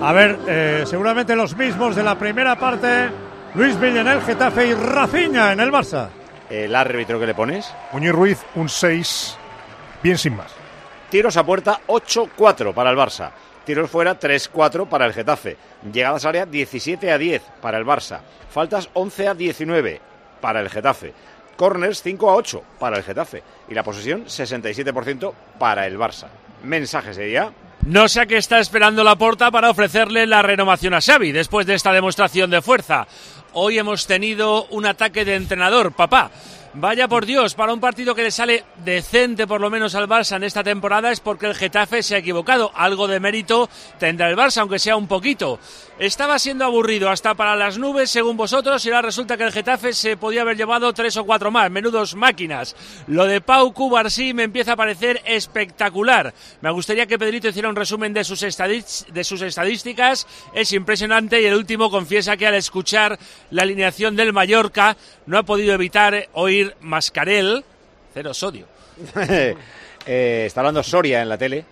A 0.02 0.12
ver, 0.12 0.38
eh, 0.48 0.84
seguramente 0.86 1.36
los 1.36 1.54
mismos 1.54 1.94
de 1.94 2.02
la 2.02 2.18
primera 2.18 2.56
parte. 2.58 3.10
Luis 3.54 3.78
Villanel, 3.78 4.22
Getafe 4.22 4.68
y 4.68 4.74
Rafinha 4.74 5.52
en 5.52 5.60
el 5.60 5.70
Barça. 5.70 6.08
El 6.48 6.74
árbitro 6.74 7.20
que 7.20 7.26
le 7.26 7.34
pones. 7.34 7.70
Muñiz 7.92 8.12
Ruiz, 8.12 8.38
un 8.54 8.70
6, 8.70 9.36
bien 10.02 10.16
sin 10.16 10.36
más. 10.36 10.52
Tiros 11.10 11.36
a 11.36 11.44
puerta 11.44 11.80
8-4 11.86 12.72
para 12.72 12.90
el 12.90 12.96
Barça. 12.96 13.30
Tiros 13.66 13.90
fuera 13.90 14.18
3-4 14.18 14.88
para 14.88 15.04
el 15.04 15.12
Getafe. 15.12 15.58
Llegadas 15.92 16.24
área 16.24 16.46
17 16.46 17.12
a 17.12 17.18
10 17.18 17.42
para 17.60 17.76
el 17.76 17.84
Barça. 17.84 18.20
Faltas 18.48 18.88
11 18.94 19.28
a 19.28 19.34
19 19.34 20.00
para 20.40 20.60
el 20.60 20.70
Getafe. 20.70 21.12
Corners 21.56 22.02
5 22.02 22.30
a 22.30 22.36
8 22.36 22.62
para 22.78 22.96
el 22.96 23.02
Getafe. 23.02 23.42
Y 23.68 23.74
la 23.74 23.82
posesión 23.82 24.24
67% 24.24 25.32
para 25.58 25.86
el 25.86 25.98
Barça. 25.98 26.28
Mensaje 26.62 27.12
sería. 27.12 27.52
No 27.86 28.08
sé 28.08 28.20
a 28.20 28.26
qué 28.26 28.36
está 28.36 28.60
esperando 28.60 29.02
la 29.02 29.16
porta 29.16 29.50
para 29.50 29.70
ofrecerle 29.70 30.26
la 30.26 30.42
renovación 30.42 30.92
a 30.92 31.00
Xavi 31.00 31.32
después 31.32 31.66
de 31.66 31.74
esta 31.74 31.92
demostración 31.92 32.50
de 32.50 32.60
fuerza. 32.60 33.06
Hoy 33.54 33.78
hemos 33.78 34.06
tenido 34.06 34.66
un 34.66 34.86
ataque 34.86 35.24
de 35.24 35.34
entrenador, 35.34 35.92
papá. 35.92 36.30
Vaya 36.72 37.08
por 37.08 37.26
Dios, 37.26 37.56
para 37.56 37.72
un 37.72 37.80
partido 37.80 38.14
que 38.14 38.22
le 38.22 38.30
sale 38.30 38.64
decente 38.84 39.48
por 39.48 39.60
lo 39.60 39.70
menos 39.70 39.96
al 39.96 40.08
Barça 40.08 40.36
en 40.36 40.44
esta 40.44 40.62
temporada 40.62 41.10
es 41.10 41.18
porque 41.18 41.46
el 41.46 41.56
Getafe 41.56 42.00
se 42.04 42.14
ha 42.14 42.18
equivocado. 42.18 42.70
Algo 42.76 43.08
de 43.08 43.18
mérito 43.18 43.68
tendrá 43.98 44.30
el 44.30 44.36
Barça, 44.36 44.58
aunque 44.58 44.78
sea 44.78 44.94
un 44.94 45.08
poquito. 45.08 45.58
Estaba 45.98 46.38
siendo 46.38 46.64
aburrido 46.64 47.10
hasta 47.10 47.34
para 47.34 47.56
las 47.56 47.76
nubes, 47.76 48.08
según 48.10 48.36
vosotros, 48.36 48.86
y 48.86 48.88
ahora 48.88 49.02
resulta 49.02 49.36
que 49.36 49.42
el 49.42 49.52
Getafe 49.52 49.92
se 49.92 50.16
podía 50.16 50.42
haber 50.42 50.56
llevado 50.56 50.92
tres 50.92 51.16
o 51.16 51.24
cuatro 51.24 51.50
más. 51.50 51.72
Menudos 51.72 52.14
máquinas. 52.14 52.76
Lo 53.08 53.26
de 53.26 53.40
Pau 53.40 53.72
Cubarsí 53.72 54.32
me 54.32 54.44
empieza 54.44 54.72
a 54.72 54.76
parecer 54.76 55.20
espectacular. 55.24 56.32
Me 56.60 56.70
gustaría 56.70 57.06
que 57.06 57.18
Pedrito 57.18 57.48
hiciera 57.48 57.68
un 57.68 57.76
resumen 57.76 58.14
de 58.14 58.22
sus, 58.22 58.40
de 58.40 59.24
sus 59.24 59.42
estadísticas. 59.42 60.26
Es 60.54 60.72
impresionante 60.72 61.42
y 61.42 61.46
el 61.46 61.54
último 61.54 61.90
confiesa 61.90 62.36
que 62.36 62.46
al 62.46 62.54
escuchar 62.54 63.18
la 63.50 63.62
alineación 63.62 64.14
del 64.14 64.32
Mallorca 64.32 64.96
no 65.30 65.38
ha 65.38 65.44
podido 65.44 65.72
evitar 65.72 66.28
oír 66.32 66.74
Mascarel, 66.80 67.64
cero 68.12 68.34
sodio. 68.34 68.66
eh, 69.16 70.44
está 70.44 70.60
hablando 70.60 70.82
Soria 70.82 71.22
en 71.22 71.28
la 71.28 71.38
tele. 71.38 71.64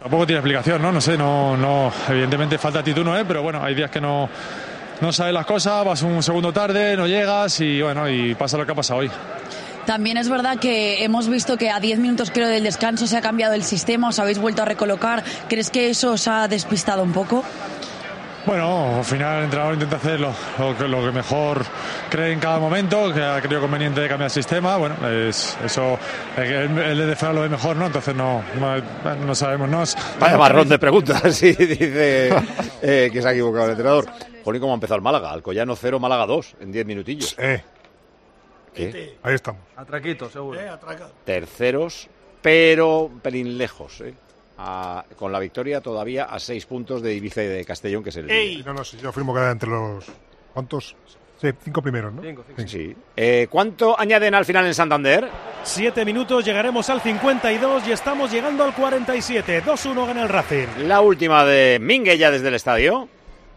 Tampoco 0.00 0.26
tiene 0.26 0.38
explicación, 0.38 0.80
¿no? 0.80 0.90
No 0.90 1.00
sé, 1.00 1.18
no, 1.18 1.54
no, 1.54 1.92
evidentemente 2.08 2.56
falta 2.56 2.78
actitud, 2.78 3.04
¿no? 3.04 3.16
¿eh? 3.16 3.26
Pero 3.28 3.42
bueno, 3.42 3.62
hay 3.62 3.74
días 3.74 3.90
que 3.90 4.00
no, 4.00 4.26
no 5.02 5.12
sabes 5.12 5.34
las 5.34 5.44
cosas, 5.44 5.84
vas 5.84 6.00
un 6.00 6.22
segundo 6.22 6.50
tarde, 6.50 6.96
no 6.96 7.06
llegas 7.06 7.60
y 7.60 7.82
bueno, 7.82 8.08
y 8.08 8.34
pasa 8.34 8.56
lo 8.56 8.64
que 8.64 8.72
ha 8.72 8.74
pasado 8.74 9.00
hoy. 9.00 9.10
También 9.84 10.16
es 10.16 10.30
verdad 10.30 10.58
que 10.58 11.04
hemos 11.04 11.28
visto 11.28 11.58
que 11.58 11.68
a 11.68 11.78
10 11.78 11.98
minutos 11.98 12.30
creo 12.30 12.48
del 12.48 12.64
descanso 12.64 13.06
se 13.06 13.18
ha 13.18 13.20
cambiado 13.20 13.52
el 13.52 13.64
sistema, 13.64 14.08
os 14.08 14.18
habéis 14.18 14.38
vuelto 14.38 14.62
a 14.62 14.64
recolocar. 14.64 15.22
¿Crees 15.48 15.70
que 15.70 15.90
eso 15.90 16.12
os 16.12 16.26
ha 16.26 16.48
despistado 16.48 17.02
un 17.02 17.12
poco? 17.12 17.44
Bueno, 18.44 18.96
al 18.96 19.04
final 19.04 19.38
el 19.38 19.44
entrenador 19.44 19.74
intenta 19.74 19.96
hacer 19.96 20.18
lo, 20.18 20.34
lo, 20.58 20.76
que, 20.76 20.88
lo, 20.88 21.04
que, 21.04 21.12
mejor 21.12 21.62
cree 22.10 22.32
en 22.32 22.40
cada 22.40 22.58
momento, 22.58 23.12
que 23.12 23.22
ha 23.22 23.40
creído 23.40 23.60
conveniente 23.60 24.00
de 24.00 24.08
cambiar 24.08 24.26
el 24.26 24.32
sistema. 24.32 24.76
Bueno, 24.78 24.96
es, 25.08 25.56
eso, 25.64 25.96
el, 26.36 26.76
el 26.76 26.98
de 27.06 27.14
fuera 27.14 27.32
lo 27.32 27.42
ve 27.42 27.48
mejor, 27.48 27.76
¿no? 27.76 27.86
Entonces 27.86 28.14
no, 28.16 28.42
no, 28.58 29.14
no 29.14 29.34
sabemos. 29.36 29.68
No, 29.68 29.84
Vaya 30.18 30.36
marrón 30.36 30.68
de 30.68 30.78
preguntas, 30.78 31.22
sí, 31.36 31.52
dice 31.52 32.34
eh, 32.82 33.10
que 33.12 33.22
se 33.22 33.28
ha 33.28 33.30
equivocado 33.30 33.66
el 33.66 33.70
entrenador. 33.72 34.06
Jolín, 34.44 34.60
¿cómo 34.60 34.72
ha 34.72 34.74
empezado 34.74 34.96
el 34.96 35.02
Málaga? 35.02 35.30
Alcoyano 35.30 35.76
0, 35.76 36.00
Málaga 36.00 36.26
2, 36.26 36.56
en 36.62 36.72
10 36.72 36.86
minutillos. 36.86 37.36
Eh. 37.38 37.62
¿Qué? 38.74 39.18
Ahí 39.22 39.34
estamos. 39.34 39.62
Atraquito, 39.76 40.28
seguro. 40.28 40.58
Eh, 40.58 40.68
atraca. 40.68 41.08
Terceros, 41.24 42.08
pero 42.40 43.02
un 43.02 43.20
pelín 43.20 43.56
lejos, 43.56 44.00
¿eh? 44.00 44.14
A, 44.64 45.04
con 45.16 45.32
la 45.32 45.40
victoria 45.40 45.80
todavía 45.80 46.24
a 46.24 46.38
seis 46.38 46.66
puntos 46.66 47.02
de 47.02 47.14
Ibiza 47.14 47.42
y 47.42 47.48
de 47.48 47.64
Castellón, 47.64 48.04
que 48.04 48.10
es 48.10 48.16
el 48.16 48.30
Ey. 48.30 48.62
No, 48.64 48.72
no, 48.72 48.84
sí, 48.84 48.96
yo 49.02 49.08
afirmo 49.08 49.34
que 49.34 49.40
era 49.40 49.50
entre 49.50 49.68
los... 49.68 50.06
¿Cuántos? 50.54 50.94
Sí, 51.40 51.48
cinco 51.64 51.82
primeros, 51.82 52.12
¿no? 52.12 52.22
Cinco, 52.22 52.44
cinco. 52.46 52.68
Sí. 52.68 52.94
Eh, 53.16 53.48
¿Cuánto 53.50 53.98
añaden 53.98 54.36
al 54.36 54.44
final 54.44 54.64
en 54.66 54.74
Santander? 54.74 55.28
Siete 55.64 56.04
minutos, 56.04 56.44
llegaremos 56.44 56.88
al 56.88 57.00
52 57.00 57.88
y 57.88 57.90
estamos 57.90 58.30
llegando 58.30 58.62
al 58.62 58.72
47. 58.72 59.64
2-1 59.64 60.06
gana 60.06 60.22
el 60.22 60.28
Racing. 60.28 60.86
La 60.86 61.00
última 61.00 61.44
de 61.44 61.78
Mingue 61.80 62.16
ya 62.16 62.30
desde 62.30 62.46
el 62.46 62.54
estadio. 62.54 63.08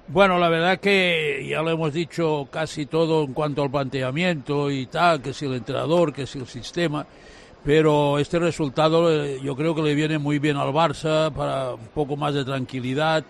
Bueno, 0.07 0.39
la 0.39 0.49
verdad 0.49 0.79
que 0.79 1.45
ya 1.47 1.61
lo 1.61 1.69
hemos 1.69 1.93
dicho 1.93 2.47
casi 2.51 2.87
todo 2.87 3.23
en 3.23 3.33
cuanto 3.33 3.61
al 3.61 3.69
planteamiento 3.69 4.71
y 4.71 4.87
tal, 4.87 5.21
que 5.21 5.33
si 5.33 5.45
el 5.45 5.53
entrenador, 5.53 6.13
que 6.13 6.25
si 6.25 6.39
el 6.39 6.47
sistema, 6.47 7.05
pero 7.65 8.19
este 8.19 8.37
resultado 8.37 9.11
eh, 9.11 9.39
yo 9.41 9.55
creo 9.55 9.73
que 9.73 9.81
le 9.81 9.95
viene 9.95 10.19
muy 10.19 10.37
bien 10.37 10.55
al 10.55 10.69
Barça 10.69 11.33
para 11.33 11.73
un 11.73 11.87
poco 11.93 12.15
más 12.15 12.35
de 12.35 12.45
tranquilidad. 12.45 13.25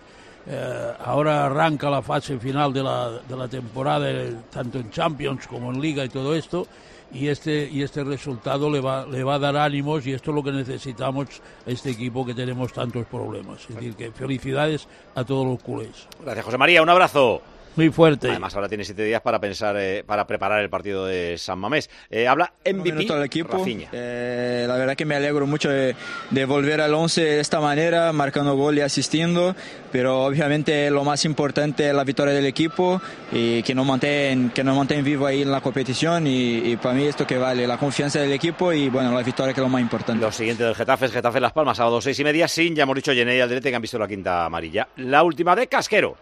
Eh, 0.46 0.92
ahora 1.04 1.46
arranca 1.46 1.88
la 1.88 2.02
fase 2.02 2.38
final 2.38 2.72
de 2.72 2.82
la, 2.82 3.18
de 3.26 3.36
la 3.36 3.48
temporada, 3.48 4.08
eh, 4.08 4.36
tanto 4.50 4.78
en 4.78 4.90
Champions 4.90 5.46
como 5.46 5.72
en 5.72 5.80
Liga 5.80 6.04
y 6.04 6.10
todo 6.10 6.36
esto, 6.36 6.66
y 7.12 7.28
este, 7.28 7.68
y 7.72 7.82
este 7.82 8.04
resultado 8.04 8.70
le 8.70 8.80
va, 8.80 9.06
le 9.06 9.24
va 9.24 9.36
a 9.36 9.38
dar 9.38 9.56
ánimos 9.56 10.06
y 10.06 10.12
esto 10.12 10.30
es 10.32 10.34
lo 10.34 10.42
que 10.44 10.52
necesitamos 10.52 11.40
a 11.66 11.70
este 11.70 11.90
equipo 11.90 12.24
que 12.24 12.34
tenemos 12.34 12.72
tantos 12.74 13.06
problemas. 13.06 13.62
Es 13.70 13.74
decir, 13.74 13.94
que 13.94 14.12
felicidades 14.12 14.86
a 15.14 15.24
todos 15.24 15.46
los 15.46 15.62
culés. 15.62 16.06
Gracias, 16.22 16.44
José 16.44 16.58
María. 16.58 16.82
Un 16.82 16.90
abrazo. 16.90 17.40
Muy 17.76 17.90
fuerte. 17.90 18.30
Además, 18.30 18.54
ahora 18.54 18.68
tiene 18.68 18.84
siete 18.84 19.04
días 19.04 19.20
para 19.20 19.38
pensar, 19.38 19.76
eh, 19.78 20.02
para 20.04 20.26
preparar 20.26 20.62
el 20.62 20.70
partido 20.70 21.04
de 21.04 21.36
San 21.36 21.58
Mamés. 21.58 21.90
Eh, 22.10 22.26
habla 22.26 22.54
MVP 22.64 23.12
al 23.12 23.22
equipo. 23.24 23.62
Eh, 23.66 24.64
la 24.66 24.76
verdad 24.76 24.96
que 24.96 25.04
me 25.04 25.14
alegro 25.14 25.46
mucho 25.46 25.68
de, 25.68 25.94
de, 26.30 26.44
volver 26.46 26.80
al 26.80 26.94
11 26.94 27.22
de 27.22 27.40
esta 27.40 27.60
manera, 27.60 28.12
marcando 28.14 28.56
gol 28.56 28.78
y 28.78 28.80
asistiendo. 28.80 29.54
Pero 29.92 30.24
obviamente 30.24 30.90
lo 30.90 31.04
más 31.04 31.26
importante 31.26 31.88
es 31.88 31.94
la 31.94 32.04
victoria 32.04 32.32
del 32.32 32.46
equipo 32.46 33.00
y 33.30 33.62
que 33.62 33.74
nos 33.74 33.86
mantenga 33.86 34.52
que 34.54 34.64
nos 34.64 34.76
mantenga 34.76 35.02
vivo 35.02 35.26
ahí 35.26 35.42
en 35.42 35.50
la 35.50 35.60
competición. 35.60 36.26
Y, 36.26 36.72
y, 36.72 36.76
para 36.76 36.94
mí 36.94 37.04
esto 37.04 37.26
que 37.26 37.36
vale, 37.36 37.66
la 37.66 37.76
confianza 37.76 38.20
del 38.20 38.32
equipo 38.32 38.72
y 38.72 38.88
bueno, 38.88 39.12
la 39.12 39.22
victoria 39.22 39.52
que 39.52 39.60
es 39.60 39.64
lo 39.64 39.68
más 39.68 39.82
importante. 39.82 40.24
Lo 40.24 40.32
siguiente 40.32 40.64
del 40.64 40.74
Getafe 40.74 41.06
es 41.06 41.12
Getafe 41.12 41.40
Las 41.40 41.52
Palmas, 41.52 41.76
sábado 41.76 42.00
seis 42.00 42.18
y 42.18 42.24
media, 42.24 42.48
sin, 42.48 42.74
ya 42.74 42.84
hemos 42.84 42.96
dicho, 42.96 43.12
Yeney 43.12 43.36
y 43.36 43.40
Alderete 43.40 43.68
que 43.68 43.76
han 43.76 43.82
visto 43.82 43.98
la 43.98 44.08
quinta 44.08 44.46
amarilla. 44.46 44.88
La 44.96 45.22
última 45.22 45.54
de 45.54 45.66
Casquero. 45.66 46.16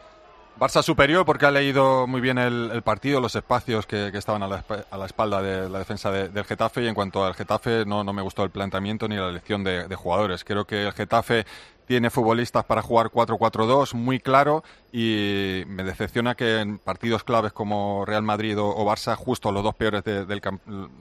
Barça 0.59 0.85
superior 0.85 1.27
porque 1.27 1.47
ha 1.47 1.51
leído 1.51 2.07
muy 2.07 2.21
bien 2.21 2.39
el, 2.39 2.81
partido, 2.83 3.21
los 3.21 3.35
espacios 3.35 3.87
que, 3.87 4.09
estaban 4.15 4.43
a 4.45 4.47
la, 4.47 4.65
a 4.89 4.97
la, 4.97 5.07
espalda 5.07 5.43
de 5.43 5.69
la 5.69 5.81
defensa 5.81 6.13
de, 6.13 6.29
del 6.29 6.45
Getafe 6.45 6.85
y 6.85 6.87
en 6.87 6.95
cuanto 6.95 7.25
al 7.25 7.35
Getafe 7.35 7.85
no, 7.85 8.05
me 8.05 8.23
gustó 8.23 8.45
el 8.45 8.51
planteamiento 8.51 9.09
ni 9.09 9.17
la 9.17 9.29
elección 9.29 9.65
de, 9.65 9.93
jugadores. 9.97 10.45
Creo 10.45 10.65
que 10.65 10.87
el 10.87 10.93
Getafe 10.93 11.45
tiene 11.87 12.09
futbolistas 12.09 12.65
para 12.65 12.83
jugar 12.83 13.09
4-4-2 13.09 13.95
muy 13.95 14.21
claro 14.21 14.63
y 14.93 15.65
me 15.67 15.83
decepciona 15.83 16.37
que 16.37 16.61
en 16.61 16.79
partidos 16.79 17.25
claves 17.25 17.53
como 17.53 18.05
Real 18.07 18.23
Madrid 18.23 18.59
o, 18.59 18.69
o 18.69 18.87
Barça 18.87 19.17
justo 19.17 19.51
los 19.51 19.63
dos 19.63 19.75
peores 19.75 20.05
de, 20.05 20.25
del 20.25 20.41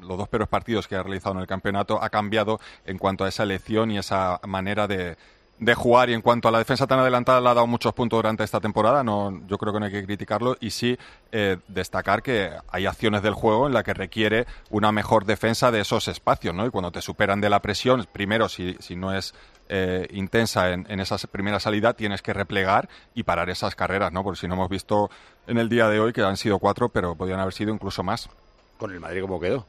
los 0.02 0.18
dos 0.18 0.28
peores 0.28 0.50
partidos 0.50 0.88
que 0.88 0.96
ha 0.96 1.04
realizado 1.04 1.36
en 1.36 1.42
el 1.42 1.48
campeonato 1.48 2.02
ha 2.02 2.10
cambiado 2.10 2.60
en 2.86 2.98
cuanto 2.98 3.24
a 3.24 3.30
esa 3.30 3.44
elección 3.44 3.92
y 3.92 3.98
esa 3.98 4.42
manera 4.46 4.88
de 4.88 5.16
de 5.66 5.76
jugar 5.76 6.10
y 6.10 6.14
en 6.14 6.22
cuanto 6.22 6.48
a 6.48 6.52
la 6.52 6.58
defensa 6.58 6.88
tan 6.88 7.00
adelantada 7.00 7.42
le 7.42 7.50
ha 7.50 7.54
dado 7.54 7.68
muchos 7.68 7.94
puntos 7.94 8.18
durante 8.18 8.44
esta 8.44 8.60
temporada, 8.60 9.04
no, 9.04 9.42
yo 9.48 9.58
creo 9.58 9.74
que 9.74 9.80
no 9.80 9.86
hay 9.86 9.92
que 9.92 10.04
criticarlo 10.04 10.58
y 10.60 10.70
sí 10.70 10.98
eh, 11.32 11.58
destacar 11.68 12.22
que 12.22 12.52
hay 12.70 12.86
acciones 12.86 13.22
del 13.22 13.34
juego 13.34 13.68
en 13.68 13.74
la 13.74 13.84
que 13.84 13.94
requiere 13.94 14.46
una 14.70 14.92
mejor 14.92 15.26
defensa 15.26 15.72
de 15.72 15.82
esos 15.82 16.08
espacios, 16.08 16.54
¿no? 16.54 16.66
Y 16.66 16.70
cuando 16.70 16.92
te 16.92 17.02
superan 17.02 17.42
de 17.42 17.50
la 17.50 17.62
presión, 17.62 18.06
primero 18.12 18.50
si, 18.50 18.76
si 18.80 18.96
no 18.96 19.14
es 19.14 19.34
eh, 19.70 20.08
intensa 20.12 20.72
en, 20.72 20.86
en 20.90 21.00
esa 21.00 21.18
primera 21.28 21.60
salida, 21.60 21.94
tienes 21.94 22.22
que 22.22 22.34
replegar 22.34 22.90
y 23.14 23.24
parar 23.24 23.50
esas 23.50 23.76
carreras, 23.76 24.12
¿no? 24.12 24.24
Porque 24.24 24.40
si 24.40 24.48
no 24.48 24.56
hemos 24.56 24.70
visto 24.70 25.10
en 25.48 25.58
el 25.58 25.70
día 25.70 25.88
de 25.90 26.00
hoy 26.00 26.14
que 26.14 26.22
han 26.22 26.38
sido 26.38 26.60
cuatro, 26.60 26.90
pero 26.90 27.16
podían 27.16 27.40
haber 27.40 27.54
sido 27.54 27.74
incluso 27.74 28.04
más. 28.04 28.30
¿Con 28.78 28.92
el 28.92 29.00
Madrid 29.00 29.22
cómo 29.22 29.40
quedó? 29.40 29.66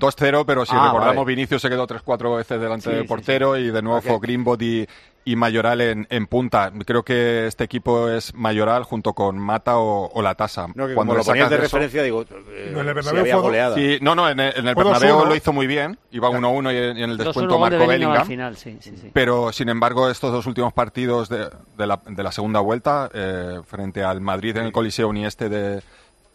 2-0, 0.00 0.44
pero 0.46 0.64
si 0.66 0.74
Ah, 0.74 0.86
recordamos, 0.86 1.24
vale. 1.24 1.34
Vinicius 1.36 1.62
se 1.62 1.68
quedó 1.68 1.86
3-4 1.86 2.36
veces 2.36 2.60
delante 2.60 2.84
Sí, 2.88 2.90
del 2.94 3.02
sí, 3.02 3.08
portero 3.08 3.56
y 3.56 3.70
de 3.70 3.82
nuevo 3.82 3.98
Ok. 3.98 4.04
fue 4.06 4.18
Greenwood 4.20 4.60
y, 4.62 4.86
y 5.24 5.36
Mayoral 5.36 5.80
en, 5.82 6.06
en 6.10 6.26
punta. 6.26 6.72
Creo 6.86 7.02
que 7.02 7.46
este 7.46 7.64
equipo 7.64 8.08
es 8.08 8.34
Mayoral 8.34 8.84
junto 8.84 9.12
con 9.12 9.38
Mata 9.38 9.78
o, 9.78 10.10
o 10.12 10.22
La 10.22 10.34
Tasa. 10.34 10.68
No, 10.74 10.86
que 10.86 10.94
como 10.94 11.14
lo 11.14 11.22
ponías 11.22 11.50
de 11.50 11.56
referencia, 11.58 12.02
digo, 12.02 12.22
eh, 12.22 12.70
No, 12.72 12.80
en 12.80 12.88
el 12.88 13.02
si 13.02 13.16
había 13.16 13.36
goleada. 13.36 13.74
Sí, 13.74 13.98
no, 14.00 14.14
no, 14.14 14.28
en 14.28 14.40
el, 14.40 14.52
en 14.56 14.68
el 14.68 14.74
Bernabéu 14.74 15.18
2-1. 15.20 15.28
lo 15.28 15.34
hizo 15.36 15.52
muy 15.52 15.66
bien. 15.66 15.98
Iba 16.10 16.30
1-1 16.30 16.72
y, 16.72 16.76
en- 16.76 16.98
y 16.98 17.02
en 17.02 17.10
el 17.10 17.18
2-1 17.18 17.24
descuento 17.24 17.58
gol 17.58 17.70
de 17.70 17.76
marcó 17.76 17.90
Bellingham 17.90 18.12
Bellingham. 18.12 18.20
al 18.20 18.26
final, 18.26 18.56
sí, 18.56 18.78
sí, 18.80 18.96
sí. 18.96 19.10
Pero, 19.12 19.52
sin 19.52 19.68
embargo, 19.68 20.08
estos 20.08 20.32
dos 20.32 20.46
últimos 20.46 20.72
partidos 20.72 21.28
de, 21.28 21.48
de 21.76 21.86
la, 21.86 22.00
de 22.06 22.22
la 22.22 22.32
segunda 22.32 22.60
vuelta, 22.60 23.10
eh, 23.12 23.60
frente 23.66 24.02
al 24.02 24.20
Madrid 24.20 24.56
en 24.56 24.64
el 24.66 24.72
Coliseo 24.72 25.12
y 25.14 25.24
este 25.26 25.48
de, 25.50 25.82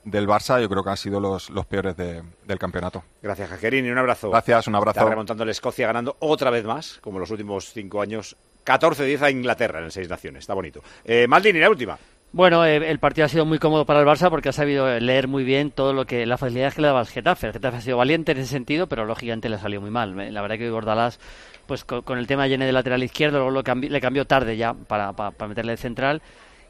del 0.03 0.27
Barça, 0.27 0.59
yo 0.61 0.69
creo 0.69 0.83
que 0.83 0.89
han 0.89 0.97
sido 0.97 1.19
los, 1.19 1.49
los 1.49 1.65
peores 1.65 1.95
de- 1.95 2.21
del 2.45 2.59
campeonato. 2.59 3.03
Gracias, 3.21 3.49
Jaquerini. 3.49 3.89
Un 3.89 3.97
abrazo. 3.97 4.29
Gracias, 4.29 4.67
un 4.67 4.75
abrazo. 4.75 4.99
Está 4.99 5.09
remontando 5.09 5.43
el 5.43 5.49
Escocia 5.49 5.87
ganando 5.87 6.15
otra 6.19 6.49
vez 6.49 6.65
más, 6.65 6.99
como 7.01 7.19
los 7.19 7.31
últimos 7.31 7.71
cinco 7.71 8.01
años. 8.01 8.35
14-10 8.65 9.21
a 9.21 9.29
Inglaterra 9.31 9.79
en 9.83 9.91
Seis 9.91 10.09
Naciones. 10.09 10.41
Está 10.41 10.53
bonito. 10.53 10.81
Eh, 11.05 11.27
Maldini, 11.27 11.59
la 11.59 11.69
última. 11.69 11.97
Bueno, 12.31 12.65
eh, 12.65 12.77
el 12.89 12.97
partido 12.97 13.25
ha 13.25 13.29
sido 13.29 13.45
muy 13.45 13.59
cómodo 13.59 13.85
para 13.85 13.99
el 13.99 14.07
Barça 14.07 14.29
porque 14.29 14.49
ha 14.49 14.53
sabido 14.53 14.99
leer 14.99 15.27
muy 15.27 15.43
bien 15.43 15.69
todo 15.69 15.93
lo 15.93 16.05
que 16.05 16.25
la 16.25 16.37
facilidad 16.37 16.73
que 16.73 16.81
le 16.81 16.87
daba 16.87 16.99
al 17.01 17.07
Getafe. 17.07 17.47
El 17.47 17.53
Getafe 17.53 17.77
ha 17.77 17.81
sido 17.81 17.97
valiente 17.97 18.31
en 18.31 18.39
ese 18.39 18.47
sentido, 18.49 18.87
pero 18.87 19.05
lógicamente 19.05 19.49
le 19.49 19.59
salió 19.59 19.79
muy 19.81 19.91
mal. 19.91 20.15
La 20.33 20.41
verdad 20.41 20.57
que 20.57 20.65
hoy 20.65 20.71
Bordalás, 20.71 21.19
pues 21.67 21.83
con, 21.83 22.01
con 22.01 22.17
el 22.17 22.25
tema 22.25 22.47
lleno 22.47 22.65
de 22.65 22.71
lateral 22.71 23.03
izquierdo, 23.03 23.37
luego 23.37 23.51
lo 23.51 23.63
cambi- 23.63 23.89
le 23.89 24.01
cambió 24.01 24.25
tarde 24.25 24.57
ya 24.57 24.73
para, 24.73 25.13
para, 25.13 25.31
para 25.31 25.49
meterle 25.49 25.73
de 25.73 25.77
central. 25.77 26.21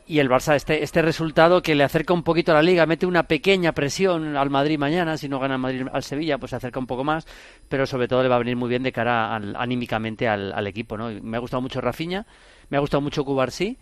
Y 0.06 0.20
el 0.20 0.30
Barça, 0.30 0.56
este, 0.56 0.84
este 0.84 1.02
resultado 1.02 1.62
que 1.62 1.76
le 1.76 1.84
acerca 1.86 2.14
un 2.14 2.24
poquito 2.24 2.52
a 2.52 2.56
la 2.56 2.62
liga, 2.62 2.86
mete 2.86 3.06
una 3.06 3.24
pequeña 3.24 3.72
presión 3.72 4.36
al 4.36 4.50
Madrid 4.50 4.78
mañana, 4.78 5.18
si 5.18 5.30
no 5.30 5.40
gana 5.40 5.56
el 5.56 5.62
Madrid 5.62 5.86
al 5.94 6.04
Sevilla, 6.04 6.38
pues 6.38 6.50
se 6.50 6.58
acerca 6.58 6.78
un 6.80 6.88
poco 6.88 7.06
más, 7.06 7.26
pero 7.70 7.86
sobre 7.86 8.10
todo 8.10 8.22
le 8.22 8.28
va 8.28 8.36
a 8.36 8.40
venir 8.40 8.58
muy 8.58 8.68
bien 8.68 8.84
de 8.84 8.92
cara 8.92 9.34
al- 9.34 9.56
anímicamente 9.56 10.28
al, 10.28 10.52
al 10.52 10.68
equipo. 10.68 10.98
¿no? 10.98 11.10
Me 11.22 11.38
ha 11.38 11.40
gustado 11.40 11.62
mucho 11.62 11.80
Rafinha, 11.80 12.26
me 12.70 12.76
ha 12.78 12.82
gustado 12.82 13.00
mucho 13.00 13.24
Cubarsí, 13.24 13.78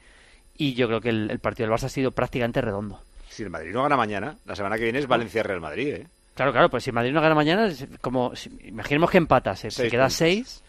y 0.57 0.75
yo 0.75 0.87
creo 0.87 1.01
que 1.01 1.09
el, 1.09 1.31
el 1.31 1.39
partido 1.39 1.67
del 1.67 1.75
Barça 1.75 1.85
ha 1.85 1.89
sido 1.89 2.11
prácticamente 2.11 2.61
redondo. 2.61 3.01
Si 3.27 3.41
el 3.41 3.49
Madrid 3.49 3.71
no 3.73 3.81
gana 3.81 3.97
mañana, 3.97 4.35
la 4.45 4.55
semana 4.55 4.77
que 4.77 4.83
viene 4.83 4.99
es 4.99 5.07
Valencia-Real 5.07 5.59
Madrid, 5.61 5.87
¿eh? 5.87 6.07
Claro, 6.35 6.51
claro, 6.51 6.69
pues 6.69 6.83
si 6.83 6.91
Madrid 6.91 7.11
no 7.13 7.21
gana 7.21 7.33
mañana, 7.35 7.65
es 7.65 7.87
como 7.99 8.35
si- 8.35 8.51
imaginemos 8.65 9.09
que 9.09 9.17
empata, 9.17 9.55
se, 9.55 9.69
queda 9.89 10.03
puntos. 10.03 10.13
seis. 10.13 10.63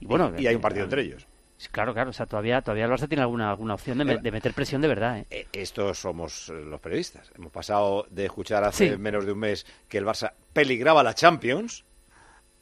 Y 0.00 0.06
bueno, 0.06 0.32
Y 0.38 0.46
hay 0.46 0.52
eh, 0.52 0.56
un 0.56 0.62
partido 0.62 0.84
entre 0.84 1.02
ellos. 1.02 1.26
Claro, 1.68 1.92
claro, 1.92 2.10
o 2.10 2.12
sea, 2.12 2.26
todavía, 2.26 2.62
todavía 2.62 2.86
el 2.86 2.90
Barça 2.90 3.06
tiene 3.08 3.22
alguna, 3.22 3.50
alguna 3.50 3.74
opción 3.74 3.98
de, 3.98 4.04
me- 4.04 4.16
de 4.18 4.30
meter 4.32 4.54
presión 4.54 4.80
de 4.80 4.88
verdad. 4.88 5.18
¿eh? 5.18 5.26
Eh, 5.30 5.46
Estos 5.52 5.98
somos 5.98 6.48
eh, 6.48 6.52
los 6.54 6.80
periodistas. 6.80 7.30
Hemos 7.36 7.52
pasado 7.52 8.06
de 8.10 8.24
escuchar 8.26 8.64
hace 8.64 8.90
Sí. 8.92 8.96
menos 8.96 9.26
de 9.26 9.32
un 9.32 9.38
mes 9.40 9.66
que 9.88 9.98
el 9.98 10.06
Barça 10.06 10.32
peligraba 10.52 11.02
la 11.02 11.14
Champions 11.14 11.84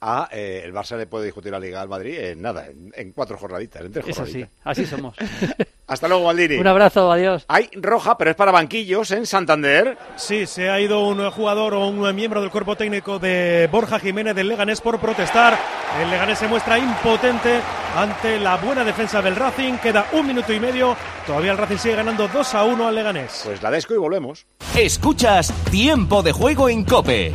a 0.00 0.28
eh, 0.32 0.62
el 0.64 0.72
Barça 0.72 0.96
le 0.96 1.06
puede 1.06 1.26
discutir 1.26 1.50
la 1.52 1.58
Liga 1.60 1.80
al 1.80 1.88
Madrid 1.88 2.18
en 2.18 2.42
nada, 2.42 2.66
en, 2.66 2.92
en 2.94 3.12
cuatro 3.12 3.36
jornaditas, 3.38 3.82
en 3.82 3.92
tres 3.92 4.06
Es 4.08 4.18
así, 4.18 4.32
jornaditas. 4.44 4.50
así 4.64 4.86
somos. 4.86 5.16
Hasta 5.88 6.06
luego, 6.06 6.24
Maldini. 6.24 6.56
Un 6.56 6.66
abrazo, 6.66 7.10
adiós. 7.10 7.46
Hay 7.48 7.70
roja, 7.74 8.18
pero 8.18 8.30
es 8.30 8.36
para 8.36 8.52
banquillos 8.52 9.10
en 9.10 9.24
Santander. 9.24 9.96
Sí, 10.16 10.46
se 10.46 10.68
ha 10.68 10.78
ido 10.80 11.00
un 11.06 11.30
jugador 11.30 11.72
o 11.74 11.88
un 11.88 12.14
miembro 12.14 12.42
del 12.42 12.50
cuerpo 12.50 12.76
técnico 12.76 13.18
de 13.18 13.68
Borja 13.72 13.98
Jiménez 13.98 14.34
del 14.34 14.48
Leganés 14.48 14.82
por 14.82 15.00
protestar. 15.00 15.58
El 15.98 16.10
Leganés 16.10 16.38
se 16.38 16.46
muestra 16.46 16.78
impotente 16.78 17.60
ante 17.96 18.38
la 18.38 18.56
buena 18.58 18.84
defensa 18.84 19.22
del 19.22 19.34
Racing. 19.34 19.78
Queda 19.78 20.06
un 20.12 20.26
minuto 20.26 20.52
y 20.52 20.60
medio. 20.60 20.94
Todavía 21.26 21.52
el 21.52 21.58
Racing 21.58 21.78
sigue 21.78 21.96
ganando 21.96 22.28
2 22.28 22.54
a 22.54 22.64
1 22.64 22.86
al 22.88 22.94
Leganés. 22.94 23.40
Pues 23.46 23.62
la 23.62 23.70
desco 23.70 23.94
y 23.94 23.96
volvemos. 23.96 24.46
Escuchas 24.76 25.50
Tiempo 25.70 26.22
de 26.22 26.32
Juego 26.32 26.68
en 26.68 26.84
Cope. 26.84 27.32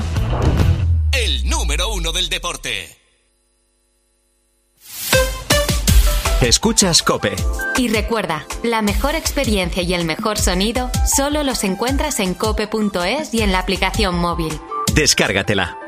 Número 1.64 1.94
uno 1.94 2.12
del 2.12 2.28
deporte. 2.28 2.98
Escuchas 6.42 7.02
Cope. 7.02 7.38
Y 7.78 7.88
recuerda, 7.88 8.46
la 8.64 8.82
mejor 8.82 9.16
experiencia 9.16 9.82
y 9.82 9.94
el 9.94 10.04
mejor 10.04 10.38
sonido 10.38 10.92
solo 11.06 11.42
los 11.44 11.64
encuentras 11.64 12.20
en 12.20 12.34
cope.es 12.34 13.34
y 13.34 13.44
en 13.44 13.54
la 13.54 13.60
aplicación 13.60 14.16
móvil. 14.16 14.60
Descárgatela. 14.94 15.83